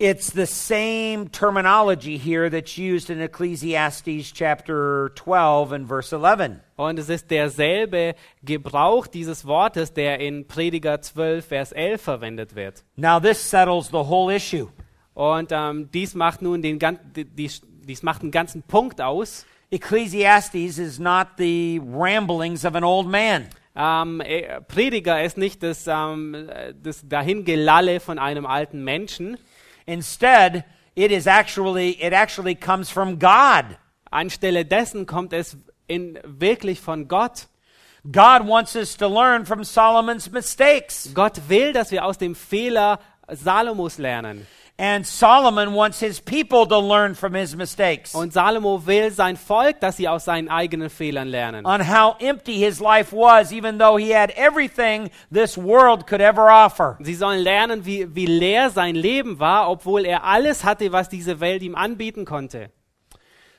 It's 0.04 0.32
the 0.32 0.46
same 0.46 1.28
terminology 1.28 2.18
here 2.18 2.50
that's 2.50 2.76
used 2.76 3.08
in 3.08 3.20
Ecclesiastes 3.20 4.32
chapter 4.32 5.12
12 5.14 5.70
and 5.70 5.86
verse 5.86 6.12
11. 6.12 6.58
Und 6.76 6.98
es 6.98 7.08
ist 7.08 7.30
derselbe 7.30 8.16
Gebrauch 8.42 9.06
dieses 9.06 9.46
Wortes, 9.46 9.92
der 9.92 10.18
in 10.18 10.48
Prediger 10.48 11.00
12, 11.00 11.46
Vers 11.46 11.70
11 11.70 12.02
verwendet 12.02 12.56
wird. 12.56 12.82
Now, 12.96 13.20
this 13.20 13.38
settles 13.48 13.90
the 13.90 14.04
whole 14.04 14.34
issue. 14.34 14.70
Und 15.14 15.52
ähm, 15.52 15.88
dies 15.94 16.16
macht 16.16 16.42
nun 16.42 16.62
den, 16.62 16.80
dies, 17.14 17.62
dies 17.62 18.02
macht 18.02 18.22
einen 18.22 18.32
ganzen 18.32 18.64
Punkt 18.64 19.00
aus. 19.00 19.46
Ecclesiastes 19.70 20.78
is 20.78 20.98
not 20.98 21.28
the 21.38 21.80
ramblings 21.80 22.64
of 22.64 22.74
an 22.74 22.82
old 22.82 23.06
man. 23.06 23.46
Ähm, 23.76 24.20
äh, 24.20 24.60
Prediger 24.62 25.22
ist 25.22 25.38
nicht 25.38 25.62
das, 25.62 25.86
ähm, 25.86 26.34
äh, 26.34 26.74
das 26.74 27.06
Dahingelalle 27.08 28.00
von 28.00 28.18
einem 28.18 28.46
alten 28.46 28.82
Menschen. 28.82 29.38
Instead, 29.86 30.64
it 30.94 31.10
is 31.10 31.26
actually 31.26 32.00
it 32.02 32.12
actually 32.12 32.54
comes 32.54 32.90
from 32.90 33.18
God. 33.18 33.64
Anstelle 34.10 34.64
dessen 34.64 35.06
kommt 35.06 35.32
es 35.32 35.56
in, 35.86 36.18
wirklich 36.24 36.80
von 36.80 37.08
Gott. 37.08 37.46
God 38.10 38.46
wants 38.46 38.74
us 38.74 38.96
to 38.96 39.06
learn 39.06 39.46
from 39.46 39.62
Solomon's 39.64 40.30
mistakes. 40.30 41.10
Gott 41.14 41.48
will, 41.48 41.72
dass 41.72 41.92
wir 41.92 42.04
aus 42.04 42.18
dem 42.18 42.34
Fehler 42.34 42.98
Salomos 43.28 43.98
lernen. 43.98 44.46
And 44.84 45.06
Solomon 45.06 45.74
wants 45.74 46.00
his 46.00 46.18
people 46.18 46.66
to 46.66 46.76
learn 46.76 47.14
from 47.14 47.34
his 47.34 47.54
mistakes 47.54 48.16
Und 48.16 48.32
Salomo 48.32 48.84
will 48.84 49.12
sein 49.12 49.36
Volk, 49.36 49.78
dass 49.78 49.96
sie 49.96 50.08
aus 50.08 50.24
seinen 50.24 50.48
eigenen 50.48 50.90
Fehlern 50.90 51.28
lernen. 51.28 51.64
on 51.64 51.80
how 51.80 52.16
empty 52.18 52.58
his 52.58 52.80
life 52.80 53.12
was, 53.12 53.52
even 53.52 53.78
though 53.78 53.96
he 53.96 54.10
had 54.10 54.32
everything 54.32 55.08
this 55.30 55.56
world 55.56 56.08
could 56.08 56.20
ever 56.20 56.50
offer. 56.50 56.98
Sie 57.00 57.14
sollen 57.14 57.44
lernen, 57.44 57.86
wie, 57.86 58.12
wie 58.12 58.26
leer 58.26 58.70
sein 58.70 58.96
Leben 58.96 59.38
war, 59.38 59.70
obwohl 59.70 60.04
er 60.04 60.24
alles 60.24 60.64
hatte, 60.64 60.90
was 60.90 61.08
diese 61.08 61.38
Welt 61.38 61.62
ihm 61.62 61.76
anbieten 61.76 62.24
konnte. 62.24 62.70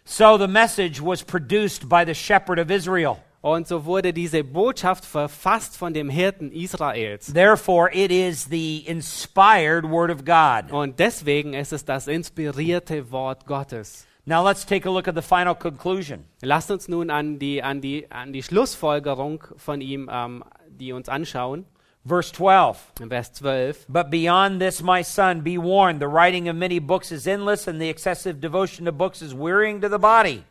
So 0.04 0.38
the 0.38 0.50
message 0.50 1.02
was 1.02 1.24
produced 1.24 1.88
by 1.88 2.04
the 2.04 2.14
shepherd 2.14 2.60
of 2.60 2.70
Israel. 2.70 3.20
Und 3.44 3.68
so 3.68 3.84
wurde 3.84 4.14
diese 4.14 4.42
Botschaft 4.42 5.04
verfasst 5.04 5.76
von 5.76 5.94
dem 5.94 6.10
Hirten 6.10 6.50
Israels. 6.50 7.34
Therefore, 7.34 7.90
it 7.94 8.10
is 8.10 8.46
the 8.50 8.78
inspired 8.88 9.84
word 9.84 10.10
of 10.10 10.24
God. 10.24 10.72
Und 10.72 10.98
deswegen 10.98 11.54
ist 11.54 11.74
es 11.74 11.84
das 11.84 12.08
inspirierte 12.08 13.12
Wort 13.12 13.46
Gottes. 13.46 14.08
Now 14.26 14.42
let's 14.48 14.66
take 14.66 14.88
a 14.88 14.92
look 14.92 15.10
at 15.10 15.16
the 15.16 15.22
final 15.22 15.54
conclusion. 15.56 16.24
Lasst 16.42 16.72
uns 16.72 16.88
nun 16.88 17.10
an 17.10 17.38
die, 17.38 17.62
an 17.62 17.82
die, 17.82 18.10
an 18.10 18.32
die 18.32 18.44
Schlussfolgerung 18.44 19.44
von 19.58 19.82
ihm, 19.82 20.10
ähm, 20.10 20.46
die 20.70 20.94
uns 20.94 21.10
anschauen. 21.10 21.66
Verse 22.06 22.32
12. 22.32 22.94
In 23.02 23.10
Vers 23.10 23.34
12. 23.34 23.88
But 23.90 24.10
beyond 24.10 24.62
this, 24.62 24.82
my 24.82 25.04
son, 25.04 25.42
be 25.42 25.58
warned. 25.58 26.00
The 26.00 26.08
writing 26.08 26.48
of 26.48 26.56
many 26.56 26.80
books 26.80 27.12
is 27.12 27.28
endless, 27.28 27.68
and 27.68 27.82
the 27.82 27.90
excessive 27.90 28.40
devotion 28.40 28.86
to 28.86 28.94
books 28.94 29.22
is 29.22 29.34
wearying 29.34 29.82
to 29.82 29.90
the 29.90 30.00
body. 30.00 30.46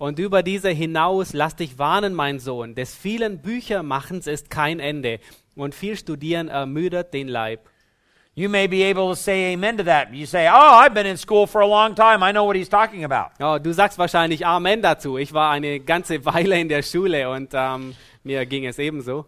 Und 0.00 0.18
über 0.18 0.42
diese 0.42 0.70
hinaus 0.70 1.34
lass 1.34 1.56
dich 1.56 1.78
warnen, 1.78 2.14
mein 2.14 2.38
Sohn. 2.38 2.74
Des 2.74 2.94
vielen 2.94 3.42
Büchermachens 3.42 4.26
ist 4.26 4.48
kein 4.48 4.80
Ende. 4.80 5.20
Und 5.54 5.74
viel 5.74 5.94
Studieren 5.94 6.48
ermüdet 6.48 7.12
den 7.12 7.28
Leib. 7.28 7.68
You 8.34 8.48
may 8.48 8.66
be 8.66 8.82
able 8.82 9.08
to 9.08 9.14
say 9.14 9.52
amen 9.52 9.76
to 9.76 9.84
that. 9.84 10.10
You 10.10 10.24
say, 10.24 10.48
Oh, 10.48 10.80
I've 10.80 10.94
been 10.94 11.04
in 11.04 11.18
school 11.18 11.46
for 11.46 11.60
a 11.60 11.66
long 11.66 11.94
time. 11.94 12.26
I 12.26 12.32
know 12.32 12.46
what 12.46 12.56
he's 12.56 12.70
talking 12.70 13.04
about. 13.04 13.34
Ja, 13.38 13.58
du 13.58 13.74
sagst 13.74 13.98
wahrscheinlich 13.98 14.46
Amen 14.46 14.80
dazu. 14.80 15.18
Ich 15.18 15.34
war 15.34 15.50
eine 15.50 15.80
ganze 15.80 16.24
Weile 16.24 16.58
in 16.58 16.70
der 16.70 16.82
Schule 16.82 17.28
und 17.28 17.50
ähm, 17.52 17.94
mir 18.24 18.46
ging 18.46 18.64
es 18.64 18.78
ebenso. 18.78 19.26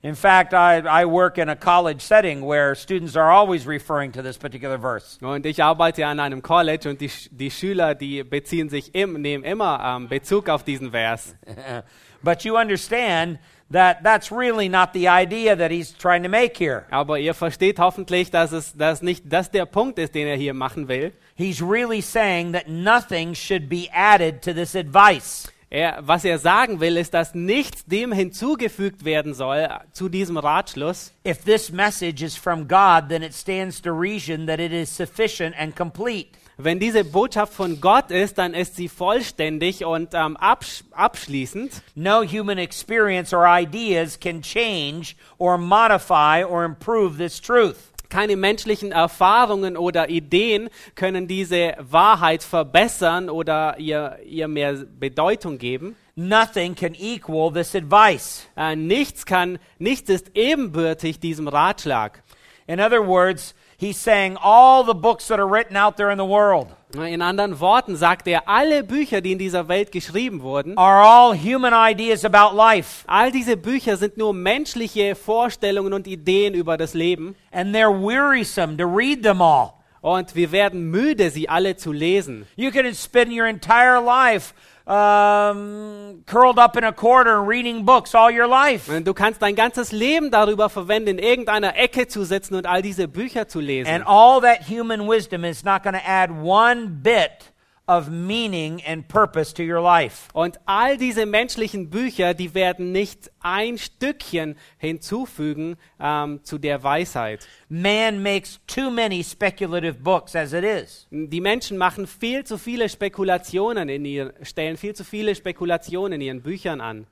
In 0.00 0.14
fact, 0.14 0.54
I, 0.54 0.78
I 0.78 1.06
work 1.06 1.38
in 1.38 1.48
a 1.48 1.56
college 1.56 2.00
setting 2.00 2.42
where 2.42 2.76
students 2.76 3.16
are 3.16 3.32
always 3.32 3.66
referring 3.66 4.12
to 4.12 4.22
this 4.22 4.38
particular 4.38 4.78
verse. 4.78 5.18
Und 5.20 5.44
ich 5.44 5.60
arbeite 5.60 6.06
an 6.06 6.20
einem 6.20 6.40
College 6.40 6.88
und 6.88 7.00
die, 7.00 7.10
die 7.32 7.50
Schüler, 7.50 7.96
die 7.96 8.22
beziehen 8.22 8.68
sich 8.68 8.94
im, 8.94 9.20
nehmen 9.20 9.42
immer 9.42 9.80
ähm, 9.84 10.08
Bezug 10.08 10.48
auf 10.48 10.62
diesen 10.62 10.92
Vers. 10.92 11.34
but 12.22 12.44
you 12.44 12.56
understand 12.56 13.40
that 13.70 14.04
that's 14.04 14.30
really 14.30 14.68
not 14.68 14.92
the 14.92 15.08
idea 15.08 15.56
that 15.56 15.72
he's 15.72 15.92
trying 15.92 16.22
to 16.22 16.28
make 16.28 16.56
here. 16.56 16.86
Aber 16.90 17.18
ihr 17.18 17.34
versteht 17.34 17.80
hoffentlich, 17.80 18.30
dass 18.30 18.52
es 18.52 18.74
dass 18.74 19.02
nicht 19.02 19.24
das 19.26 19.50
der 19.50 19.66
Punkt 19.66 19.98
ist, 19.98 20.14
den 20.14 20.28
er 20.28 20.36
hier 20.36 20.54
machen 20.54 20.86
will. 20.86 21.12
He's 21.34 21.60
really 21.60 22.00
saying 22.00 22.52
that 22.52 22.68
nothing 22.68 23.34
should 23.34 23.68
be 23.68 23.88
added 23.92 24.42
to 24.42 24.52
this 24.52 24.76
advice. 24.76 25.52
Er, 25.70 25.98
was 26.00 26.24
er 26.24 26.38
sagen 26.38 26.80
will, 26.80 26.96
ist, 26.96 27.12
dass 27.12 27.34
nichts 27.34 27.84
dem 27.84 28.10
hinzugefügt 28.12 29.04
werden 29.04 29.34
soll 29.34 29.68
zu 29.92 30.08
diesem 30.08 30.38
Ratschluss. 30.38 31.12
If 31.26 31.44
this 31.44 31.70
message 31.70 32.22
is 32.22 32.36
from 32.36 32.66
God, 32.66 33.10
then 33.10 33.22
it 33.22 33.34
stands 33.34 33.82
to 33.82 33.90
reason 33.92 34.46
that 34.46 34.60
it 34.60 34.72
is 34.72 34.94
sufficient 34.94 35.54
and 35.58 35.76
complete. 35.76 36.30
Wenn 36.60 36.80
diese 36.80 37.04
Botschaft 37.04 37.52
von 37.52 37.80
Gott 37.80 38.10
ist, 38.10 38.38
dann 38.38 38.52
ist 38.52 38.74
sie 38.74 38.88
vollständig 38.88 39.84
und 39.84 40.12
ähm, 40.14 40.36
absch 40.38 40.82
abschließend. 40.90 41.82
No 41.94 42.24
human 42.24 42.58
experience 42.58 43.32
or 43.32 43.46
ideas 43.46 44.18
can 44.18 44.42
change 44.42 45.14
or 45.36 45.56
modify 45.56 46.42
or 46.42 46.64
improve 46.64 47.16
this 47.16 47.40
truth. 47.40 47.76
Keine 48.08 48.36
menschlichen 48.36 48.90
Erfahrungen 48.90 49.76
oder 49.76 50.08
Ideen 50.08 50.70
können 50.94 51.28
diese 51.28 51.74
Wahrheit 51.78 52.42
verbessern 52.42 53.28
oder 53.28 53.78
ihr, 53.78 54.18
ihr 54.24 54.48
mehr 54.48 54.74
Bedeutung 54.74 55.58
geben. 55.58 55.94
Nothing 56.16 56.74
can 56.74 56.94
equal 56.94 57.52
this 57.52 57.74
advice. 57.74 58.48
Äh, 58.56 58.76
nichts 58.76 59.26
kann, 59.26 59.58
nichts 59.78 60.08
ist 60.08 60.30
ebenbürtig 60.34 61.20
diesem 61.20 61.48
Ratschlag. 61.48 62.22
In 62.66 62.80
other 62.80 63.06
words, 63.06 63.54
he's 63.78 64.02
saying 64.02 64.36
all 64.38 64.84
the 64.84 64.94
books 64.94 65.28
that 65.28 65.38
are 65.38 65.50
written 65.50 65.76
out 65.76 65.96
there 65.96 66.10
in 66.10 66.18
the 66.18 66.24
world 66.24 66.77
In 66.94 67.20
anderen 67.20 67.60
Worten 67.60 67.96
sagt 67.96 68.26
er, 68.28 68.48
alle 68.48 68.82
Bücher, 68.82 69.20
die 69.20 69.32
in 69.32 69.38
dieser 69.38 69.68
Welt 69.68 69.92
geschrieben 69.92 70.40
wurden, 70.40 70.78
are 70.78 71.06
all 71.06 71.36
human 71.36 71.74
ideas 71.74 72.24
about 72.24 72.56
life, 72.56 73.04
all 73.06 73.30
diese 73.30 73.58
Bücher 73.58 73.98
sind 73.98 74.16
nur 74.16 74.32
menschliche 74.32 75.14
Vorstellungen 75.14 75.92
und 75.92 76.06
Ideen 76.06 76.54
über 76.54 76.78
das 76.78 76.94
Leben. 76.94 77.36
and 77.52 77.74
they're 77.76 77.90
wearisome 77.92 78.78
to 78.78 78.84
read 78.86 79.22
them 79.22 79.42
all. 79.42 79.74
Und 80.00 80.34
wir 80.34 80.50
werden 80.50 80.90
müde, 80.90 81.30
sie 81.30 81.48
alle 81.48 81.76
zu 81.76 81.92
lesen. 81.92 82.46
You 82.56 82.70
can 82.70 82.94
spend 82.94 83.32
your 83.32 83.46
entire 83.46 84.00
life 84.00 84.54
um, 84.88 86.22
curled 86.24 86.58
up 86.58 86.76
in 86.76 86.84
a 86.84 86.92
corner 86.92 87.42
reading 87.42 87.84
books 87.84 88.14
all 88.14 88.30
your 88.30 88.48
life. 88.48 88.88
Du 89.02 89.12
kannst 89.12 89.42
dein 89.42 89.54
ganzes 89.54 89.92
Leben 89.92 90.30
darüber 90.30 90.70
verwenden, 90.70 91.10
in 91.10 91.18
irgendeiner 91.18 91.76
Ecke 91.76 92.08
zu 92.08 92.24
sitzen 92.24 92.54
und 92.54 92.66
all 92.66 92.80
diese 92.80 93.06
Bücher 93.06 93.48
zu 93.48 93.60
lesen. 93.60 93.92
And 93.92 94.04
all 94.06 94.40
that 94.40 94.68
human 94.68 95.06
wisdom 95.06 95.44
is 95.44 95.62
not 95.62 95.82
going 95.82 95.94
to 95.94 96.04
add 96.06 96.30
one 96.30 96.88
bit 97.02 97.52
of 97.88 98.10
meaning 98.10 98.82
and 98.86 99.08
purpose 99.08 99.52
to 99.54 99.62
your 99.62 99.80
life. 99.80 100.28
Und 100.34 100.60
all 100.66 100.98
diese 100.98 101.24
menschlichen 101.24 101.88
Bücher, 101.88 102.34
die 102.34 102.54
werden 102.54 102.92
nicht 102.92 103.30
ein 103.40 103.78
Stückchen 103.78 104.56
hinzufügen 104.76 105.76
ähm, 105.98 106.44
zu 106.44 106.58
der 106.58 106.82
Weisheit. 106.82 107.48
Man 107.68 108.22
makes 108.22 108.60
too 108.66 108.90
many 108.90 109.24
speculative 109.24 109.94
books 109.94 110.36
as 110.36 110.52
it 110.52 110.64
is. 110.64 111.08
Die 111.10 111.40
Menschen 111.40 111.78
machen 111.78 112.06
viel 112.06 112.44
zu 112.44 112.58
viele 112.58 112.88
Spekulationen 112.90 113.88
in 113.88 114.04
ihr, 114.04 114.34
stellen 114.42 114.76
viel 114.76 114.94
zu 114.94 115.02
viele 115.02 115.34
Spekulationen 115.34 116.20
in 116.20 116.20
ihren 116.20 116.42
Büchern 116.42 116.82
an. 116.82 117.06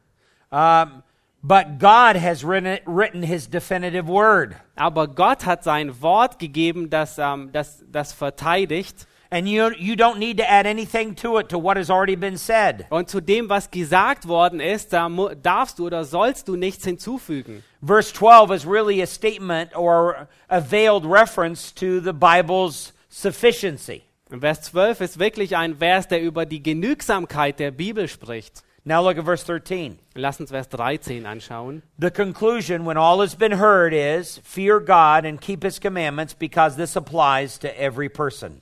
Um, 0.51 1.03
but 1.43 1.79
God 1.79 2.21
has 2.21 2.45
written, 2.45 2.79
written 2.87 3.23
his 3.23 3.49
definitive 3.49 4.07
word. 4.07 4.55
Aber 4.77 5.09
Gott 5.09 5.47
hat 5.47 5.65
sein 5.65 6.03
Wort 6.03 6.39
gegeben, 6.39 6.91
das, 6.91 7.19
ähm, 7.19 7.51
das, 7.53 7.83
das 7.91 8.13
verteidigt. 8.13 9.07
And 9.31 9.49
you, 9.49 9.73
you 9.77 9.97
don't 9.97 10.19
need 10.19 10.37
to 10.39 10.49
add 10.49 10.67
anything 10.67 11.15
to 11.17 11.39
it 11.39 11.49
to 11.49 11.59
what 11.59 11.77
has 11.77 11.91
already 11.91 12.17
been 12.17 12.37
said. 12.37 12.87
Und 12.91 13.09
zu 13.09 13.21
dem, 13.21 13.49
was 13.49 13.71
gesagt 13.71 14.29
worden 14.29 14.61
ist, 14.61 14.93
da 14.93 15.09
darfst 15.43 15.79
du 15.79 15.87
oder 15.87 16.05
sollst 16.05 16.49
du 16.49 16.57
nichts 16.57 16.85
hinzufügen. 16.85 17.63
Verse 17.83 18.13
12 18.13 18.51
is 18.51 18.67
really 18.67 19.03
a 19.03 19.07
statement 19.07 19.77
or 19.77 20.29
a 20.49 20.61
veiled 20.61 21.05
reference 21.05 21.73
to 21.75 22.01
the 22.01 22.13
Bible's 22.13 22.93
sufficiency. 23.09 24.03
Und 24.31 24.41
Vers 24.41 24.63
12 24.63 25.01
ist 25.01 25.19
wirklich 25.19 25.57
ein 25.57 25.77
Vers, 25.77 26.09
der 26.09 26.21
über 26.21 26.47
die 26.47 26.63
Genügsamkeit 26.63 27.59
der 27.59 27.71
Bibel 27.71 28.09
spricht. 28.09 28.63
Now 28.85 29.03
look 29.03 29.19
at 29.19 29.25
verse 29.25 29.45
13. 29.45 29.99
Lass 30.15 30.39
uns 30.39 30.51
Vers 30.51 30.69
13 30.69 31.27
anschauen. 31.27 31.83
The 31.99 32.11
conclusion, 32.11 32.87
when 32.87 32.97
all 32.97 33.21
has 33.21 33.35
been 33.35 33.59
heard, 33.59 33.93
is 33.93 34.41
fear 34.45 34.79
God 34.79 35.25
and 35.25 35.41
keep 35.41 35.65
his 35.65 35.81
commandments 35.81 36.35
because 36.35 36.77
this 36.77 36.95
applies 36.97 37.59
to 37.59 37.81
every 37.81 38.09
person. 38.09 38.61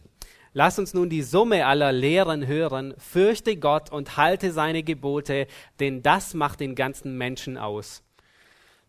Lass 0.57 0.79
uns 0.79 0.95
nun 0.95 1.11
die 1.11 1.23
Summe 1.23 1.67
aller 1.67 1.91
Lehren 1.91 2.47
hören. 2.47 2.95
Fürchte 2.97 3.57
Gott 3.57 3.91
und 3.91 4.17
halte 4.17 4.53
seine 4.53 4.85
Gebote, 4.85 5.49
denn 5.81 6.01
das 6.03 6.33
macht 6.33 6.61
den 6.61 6.77
ganzen 6.77 7.19
Menschen 7.19 7.59
aus. 7.59 8.03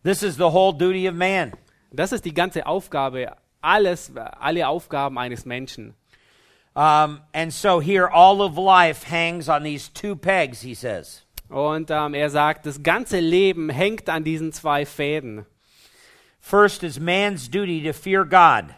This 0.04 0.22
is 0.22 0.36
the 0.36 0.44
whole 0.44 0.72
duty 0.72 1.08
of 1.08 1.14
man. 1.16 1.52
Das 1.90 2.12
ist 2.12 2.24
die 2.24 2.34
ganze 2.34 2.66
Aufgabe, 2.66 3.32
alles, 3.60 4.12
alle 4.38 4.68
Aufgaben 4.68 5.18
eines 5.18 5.44
Menschen. 5.44 5.94
Um, 6.74 7.20
and 7.32 7.52
so 7.52 7.80
here, 7.80 8.12
all 8.12 8.42
of 8.42 8.56
life 8.56 9.10
hangs 9.10 9.48
on 9.48 9.64
these 9.64 9.88
two 9.88 10.14
pegs, 10.14 10.60
he 10.60 10.74
says. 10.74 11.24
Und 11.48 11.90
ähm, 11.90 12.14
er 12.14 12.30
sagt, 12.30 12.66
das 12.66 12.82
ganze 12.82 13.18
Leben 13.18 13.70
hängt 13.70 14.08
an 14.08 14.24
diesen 14.24 14.52
zwei 14.52 14.84
Fäden. 14.84 15.46
First 16.38 16.84
is 16.84 17.00
man's 17.00 17.50
duty 17.50 17.82
to 17.82 17.92
fear 17.92 18.24
God. 18.24 18.74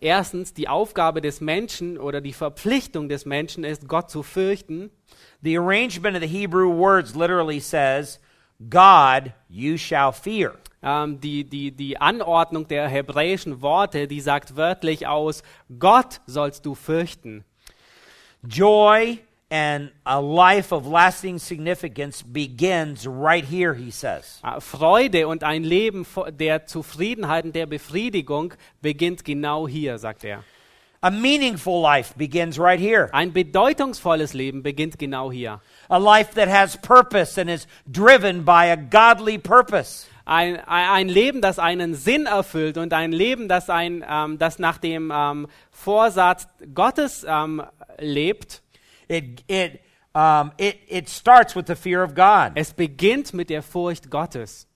Erstens, 0.00 0.54
die 0.54 0.68
Aufgabe 0.68 1.20
des 1.20 1.40
Menschen 1.40 1.98
oder 1.98 2.20
die 2.20 2.32
Verpflichtung 2.32 3.08
des 3.08 3.24
Menschen 3.24 3.64
ist, 3.64 3.88
Gott 3.88 4.10
zu 4.10 4.22
fürchten. 4.22 4.90
The 5.42 5.58
arrangement 5.58 6.16
of 6.16 6.22
the 6.22 6.28
Hebrew 6.28 6.72
words 6.76 7.14
literally 7.14 7.60
says, 7.60 8.20
God 8.70 9.32
you 9.48 9.76
shall 9.76 10.12
fear. 10.12 10.54
Ähm, 10.82 11.20
die, 11.20 11.44
die, 11.44 11.72
die 11.72 12.00
Anordnung 12.00 12.68
der 12.68 12.88
hebräischen 12.88 13.60
Worte, 13.62 14.06
die 14.06 14.20
sagt 14.20 14.56
wörtlich 14.56 15.06
aus, 15.06 15.42
Gott 15.78 16.20
sollst 16.26 16.64
du 16.66 16.74
fürchten. 16.74 17.44
Joy 18.42 19.18
and 19.50 19.92
a 20.04 20.20
life 20.20 20.72
of 20.72 20.86
lasting 20.86 21.38
significance 21.38 22.22
begins 22.22 23.06
right 23.06 23.44
here, 23.44 23.74
he 23.74 23.90
says. 23.90 24.40
Freude 24.60 25.28
und 25.28 25.44
ein 25.44 25.62
Leben 25.62 26.06
der 26.38 26.66
Zufriedenheit 26.66 27.44
und 27.44 27.54
der 27.54 27.66
Befriedigung 27.66 28.54
beginnt 28.82 29.24
genau 29.24 29.68
hier, 29.68 29.98
sagt 29.98 30.24
er. 30.24 30.42
A 31.02 31.10
meaningful 31.10 31.80
life 31.80 32.14
begins 32.16 32.58
right 32.58 32.80
here. 32.80 33.10
Ein 33.12 33.32
bedeutungsvolles 33.32 34.32
Leben 34.32 34.62
beginnt 34.62 34.98
genau 34.98 35.30
hier. 35.30 35.60
A 35.88 35.98
life 35.98 36.34
that 36.34 36.48
has 36.48 36.76
purpose 36.76 37.38
and 37.40 37.48
is 37.48 37.68
driven 37.86 38.44
by 38.44 38.72
a 38.72 38.76
godly 38.76 39.38
purpose. 39.38 40.06
Ein, 40.24 40.56
ein 40.66 40.88
ein 40.88 41.08
Leben, 41.08 41.40
das 41.40 41.60
einen 41.60 41.94
Sinn 41.94 42.26
erfüllt 42.26 42.78
und 42.78 42.92
ein 42.92 43.12
Leben, 43.12 43.46
das, 43.46 43.70
ein, 43.70 44.04
ähm, 44.08 44.38
das 44.38 44.58
nach 44.58 44.78
dem 44.78 45.12
ähm, 45.14 45.46
Vorsatz 45.70 46.48
Gottes 46.74 47.24
ähm, 47.28 47.62
lebt. 47.98 48.62
It, 49.08 49.42
it, 49.48 49.80
um, 50.14 50.52
it, 50.58 50.80
it 50.88 51.08
starts 51.08 51.54
with 51.54 51.66
the 51.66 51.76
fear 51.76 52.02
of 52.02 52.14
God. 52.14 52.52
Es 52.56 52.72
beginnt 52.72 53.32
mit 53.34 53.48
der 53.48 53.62
Furcht 53.62 54.10
Gottes. 54.10 54.66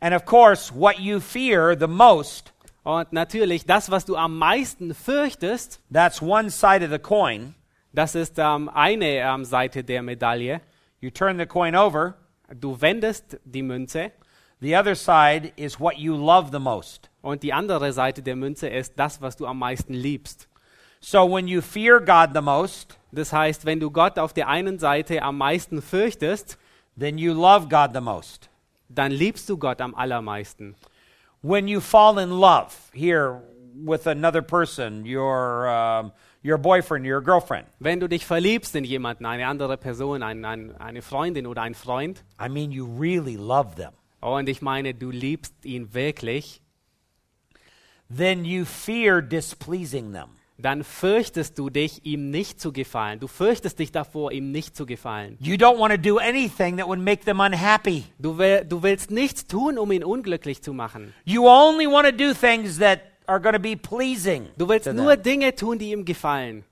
And 0.00 0.14
of 0.14 0.24
course, 0.24 0.72
what 0.74 0.98
you 0.98 1.20
fear 1.20 1.76
the 1.76 1.86
most, 1.86 2.52
Und 2.84 3.12
natürlich, 3.12 3.64
das, 3.64 3.90
was 3.90 4.04
du 4.04 4.16
am 4.16 4.36
meisten 4.38 4.92
fürchtest, 4.92 5.80
that's 5.88 6.20
one 6.20 6.50
side 6.50 6.82
of 6.84 6.90
the 6.90 6.98
coin. 6.98 7.54
das 7.92 8.14
ist 8.16 8.38
ähm, 8.38 8.68
eine 8.68 9.06
ähm, 9.06 9.44
Seite 9.44 9.84
der 9.84 10.02
Medaille. 10.02 10.60
You 11.00 11.10
turn 11.10 11.38
the 11.38 11.46
coin 11.46 11.76
over. 11.76 12.14
Du 12.52 12.80
wendest 12.80 13.38
die 13.44 13.62
Münze 13.62 14.12
The 14.60 14.76
other 14.76 14.94
side 14.94 15.52
is 15.56 15.80
what 15.80 15.98
you 15.98 16.14
love 16.16 16.50
the 16.52 16.58
most. 16.60 17.08
und 17.20 17.42
die 17.42 17.52
andere 17.52 17.92
Seite 17.92 18.22
der 18.22 18.36
Münze 18.36 18.68
ist 18.68 18.98
das, 18.98 19.20
was 19.20 19.36
du 19.36 19.46
am 19.46 19.58
meisten 19.58 19.94
liebst. 19.94 20.48
So 21.04 21.24
when 21.26 21.48
you 21.48 21.60
fear 21.60 21.98
God 22.00 22.30
the 22.32 22.40
most, 22.40 22.96
Das 23.10 23.32
heißt, 23.32 23.66
wenn 23.66 23.80
du 23.80 23.90
Gott 23.90 24.18
auf 24.18 24.32
der 24.32 24.48
einen 24.48 24.78
Seite 24.78 25.20
am 25.22 25.36
meisten 25.36 25.82
fürchtest, 25.82 26.56
then 26.98 27.18
you 27.18 27.34
love 27.34 27.68
God 27.68 27.90
the 27.92 28.00
most. 28.00 28.48
dann 28.88 29.10
liebst 29.10 29.48
du 29.48 29.58
Gott 29.58 29.80
am 29.80 29.94
allermeisten. 29.94 30.76
When 31.42 31.66
you 31.66 31.80
fall 31.80 32.18
in 32.18 32.30
love 32.30 32.72
here 32.94 33.42
with 33.74 34.06
another 34.06 34.42
person, 34.42 35.04
your, 35.04 35.66
um, 35.66 36.12
your 36.44 36.56
boyfriend, 36.56 37.04
your 37.04 37.20
girlfriend, 37.20 37.66
Wenn 37.80 37.98
du 38.00 38.08
dich 38.08 38.24
verliebst 38.24 38.76
in 38.76 38.84
jemanden, 38.84 39.26
eine 39.26 39.46
andere 39.46 39.76
Person, 39.76 40.22
ein, 40.22 40.44
ein, 40.44 40.76
eine 40.80 41.02
Freundin 41.02 41.46
oder 41.48 41.62
ein 41.62 41.74
Freund, 41.74 42.22
I 42.40 42.48
mean, 42.48 42.70
you 42.70 42.86
really 42.98 43.36
love 43.36 43.74
them. 43.74 43.92
und 44.20 44.48
ich 44.48 44.62
meine, 44.62 44.94
du 44.94 45.10
liebst 45.10 45.64
ihn 45.64 45.92
wirklich, 45.94 46.62
Then 48.14 48.44
you 48.44 48.64
fear 48.64 49.20
displeasing 49.20 50.12
them. 50.12 50.36
Dann 50.62 50.84
fürchtest 50.84 51.58
du 51.58 51.68
dich, 51.70 52.04
ihm 52.06 52.30
nicht 52.30 52.60
zu 52.60 52.72
gefallen. 52.72 53.20
Du 53.20 53.26
fürchtest 53.26 53.78
dich 53.78 53.92
davor, 53.92 54.32
ihm 54.32 54.50
nicht 54.52 54.76
zu 54.76 54.86
gefallen. 54.86 55.36
You 55.40 55.54
don't 55.56 55.78
want 55.78 55.92
to 55.92 55.98
do 56.00 56.18
anything 56.18 56.76
that 56.78 56.86
would 56.86 57.00
make 57.00 57.24
them 57.24 57.40
unhappy. 57.40 58.04
Du, 58.18 58.38
will, 58.38 58.64
du 58.64 58.82
willst 58.82 59.10
nichts 59.10 59.46
tun, 59.46 59.78
um 59.78 59.90
ihn 59.92 60.04
unglücklich 60.04 60.62
zu 60.62 60.72
machen. 60.72 61.12
You 61.24 61.46
only 61.48 61.86
want 61.86 62.06
to 62.06 62.12
do 62.12 62.32
things 62.32 62.78
that 62.78 63.00
are 63.26 63.40
going 63.40 63.54
to 63.54 63.60
be 63.60 63.76
pleasing. 63.76 64.48
Du 64.56 64.68
willst 64.68 64.86
to 64.86 64.92
nur 64.92 65.14
them. 65.14 65.22
Dinge 65.22 65.54
tun, 65.54 65.78
die 65.78 65.90
ihm 65.92 66.04
gefallen. 66.04 66.64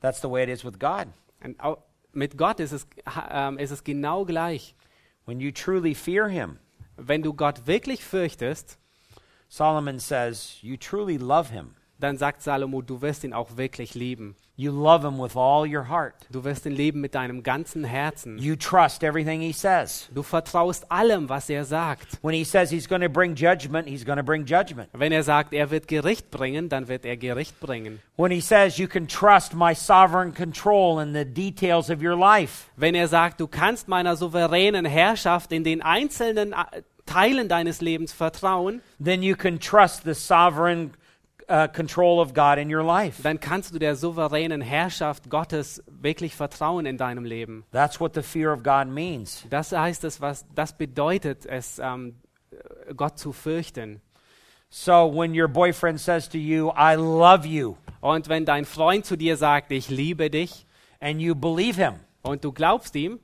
That's 0.00 0.20
the 0.20 0.28
way 0.30 0.42
it 0.44 0.48
is 0.48 0.64
with 0.64 0.78
God. 0.78 1.08
Und 1.42 1.58
au- 1.60 1.78
mit 2.12 2.36
Gott 2.36 2.60
ist 2.60 2.72
es, 2.72 2.86
ähm, 3.30 3.58
ist 3.58 3.70
es 3.70 3.84
genau 3.84 4.24
gleich. 4.24 4.74
When 5.26 5.40
you 5.40 5.50
truly 5.52 5.94
fear 5.94 6.28
Him, 6.28 6.58
Wenn 6.96 7.22
du 7.22 7.32
Gott 7.32 7.66
wirklich 7.68 8.02
fürchtest, 8.02 8.76
Solomon 9.48 10.00
says, 10.00 10.58
you 10.62 10.76
truly 10.76 11.16
love 11.16 11.52
Him. 11.52 11.74
Dann 11.98 12.16
sagt 12.16 12.42
Salomo, 12.42 12.82
du 12.82 13.02
wirst 13.02 13.24
ihn 13.24 13.32
auch 13.32 13.56
wirklich 13.56 13.94
lieben. 13.94 14.36
You 14.56 14.72
love 14.72 15.06
Him 15.06 15.20
with 15.20 15.36
all 15.36 15.66
your 15.66 15.88
heart. 15.88 16.14
Du 16.30 16.42
wirst 16.42 16.66
ihn 16.66 16.72
lieben 16.72 17.00
mit 17.00 17.14
deinem 17.14 17.44
ganzen 17.44 17.84
Herzen. 17.84 18.38
You 18.38 18.56
trust 18.56 19.04
everything 19.04 19.40
He 19.40 19.52
says. 19.52 20.08
Du 20.12 20.24
vertraust 20.24 20.90
allem, 20.90 21.28
was 21.28 21.48
er 21.48 21.64
sagt. 21.64 22.18
When 22.22 22.34
He 22.34 22.44
says 22.44 22.70
He's 22.70 22.88
going 22.88 23.02
to 23.02 23.08
bring 23.08 23.36
judgment, 23.36 23.88
He's 23.88 24.04
going 24.04 24.18
to 24.18 24.24
bring 24.24 24.44
judgment. 24.44 24.88
Wenn 24.92 25.12
er 25.12 25.22
sagt, 25.22 25.52
er 25.52 25.70
wird 25.70 25.86
Gericht 25.86 26.32
bringen, 26.32 26.68
dann 26.68 26.88
wird 26.88 27.04
er 27.04 27.16
Gericht 27.16 27.60
bringen. 27.60 28.00
When 28.16 28.32
He 28.32 28.40
says 28.40 28.78
you 28.78 28.88
can 28.88 29.06
trust 29.06 29.54
my 29.54 29.74
sovereign 29.74 30.34
control 30.34 31.00
in 31.00 31.12
the 31.12 31.24
details 31.24 31.88
of 31.88 32.02
your 32.02 32.16
life, 32.16 32.66
Wenn 32.76 32.96
er 32.96 33.06
sagt, 33.06 33.40
du 33.40 33.46
kannst 33.46 33.86
meiner 33.86 34.16
souveränen 34.16 34.84
Herrschaft 34.84 35.52
in 35.52 35.62
den 35.62 35.82
einzelnen 35.82 36.52
äh, 36.52 36.82
Teilen 37.06 37.48
deines 37.48 37.80
Lebens 37.80 38.12
vertrauen, 38.12 38.82
then 39.02 39.22
you 39.22 39.36
can 39.36 39.60
trust 39.60 40.02
the 40.04 40.14
sovereign 40.14 40.92
uh, 41.48 41.66
control 41.68 42.20
of 42.20 42.34
God 42.34 42.58
in 42.58 42.72
your 42.74 42.82
life. 42.82 43.22
dann 43.22 43.40
kannst 43.40 43.74
du 43.74 43.78
der 43.78 43.96
souveränen 43.96 44.60
Herrschaft 44.60 45.30
Gottes 45.30 45.82
wirklich 45.86 46.34
vertrauen 46.34 46.86
in 46.86 46.96
deinem 46.96 47.24
Leben. 47.24 47.64
That's 47.72 48.00
what 48.00 48.14
the 48.14 48.22
fear 48.22 48.52
of 48.52 48.62
God 48.62 48.88
means. 48.88 49.44
Das 49.50 49.72
heißt 49.72 50.04
es, 50.04 50.20
was 50.20 50.46
das 50.54 50.76
bedeutet, 50.76 51.46
es 51.46 51.78
ähm, 51.78 52.16
Gott 52.96 53.18
zu 53.18 53.32
fürchten. 53.32 54.00
So 54.70 55.10
when 55.10 55.38
your 55.38 55.48
boyfriend 55.48 55.98
says 55.98 56.28
to 56.28 56.38
you, 56.38 56.70
I 56.76 56.94
love 56.94 57.46
you, 57.46 57.76
Und 58.00 58.28
wenn 58.28 58.44
dein 58.44 58.64
Freund 58.64 59.04
zu 59.06 59.16
dir 59.16 59.36
sagt, 59.36 59.72
ich 59.72 59.88
liebe 59.88 60.30
dich, 60.30 60.66
and 61.00 61.20
you 61.20 61.34
believe 61.34 61.82
him, 61.82 61.94
und 62.22 62.44
du 62.44 62.52
glaubst 62.52 62.94
ihm, 62.94 63.18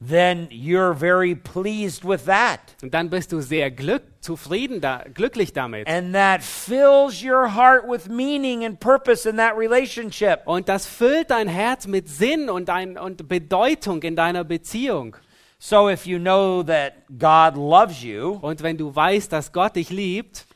then 0.00 0.48
you're 0.50 0.94
very 0.94 1.34
pleased 1.34 2.04
with 2.04 2.24
that. 2.26 2.60
Und 2.82 2.92
dann 2.94 3.10
bist 3.10 3.32
du 3.32 3.40
sehr 3.40 3.70
glück, 3.70 4.02
zufrieden, 4.20 4.80
da, 4.80 5.04
glücklich 5.12 5.52
damit. 5.52 5.88
And 5.88 6.14
that 6.14 6.42
fills 6.42 7.22
your 7.22 7.54
heart 7.54 7.84
with 7.88 8.08
meaning 8.08 8.64
and 8.64 8.78
purpose 8.78 9.28
in 9.28 9.36
that 9.36 9.56
relationship. 9.56 10.40
Und 10.46 10.68
das 10.68 10.86
füllt 10.86 11.30
dein 11.30 11.48
Herz 11.48 11.86
mit 11.86 12.08
Sinn 12.08 12.50
und, 12.50 12.70
ein, 12.70 12.98
und 12.98 13.28
Bedeutung 13.28 14.02
in 14.02 14.16
deiner 14.16 14.44
Beziehung. 14.44 15.16
So 15.58 15.88
if 15.88 16.04
you 16.06 16.18
know 16.18 16.62
that 16.62 16.92
God 17.08 17.56
loves 17.56 18.02
you 18.02 18.38
Und 18.42 18.62
wenn 18.62 18.76
du 18.76 18.94
weißt, 18.94 19.32
dass 19.32 19.52
Gott 19.52 19.76
dich 19.76 19.88
liebt 19.88 20.46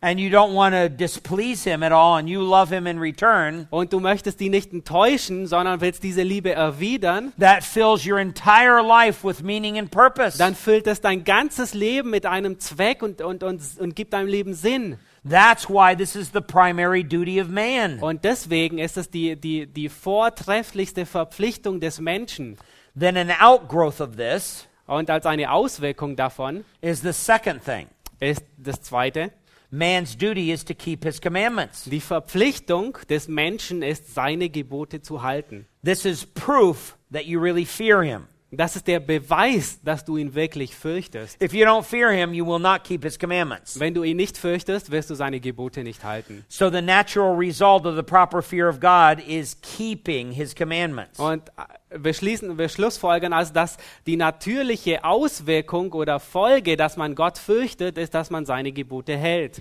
and 0.00 0.20
you 0.20 0.30
don't 0.30 0.54
want 0.54 0.74
to 0.74 0.88
displease 0.88 1.64
him 1.64 1.82
at 1.82 1.92
all 1.92 2.16
and 2.16 2.28
you 2.28 2.42
love 2.42 2.70
him 2.70 2.86
in 2.86 2.98
return, 2.98 3.66
und 3.70 3.92
du 3.92 4.00
möchtest 4.00 4.40
ihn 4.40 4.52
nicht 4.52 4.72
enttäuschen, 4.72 5.46
sondern 5.46 5.80
willst 5.80 6.02
diese 6.02 6.22
Liebe 6.22 6.52
erwidern, 6.52 7.32
that 7.38 7.64
fills 7.64 8.06
your 8.06 8.18
entire 8.18 8.82
life 8.82 9.26
with 9.26 9.42
meaning 9.42 9.78
and 9.78 9.90
purpose. 9.90 10.38
dann 10.38 10.54
füllt 10.54 10.86
es 10.86 11.00
dein 11.00 11.24
ganzes 11.24 11.74
Leben 11.74 12.10
mit 12.10 12.26
einem 12.26 12.58
Zweck 12.58 13.02
und, 13.02 13.20
und, 13.20 13.42
und, 13.42 13.60
und 13.78 13.96
gibt 13.96 14.12
deinem 14.12 14.28
Leben 14.28 14.54
Sinn. 14.54 14.98
That's 15.28 15.68
why 15.68 15.96
this 15.96 16.14
is 16.14 16.30
the 16.32 16.40
primary 16.40 17.02
duty 17.02 17.40
of 17.40 17.48
man. 17.48 17.98
Und 17.98 18.22
deswegen 18.24 18.78
ist 18.78 18.96
es 18.96 19.10
die, 19.10 19.34
die, 19.34 19.66
die 19.66 19.88
vortrefflichste 19.88 21.04
Verpflichtung 21.04 21.80
des 21.80 22.00
Menschen. 22.00 22.56
Then 22.98 23.16
an 23.16 23.32
outgrowth 23.40 24.00
of 24.00 24.16
this 24.16 24.68
Und 24.86 25.10
als 25.10 25.26
eine 25.26 25.50
Auswirkung 25.50 26.14
davon 26.14 26.64
is 26.80 27.02
the 27.02 27.12
second 27.12 27.64
thing. 27.64 27.88
ist 28.20 28.44
das 28.56 28.80
Zweite, 28.80 29.32
Man's 29.70 30.16
duty 30.16 30.50
is 30.52 30.64
to 30.64 30.74
keep 30.74 31.04
his 31.04 31.20
commandments. 31.20 31.84
die 31.84 32.00
Verpflichtung 32.00 32.98
des 33.08 33.28
Menschen 33.28 33.82
ist, 33.82 34.14
seine 34.14 34.48
Gebote 34.48 35.02
zu 35.02 35.22
halten. 35.22 35.66
This 35.84 36.04
is 36.04 36.24
proof 36.24 36.96
that 37.10 37.26
you 37.26 37.40
really 37.40 37.64
fear 37.64 38.02
him. 38.02 38.28
Das 38.52 38.76
ist 38.76 38.86
der 38.86 39.00
Beweis, 39.00 39.80
dass 39.82 40.04
du 40.04 40.16
ihn 40.16 40.34
wirklich 40.34 40.76
fürchtest. 40.76 41.42
If 41.42 41.52
you 41.52 41.66
don't 41.66 41.82
fear 41.82 42.12
him, 42.12 42.32
you 42.32 42.46
will 42.46 42.60
not 42.60 42.84
keep 42.84 43.02
his 43.02 43.18
commandments. 43.18 43.80
Wenn 43.80 43.92
du 43.92 44.04
ihn 44.04 44.16
nicht 44.16 44.38
fürchtest, 44.38 44.92
wirst 44.92 45.10
du 45.10 45.16
seine 45.16 45.40
Gebote 45.40 45.82
nicht 45.82 46.04
halten. 46.04 46.44
So 46.48 46.70
the 46.70 46.80
natural 46.80 47.34
result 47.34 47.86
of 47.86 47.96
the 47.96 48.04
proper 48.04 48.42
fear 48.42 48.68
of 48.68 48.78
God 48.78 49.18
is 49.26 49.60
keeping 49.60 50.30
his 50.30 50.54
commandments. 50.54 51.18
Und 51.18 51.48
äh, 51.48 51.98
wir 51.98 52.14
schließen, 52.14 52.56
wir 52.56 52.68
schlussfolgern 52.68 53.32
also, 53.32 53.52
dass 53.52 53.78
die 54.06 54.16
natürliche 54.16 55.04
Auswirkung 55.04 55.92
oder 55.92 56.20
Folge, 56.20 56.76
dass 56.76 56.96
man 56.96 57.16
Gott 57.16 57.38
fürchtet, 57.38 57.98
ist, 57.98 58.14
dass 58.14 58.30
man 58.30 58.46
seine 58.46 58.70
Gebote 58.70 59.16
hält. 59.16 59.60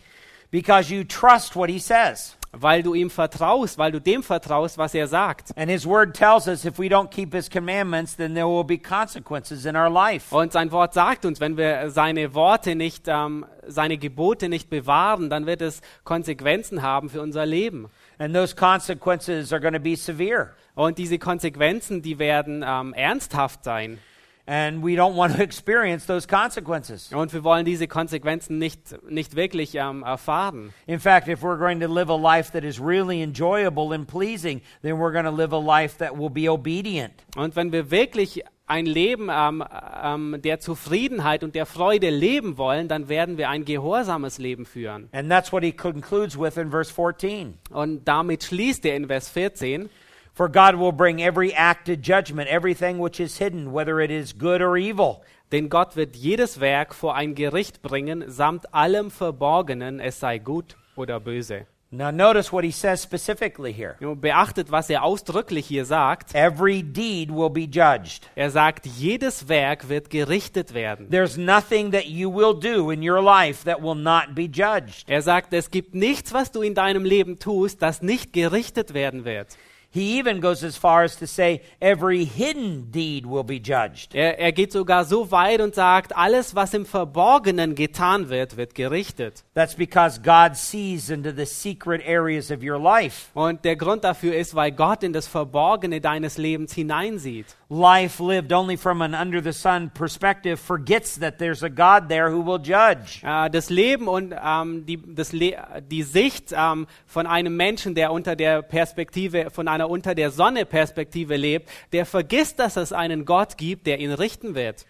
Because 0.51 0.93
you 0.93 1.03
trust 1.03 1.55
what 1.55 1.71
he 1.71 1.79
says. 1.79 2.37
Weil 2.57 2.83
du 2.83 2.93
ihm 2.93 3.09
vertraust, 3.09 3.77
weil 3.77 3.91
du 3.91 3.99
dem 3.99 4.23
vertraust, 4.23 4.77
was 4.77 4.93
er 4.93 5.07
sagt. 5.07 5.51
And 5.57 5.69
his 5.69 5.85
word 5.85 6.15
tells 6.15 6.47
us 6.47 6.65
if 6.65 6.79
we 6.79 6.87
don't 6.87 7.09
keep 7.09 7.33
his 7.33 7.49
commandments, 7.49 8.15
then 8.15 8.33
there 8.33 8.47
will 8.47 8.63
be 8.63 8.77
consequences 8.77 9.65
in 9.65 9.75
our 9.75 9.89
life. 9.89 10.35
Und 10.35 10.51
sein 10.53 10.71
Wort 10.71 10.93
sagt 10.93 11.25
uns, 11.25 11.39
wenn 11.39 11.57
wir 11.57 11.89
seine 11.89 12.33
Worte 12.33 12.75
nicht, 12.75 13.05
ähm, 13.07 13.45
seine 13.67 13.97
Gebote 13.97 14.49
nicht 14.49 14.69
bewahren, 14.69 15.29
dann 15.29 15.45
wird 15.45 15.61
es 15.61 15.81
Konsequenzen 16.03 16.81
haben 16.81 17.09
für 17.09 17.21
unser 17.21 17.45
Leben. 17.45 17.89
And 18.17 18.33
those 18.33 18.55
consequences 18.55 19.51
are 19.51 19.61
going 19.61 19.73
to 19.73 19.79
be 19.79 19.95
severe. 19.95 20.51
Und 20.75 20.97
diese 20.97 21.19
Konsequenzen, 21.19 22.01
die 22.01 22.19
werden 22.19 22.63
ähm, 22.65 22.93
ernsthaft 22.93 23.63
sein. 23.63 23.99
And 24.47 24.83
we 24.83 24.95
don't 24.95 25.15
want 25.15 25.35
to 25.35 25.41
experience 25.43 26.05
those 26.05 26.27
consequences. 26.27 27.11
Und 27.11 27.33
wir 27.33 27.43
wollen 27.43 27.65
diese 27.65 27.87
Konsequenzen 27.87 28.59
nicht, 28.59 28.95
nicht 29.09 29.35
wirklich 29.35 29.75
ähm, 29.75 30.03
erfahren. 30.03 30.71
In 30.85 30.99
fact, 30.99 31.27
if 31.27 31.41
we're 31.41 31.57
going 31.57 31.79
to 31.79 31.87
live 31.87 32.09
a 32.09 32.15
life 32.15 32.51
that 32.51 32.63
is 32.63 32.79
really 32.79 33.23
enjoyable 33.23 33.93
and 33.93 34.07
pleasing, 34.07 34.61
then 34.83 34.99
we're 34.99 35.11
going 35.11 35.25
to 35.25 35.31
live 35.31 35.51
a 35.53 35.59
life 35.59 35.97
that 35.97 36.15
will 36.15 36.29
be 36.29 36.47
obedient. 36.47 37.13
Und 37.35 37.55
wenn 37.55 37.71
wir 37.71 37.89
wirklich 37.89 38.43
ein 38.67 38.85
Leben 38.85 39.29
ähm, 39.31 39.63
ähm, 40.03 40.41
der 40.43 40.59
Zufriedenheit 40.59 41.43
und 41.43 41.55
der 41.55 41.65
Freude 41.65 42.09
leben 42.09 42.57
wollen, 42.57 42.87
dann 42.87 43.09
werden 43.09 43.37
wir 43.37 43.49
ein 43.49 43.63
gehorsames 43.63 44.37
Leben 44.39 44.65
führen. 44.65 45.09
And 45.11 45.29
that's 45.29 45.51
what 45.51 45.63
he 45.63 45.71
concludes 45.71 46.37
with 46.37 46.57
in 46.57 46.71
verse 46.71 46.91
14. 46.91 47.55
Und 47.69 48.07
damit 48.07 48.43
schließt 48.43 48.85
er 48.85 48.95
in 48.95 49.07
Vers 49.07 49.29
14, 49.29 49.89
For 50.35 50.49
God 50.49 50.75
will 50.75 50.91
bring 50.91 51.23
every 51.23 51.53
act 51.53 51.85
to 51.85 51.95
judgment, 51.95 52.49
everything 52.49 52.99
which 52.99 53.21
is 53.21 53.37
hidden, 53.37 53.71
whether 53.71 54.01
it 54.01 54.11
is 54.11 54.33
good 54.33 54.61
or 54.61 54.75
evil. 54.75 55.23
denn 55.51 55.69
Gott 55.69 55.95
wird 55.95 56.17
jedes 56.17 56.59
Werk 56.59 56.93
vor 56.93 57.15
ein 57.15 57.35
Gericht 57.35 57.81
bringen, 57.81 58.25
samt 58.27 58.73
allem 58.73 59.11
Verborgenen, 59.11 60.01
es 60.01 60.19
sei 60.19 60.37
gut 60.39 60.75
oder 60.97 61.21
böse. 61.21 61.67
Now, 61.91 62.11
notice 62.11 62.51
what 62.51 62.65
he 62.65 62.71
says 62.71 63.01
specifically 63.01 63.71
here 63.71 63.95
Beachtet, 64.01 64.69
was 64.69 64.89
er 64.89 65.03
ausdrücklich 65.03 65.67
hier 65.67 65.85
sagt. 65.85 66.35
every 66.35 66.83
deed 66.83 67.31
will 67.31 67.49
be 67.49 67.67
judged. 67.67 68.29
Er 68.35 68.49
sagt, 68.49 68.85
jedes 68.85 69.47
Werk 69.47 69.87
wird 69.87 70.09
gerichtet 70.09 70.73
werden. 70.73 71.09
There's 71.09 71.37
nothing 71.37 71.91
that 71.91 72.07
you 72.07 72.29
will 72.29 72.53
do 72.53 72.91
in 72.91 73.01
your 73.01 73.21
life 73.21 73.63
that 73.63 73.81
will 73.81 73.95
not 73.95 74.35
be 74.35 74.49
judged. 74.51 75.07
Er 75.07 75.21
sagt, 75.21 75.53
es 75.53 75.71
gibt 75.71 75.95
nichts, 75.95 76.33
was 76.33 76.51
du 76.51 76.61
in 76.61 76.73
deinem 76.73 77.05
Leben 77.05 77.39
tust, 77.39 77.81
das 77.81 78.01
nicht 78.01 78.33
gerichtet 78.33 78.93
werden 78.93 79.23
wird. 79.23 79.55
He 79.95 80.19
even 80.19 80.41
goes 80.41 80.61
as 80.61 80.75
far 80.75 81.03
as 81.03 81.15
to 81.19 81.25
say 81.25 81.61
every 81.79 82.25
hidden 82.25 82.91
deed 82.91 83.25
will 83.25 83.45
be 83.45 83.61
judged. 83.61 84.13
Er, 84.13 84.37
er 84.37 84.51
geht 84.51 84.73
sogar 84.73 85.05
so 85.05 85.31
weit 85.31 85.61
und 85.61 85.73
sagt, 85.73 86.13
alles, 86.17 86.53
was 86.53 86.73
im 86.73 86.85
Verborgenen 86.85 87.75
getan 87.75 88.27
wird, 88.27 88.57
wird 88.57 88.75
gerichtet. 88.75 89.45
That's 89.53 89.73
because 89.73 90.19
God 90.21 90.57
sees 90.57 91.09
into 91.09 91.31
the 91.31 91.45
secret 91.45 92.01
areas 92.05 92.51
of 92.51 92.61
your 92.61 92.77
life. 92.77 93.29
Und 93.33 93.63
der 93.63 93.77
Grund 93.77 94.03
dafür 94.03 94.35
ist, 94.35 94.53
weil 94.53 94.73
Gott 94.73 95.01
in 95.01 95.13
das 95.13 95.27
Verborgene 95.27 96.01
deines 96.01 96.37
Lebens 96.37 96.73
hineinsieht. 96.73 97.55
Life 97.67 98.19
lived 98.19 98.53
only 98.53 98.77
from 98.77 99.01
an 99.01 99.15
under 99.15 99.41
the 99.41 99.51
sun 99.51 99.89
perspective 99.89 100.59
forgets 100.59 101.17
that 101.17 101.39
there's 101.39 101.63
a 101.63 101.69
God 101.69 102.09
there 102.09 102.29
who 102.29 102.41
will 102.41 102.59
judge. 102.59 103.23
Äh, 103.23 103.49
das 103.49 103.71
Leben 103.71 104.07
und 104.07 104.35
ähm, 104.39 104.85
die, 104.85 105.01
das 105.03 105.33
Le 105.33 105.57
die 105.89 106.03
Sicht 106.03 106.53
ähm, 106.55 106.85
von 107.07 107.25
einem 107.25 107.57
Menschen, 107.57 107.95
der 107.95 108.11
unter 108.11 108.35
der 108.35 108.61
Perspektive, 108.61 109.49
von 109.49 109.67
einer 109.67 109.89
unter 109.89 110.13
der 110.13 110.29
Sonne 110.29 110.65
Perspektive 110.65 111.37
lebt, 111.37 111.67
der 111.91 112.05
vergisst, 112.05 112.59
dass 112.59 112.77
es 112.77 112.93
einen 112.93 113.25
Gott 113.25 113.57
gibt, 113.57 113.87
der 113.87 113.99
ihn 113.99 114.11
richten 114.11 114.53
wird. 114.53 114.85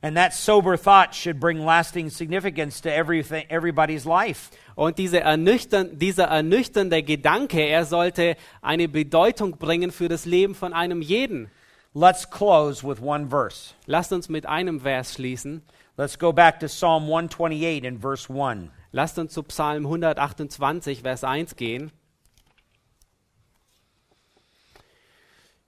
And 0.00 0.16
that 0.16 0.32
sober 0.32 0.78
thought 0.78 1.14
should 1.14 1.40
bring 1.40 1.58
lasting 1.58 2.10
significance 2.10 2.80
to 2.82 2.88
everything, 2.88 3.44
everybody's 3.50 4.04
life. 4.04 4.50
Und 4.76 4.98
diese 4.98 5.18
ernüchtern, 5.18 5.98
dieser 5.98 6.28
ernüchternde 6.28 7.02
Gedanke, 7.02 7.60
er 7.60 7.84
sollte 7.84 8.36
eine 8.62 8.88
Bedeutung 8.88 9.58
bringen 9.58 9.90
für 9.90 10.08
das 10.08 10.26
Leben 10.26 10.54
von 10.54 10.72
einem 10.72 11.02
jeden. 11.02 11.50
Let's 11.92 12.24
close 12.24 12.84
with 12.84 13.00
one 13.00 13.26
verse. 13.26 13.74
Lasst 13.88 14.12
uns 14.12 14.28
mit 14.28 14.44
einem 14.44 14.78
Vers 14.78 15.16
schließen. 15.16 15.62
Let's 15.96 16.14
go 16.14 16.30
back 16.30 16.60
to 16.60 16.68
Psalm 16.68 17.08
128 17.08 17.84
and 17.84 17.98
verse 17.98 18.28
1. 18.28 18.70
Lasst 18.92 19.18
uns 19.18 19.34
zu 19.34 19.42
Psalm 19.42 19.82
128, 19.82 21.00
Vers 21.00 21.22
1 21.24 21.46
gehen. 21.56 21.90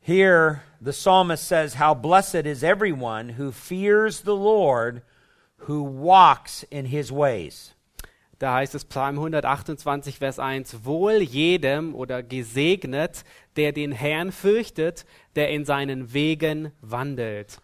Here, 0.01 0.63
the 0.81 0.93
psalmist 0.93 1.45
says, 1.45 1.75
How 1.75 1.93
blessed 1.93 2.47
is 2.47 2.63
everyone 2.63 3.31
who 3.31 3.51
fears 3.51 4.21
the 4.21 4.37
Lord, 4.37 5.03
who 5.59 5.83
walks 5.83 6.65
in 6.71 6.87
his 6.87 7.11
ways. 7.11 7.75
Da 8.43 8.55
heißt 8.55 8.75
es 8.75 8.85
Psalm 8.87 9.19
128, 9.19 10.19
Vers 10.19 10.41
1, 10.41 10.85
Wohl 10.85 11.23
jedem 11.23 11.95
oder 11.95 12.25
gesegnet, 12.25 13.25
der 13.55 13.71
den 13.71 13.93
Herrn 13.93 14.33
fürchtet, 14.33 15.07
der 15.37 15.51
in 15.51 15.65
seinen 15.65 16.13
Wegen 16.13 16.73
wandelt. 16.81 17.61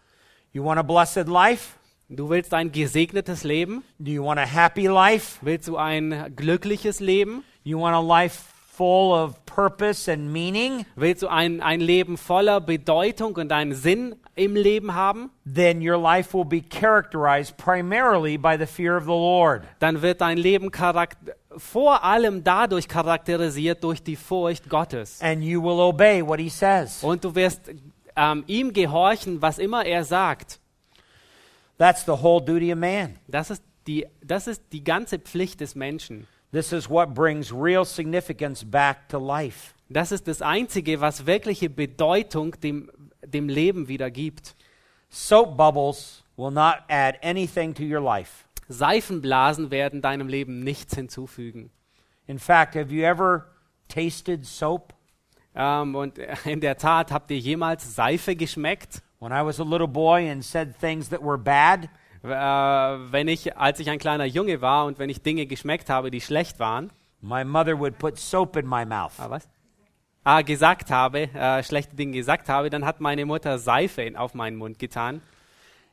You 0.53 0.63
want 0.63 0.79
a 0.79 0.83
blessed 0.83 1.27
life? 1.27 1.73
Du 2.07 2.29
willst 2.29 2.53
ein 2.53 2.71
gesegnetes 2.71 3.43
Leben? 3.43 3.83
Do 3.97 4.09
you 4.09 4.23
want 4.23 4.39
a 4.39 4.45
happy 4.45 4.87
life? 4.87 5.39
Willst 5.41 5.67
du 5.67 5.75
ein 5.75 6.33
glückliches 6.37 7.01
Leben? 7.01 7.43
You 7.65 7.81
want 7.81 7.97
a 7.97 7.99
life 7.99 8.41
full 8.71 9.11
of 9.11 9.45
purpose 9.45 10.09
and 10.09 10.31
meaning? 10.31 10.85
Willst 10.95 11.23
du 11.23 11.27
ein, 11.27 11.59
ein 11.59 11.81
Leben 11.81 12.17
voller 12.17 12.61
Bedeutung 12.61 13.35
und 13.35 13.51
einen 13.51 13.75
Sinn 13.75 14.15
im 14.39 14.55
Leben 14.55 14.95
haben? 14.95 15.29
Then 15.45 15.81
your 15.81 15.97
life 15.97 16.33
will 16.33 16.45
be 16.45 16.61
characterized 16.61 17.57
primarily 17.57 18.37
by 18.37 18.57
the 18.57 18.65
fear 18.65 18.97
of 18.97 19.03
the 19.03 19.09
Lord. 19.09 19.63
Dann 19.79 20.01
wird 20.01 20.21
dein 20.21 20.37
Leben 20.37 20.71
vor 21.57 22.03
allem 22.03 22.43
dadurch 22.43 22.87
charakterisiert 22.87 23.83
durch 23.83 24.01
die 24.01 24.15
Furcht 24.15 24.69
Gottes. 24.69 25.21
And 25.21 25.43
you 25.43 25.61
will 25.61 25.79
obey 25.79 26.25
what 26.25 26.39
he 26.39 26.49
says. 26.49 27.03
Und 27.03 27.23
du 27.23 27.35
wirst 27.35 27.69
ähm, 28.15 28.43
ihm 28.47 28.73
gehorchen, 28.73 29.41
was 29.41 29.59
immer 29.59 29.85
er 29.85 30.03
sagt. 30.03 30.59
That's 31.77 32.05
the 32.05 32.11
whole 32.11 32.43
duty 32.43 32.71
of 32.73 32.79
man. 32.79 33.19
Das 33.27 33.49
ist 33.49 33.63
die, 33.87 34.05
das 34.21 34.47
ist 34.47 34.63
die 34.71 34.83
ganze 34.83 35.19
Pflicht 35.19 35.61
des 35.61 35.75
Menschen. 35.75 36.27
This 36.51 36.73
is 36.73 36.89
what 36.89 37.13
brings 37.13 37.53
real 37.53 37.85
significance 37.85 38.65
back 38.65 39.07
to 39.09 39.19
life. 39.19 39.73
Das 39.87 40.11
ist 40.11 40.27
das 40.27 40.41
Einzige, 40.41 41.01
was 41.01 41.25
wirkliche 41.25 41.69
Bedeutung 41.69 42.59
dem, 42.61 42.91
dem 43.33 43.49
Leben 43.49 43.87
wieder 43.87 44.11
gibt. 44.11 44.55
Soap 45.09 45.57
bubbles 45.57 46.23
will 46.37 46.51
not 46.51 46.77
add 46.87 47.17
anything 47.23 47.73
to 47.73 47.83
your 47.83 48.01
life. 48.01 48.45
Seifenblasen 48.67 49.71
werden 49.71 50.01
deinem 50.01 50.27
Leben 50.27 50.63
nichts 50.63 50.95
hinzufügen. 50.95 51.71
In 52.27 52.37
fact, 52.37 52.75
have 52.75 52.93
you 52.93 53.03
ever 53.03 53.47
tasted 53.87 54.45
soap? 54.45 54.93
Ähm, 55.55 55.95
und 55.95 56.17
in 56.45 56.61
der 56.61 56.77
Tat, 56.77 57.11
habt 57.11 57.31
ihr 57.31 57.39
jemals 57.39 57.95
Seife 57.95 58.35
geschmeckt? 58.35 59.01
When 59.19 59.31
I 59.31 59.43
was 59.43 59.59
a 59.59 59.63
little 59.63 59.87
boy 59.87 60.29
and 60.29 60.43
said 60.43 60.79
things 60.79 61.09
that 61.09 61.21
were 61.21 61.37
bad, 61.37 61.89
Äh, 62.23 62.27
wenn 62.27 63.27
ich, 63.27 63.55
als 63.55 63.79
ich 63.79 63.89
ein 63.89 63.99
kleiner 63.99 64.25
Junge 64.25 64.61
war 64.61 64.85
und 64.85 64.99
wenn 64.99 65.09
ich 65.09 65.21
Dinge 65.21 65.45
geschmeckt 65.45 65.89
habe, 65.89 66.11
die 66.11 66.19
schlecht 66.19 66.59
waren, 66.59 66.91
my 67.21 67.45
mother 67.45 67.79
would 67.79 67.97
put 67.97 68.17
soap 68.17 68.57
in 68.57 68.67
my 68.67 68.85
mouth. 68.85 69.13
ah, 69.19 69.29
was? 69.29 69.47
Ah, 70.23 70.41
gesagt 70.41 70.91
habe, 70.91 71.33
äh, 71.33 71.63
schlechte 71.63 71.95
Dinge 71.95 72.11
gesagt 72.13 72.49
habe, 72.49 72.69
dann 72.69 72.85
hat 72.85 72.99
meine 72.99 73.25
Mutter 73.25 73.57
Seife 73.57 74.11
auf 74.15 74.33
meinen 74.33 74.57
Mund 74.57 74.77
getan. 74.77 75.21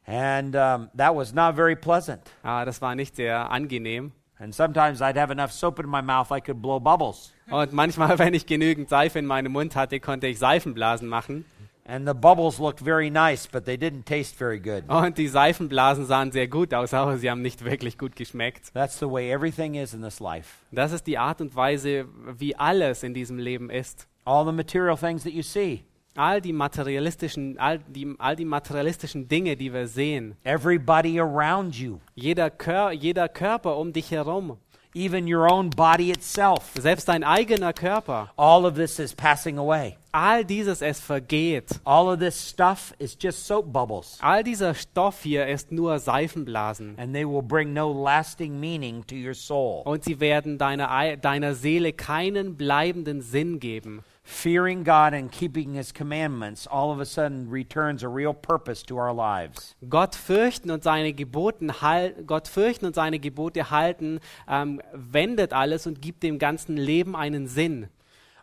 And 0.07 0.55
um, 0.55 0.89
that 0.97 1.15
was 1.15 1.33
not 1.33 1.57
very 1.57 1.75
pleasant. 1.75 2.23
Ah, 2.43 2.65
das 2.65 2.81
war 2.81 2.95
nicht 2.95 3.17
sehr 3.17 3.51
angenehm. 3.51 4.13
And 4.39 4.55
sometimes 4.55 5.01
I'd 5.01 5.17
have 5.17 5.33
enough 5.33 5.51
soap 5.51 5.79
in 5.79 5.89
my 5.89 6.03
mouth 6.03 6.31
I 6.31 6.41
could 6.41 6.61
blow 6.61 6.79
bubbles. 6.79 7.33
Und 7.51 7.73
manchmal, 7.73 8.19
wenn 8.19 8.35
ich 8.35 8.47
genügend 8.47 8.89
Seife 8.89 9.19
in 9.19 9.27
meinem 9.27 9.53
Mund 9.53 9.75
hatte, 9.75 9.99
konnte 9.99 10.27
ich 10.27 10.39
Seifenblasen 10.39 11.09
machen. 11.09 11.45
And 11.89 12.07
the 12.07 12.15
bubbles 12.15 12.59
looked 12.59 12.81
very 12.81 13.11
nice, 13.11 13.47
but 13.47 13.65
they 13.65 13.77
didn't 13.77 14.07
taste 14.07 14.37
very 14.37 14.59
good. 14.59 14.89
Und 14.89 15.17
die 15.19 15.29
Seifenblasen 15.29 16.05
sahen 16.05 16.33
sehr 16.33 16.49
gut 16.49 16.75
aus, 16.75 16.93
aber 16.93 17.17
sie 17.17 17.31
haben 17.31 17.43
nicht 17.43 17.65
wirklich 17.65 17.97
gut 17.97 18.17
geschmeckt. 18.17 18.73
That's 18.75 18.99
the 18.99 19.09
way 19.09 19.31
everything 19.31 19.77
is 19.77 19.95
in 19.95 20.03
this 20.03 20.19
life. 20.19 20.65
Das 20.73 20.91
ist 20.91 21.07
die 21.07 21.17
Art 21.17 21.41
und 21.41 21.55
Weise, 21.55 22.07
wie 22.39 22.57
alles 22.57 23.05
in 23.05 23.15
diesem 23.15 23.39
Leben 23.39 23.71
ist. 23.71 24.09
All 24.25 24.45
the 24.45 24.53
material 24.53 24.97
things 24.97 25.23
that 25.23 25.33
you 25.33 25.43
see, 25.43 25.85
All 26.17 26.41
die 26.41 26.55
materialistischen, 26.55 27.59
all 27.59 27.79
die, 27.79 28.15
all 28.19 28.35
die 28.35 28.47
materialistischen 28.47 29.29
Dinge, 29.29 29.55
die 29.55 29.73
wir 29.73 29.87
sehen, 29.87 30.35
everybody 30.45 31.21
around 31.21 31.77
you, 31.77 31.99
jeder, 32.15 32.49
Kör 32.49 32.91
jeder 32.91 33.29
Körper 33.29 33.77
um 33.77 33.93
dich 33.93 34.11
herum, 34.11 34.57
even 34.95 35.27
your 35.31 35.47
own 35.47 35.69
body 35.69 36.11
itself, 36.11 36.73
selbst 36.75 37.07
dein 37.09 37.23
eigener 37.23 37.75
Körper, 37.75 38.33
all 38.37 38.65
of 38.65 38.77
this 38.77 38.99
is 38.99 39.15
passing 39.15 39.59
away. 39.59 39.99
All 40.17 40.45
dieses 40.45 40.81
es 40.81 40.99
vergeht. 41.01 41.79
All 41.85 42.09
of 42.09 42.19
this 42.19 42.49
stuff 42.51 42.95
is 42.99 43.17
just 43.21 43.47
soap 43.47 43.73
bubbles, 43.73 44.19
All 44.23 44.43
dieser 44.43 44.75
Stoff 44.75 45.23
hier 45.23 45.47
ist 45.47 45.71
nur 45.73 45.99
Seifenblasen. 45.99 46.95
and 46.99 47.13
they 47.15 47.25
will 47.27 47.43
bring 47.43 47.73
no 47.75 47.93
lasting 47.93 48.59
meaning 48.59 49.07
to 49.07 49.15
your 49.15 49.35
soul. 49.35 49.83
Und 49.85 50.05
sie 50.05 50.19
werden 50.19 50.59
deiner, 50.59 50.91
Ei- 50.91 51.17
deiner 51.17 51.55
Seele 51.55 51.93
keinen 51.93 52.57
bleibenden 52.57 53.21
Sinn 53.21 53.61
geben. 53.61 54.03
Fearing 54.29 54.83
God 54.83 55.13
and 55.13 55.31
keeping 55.31 55.75
His 55.75 55.95
commandments 55.95 56.67
all 56.67 56.91
of 56.91 56.99
a 56.99 57.05
sudden 57.05 57.49
returns 57.49 58.03
a 58.03 58.09
real 58.09 58.35
purpose 58.35 58.85
to 58.85 58.97
our 58.97 59.15
lives. 59.15 59.77
Gott 59.89 60.17
fürchten 60.17 60.73
und 60.73 60.83
seine 60.83 61.13
Geboten 61.13 61.71
Gott 62.27 62.49
fürchten 62.49 62.87
und 62.87 62.95
seine 62.97 63.21
Gebote 63.21 63.71
halten, 63.71 64.19
ähm, 64.49 64.81
wendet 64.93 65.53
alles 65.53 65.87
und 65.87 66.03
gibt 66.03 66.25
dem 66.25 66.39
ganzen 66.41 66.77
Leben 66.77 67.15
einen 67.15 67.47
Sinn. 67.47 67.89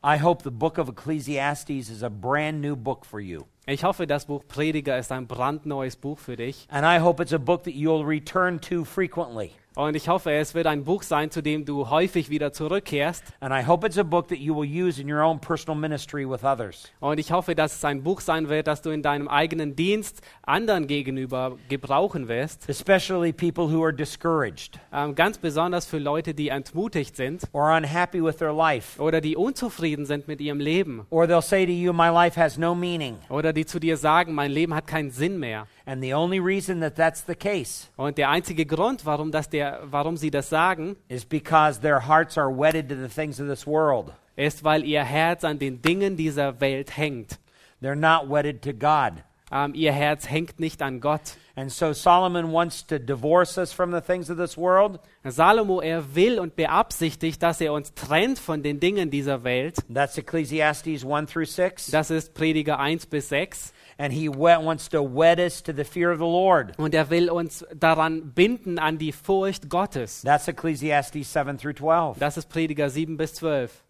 I 0.05 0.17
hope 0.17 0.41
the 0.43 0.51
book 0.51 0.77
of 0.77 0.89
Ecclesiastes 0.89 1.89
is 1.89 2.03
a 2.03 2.09
brand 2.09 2.61
new 2.61 2.75
book 2.75 3.05
for 3.05 3.21
you. 3.21 3.45
Ich 3.65 3.85
hoffe, 3.85 4.05
das 4.05 4.25
Buch 4.25 4.45
Prediger 4.49 4.97
ist 4.97 5.13
ein 5.13 5.27
brandneues 5.27 5.95
Buch 5.95 6.19
für 6.19 6.35
dich. 6.35 6.67
And 6.69 6.85
I 6.85 6.99
hope 7.01 7.21
it's 7.23 7.31
a 7.31 7.37
book 7.37 7.63
that 7.63 7.73
you'll 7.73 8.03
return 8.03 8.59
to 8.59 8.83
frequently. 8.83 9.53
Und 9.75 9.95
ich 9.95 10.07
hoffe, 10.07 10.31
es 10.31 10.53
wird 10.53 10.67
ein 10.67 10.83
Buch 10.83 11.01
sein, 11.03 11.31
zu 11.31 11.41
dem 11.41 11.65
du 11.65 11.89
häufig 11.89 12.29
wieder 12.29 12.53
zurückkehrst. 12.53 13.23
And 13.39 13.53
I 13.53 13.65
hope 13.65 13.85
it's 13.87 13.97
a 13.97 14.03
book 14.03 14.27
that 14.27 14.37
you 14.37 14.55
will 14.55 14.69
use 14.69 15.01
in 15.01 15.11
your 15.11 15.23
own 15.23 15.39
personal 15.39 15.75
ministry 15.79 16.29
with 16.29 16.43
others. 16.43 16.91
Und 16.99 17.19
ich 17.19 17.31
hoffe, 17.31 17.55
dass 17.55 17.75
es 17.75 17.85
ein 17.85 18.03
Buch 18.03 18.21
sein 18.21 18.49
wird, 18.49 18.67
das 18.67 18.81
du 18.81 18.91
in 18.91 19.01
deinem 19.01 19.27
eigenen 19.27 19.75
Dienst 19.75 20.21
anderen 20.43 20.87
gegenüber 20.87 21.57
gebrauchen 21.69 22.27
wirst. 22.27 22.69
Especially 22.69 23.33
people 23.33 23.71
who 23.71 23.83
are 23.83 23.93
discouraged 23.93 24.79
Ähm, 24.93 25.15
ganz 25.15 25.37
besonders 25.37 25.85
für 25.85 25.97
Leute, 25.97 26.33
die 26.33 26.49
entmutigt 26.49 27.15
sind 27.15 27.43
or 27.51 27.75
unhappy 27.75 28.23
with 28.23 28.37
their 28.37 28.53
life. 28.53 29.01
oder 29.01 29.21
die 29.21 29.35
unzufrieden 29.35 30.05
sind 30.05 30.27
mit 30.27 30.39
ihrem 30.39 30.59
Leben. 30.59 31.05
Or 31.09 31.25
they'll 31.25 31.41
say 31.41 31.65
to 31.65 31.71
you, 31.71 31.93
My 31.93 32.09
life 32.09 32.39
has 32.39 32.57
no 32.57 32.75
meaning. 32.75 33.17
Oder 33.29 33.53
die 33.53 33.65
zu 33.65 33.79
dir 33.79 33.97
sagen, 33.97 34.33
mein 34.33 34.51
Leben 34.51 34.73
hat 34.75 34.87
keinen 34.87 35.09
Sinn 35.11 35.39
mehr. 35.39 35.67
And 35.85 36.01
the 36.01 36.13
only 36.13 36.39
reason 36.39 36.79
that 36.79 36.95
that's 36.95 37.25
the 37.25 37.35
case 37.35 37.89
Und 37.97 38.17
der 38.17 38.29
einzige 38.29 38.65
Grund, 38.65 39.05
warum, 39.05 39.31
das 39.31 39.49
der, 39.49 39.81
warum 39.83 40.15
sie 40.15 40.31
das 40.31 40.49
sagen, 40.49 40.95
is 41.09 41.25
because 41.25 41.81
their 41.81 42.07
hearts 42.07 42.37
are 42.37 42.49
wedded 42.49 42.89
to 42.89 42.95
the 42.95 43.09
things 43.09 43.39
of 43.39 43.47
this 43.47 43.67
world. 43.67 44.13
ist, 44.35 44.63
weil 44.63 44.83
ihr 44.83 45.03
Herz 45.03 45.43
an 45.43 45.59
den 45.59 45.81
Dingen 45.81 46.15
dieser 46.17 46.59
Welt 46.61 46.95
hängt. 46.97 47.39
They're 47.81 47.95
not 47.95 48.29
wedded 48.29 48.61
to 48.63 48.73
God. 48.73 49.23
Ähm, 49.51 49.75
ihr 49.75 49.91
Herz 49.91 50.27
hängt 50.29 50.59
nicht 50.59 50.81
an 50.81 50.99
Gott. 50.99 51.37
And 51.55 51.71
so 51.71 51.93
Solomon 51.93 52.51
wants 52.51 52.87
to 52.87 52.97
divorce 52.97 53.59
us 53.59 53.71
from 53.71 53.91
the 53.91 54.01
things 54.01 54.31
of 54.31 54.37
this 54.37 54.57
world. 54.57 54.99
Salomo, 55.23 55.81
er 55.81 56.15
will 56.15 56.39
und 56.39 56.55
beabsichtigt, 56.55 57.43
dass 57.43 57.61
er 57.61 57.73
uns 57.73 57.93
trennt 57.93 58.39
von 58.39 58.63
den 58.63 58.79
Dingen 58.79 59.11
dieser 59.11 59.43
Welt. 59.43 59.77
That's 59.93 60.17
Ecclesiastes 60.17 61.05
1 61.05 61.31
through 61.31 61.45
6. 61.45 61.91
Das 61.91 62.09
ist 62.09 62.33
Prediger 62.33 62.79
1 62.79 63.05
bis 63.05 63.29
6. 63.29 63.73
And 64.03 64.11
he 64.11 64.27
wants 64.27 64.89
to 64.89 65.01
wed 65.01 65.39
us 65.39 65.63
to 65.63 65.71
the 65.71 65.85
fear 65.85 66.11
of 66.11 66.17
the 66.17 66.25
Lord. 66.25 66.77
Und 66.77 66.93
er 66.93 67.09
will 67.09 67.29
uns 67.29 67.65
daran 67.73 68.33
binden, 68.33 68.77
an 68.77 68.97
die 68.97 69.13
Furcht 69.13 69.69
Gottes. 69.69 70.23
That's 70.23 70.45
Ecclesiastes 70.49 71.31
7 71.31 71.57
through 71.57 71.75
12. 71.75 72.19
Das 72.19 72.35
ist 72.35 72.49
Prediger 72.49 72.89
7 72.89 73.15
bis 73.15 73.35
12. 73.35 73.85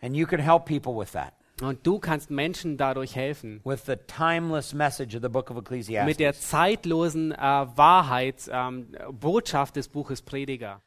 And 0.00 0.16
you 0.16 0.26
can 0.26 0.40
help 0.40 0.64
people 0.64 0.94
with 0.98 1.12
that, 1.12 1.34
Und 1.60 1.86
du 1.86 1.98
kannst 1.98 2.30
Menschen 2.30 2.78
dadurch 2.78 3.14
helfen. 3.14 3.60
with 3.62 3.84
the 3.84 3.96
timeless 4.06 4.72
message 4.72 5.14
of 5.14 5.20
the 5.20 5.28
book 5.28 5.50
of 5.50 5.58
Ecclesiastes. 5.58 6.08
Mit 6.08 6.18
der 6.18 6.32
zeitlosen 6.32 7.32
äh, 7.32 7.36
Wahrheit, 7.36 8.50
ähm, 8.50 8.96
Botschaft 9.10 9.76
des 9.76 9.88
Buches 9.88 10.22
Prediger. 10.22 10.80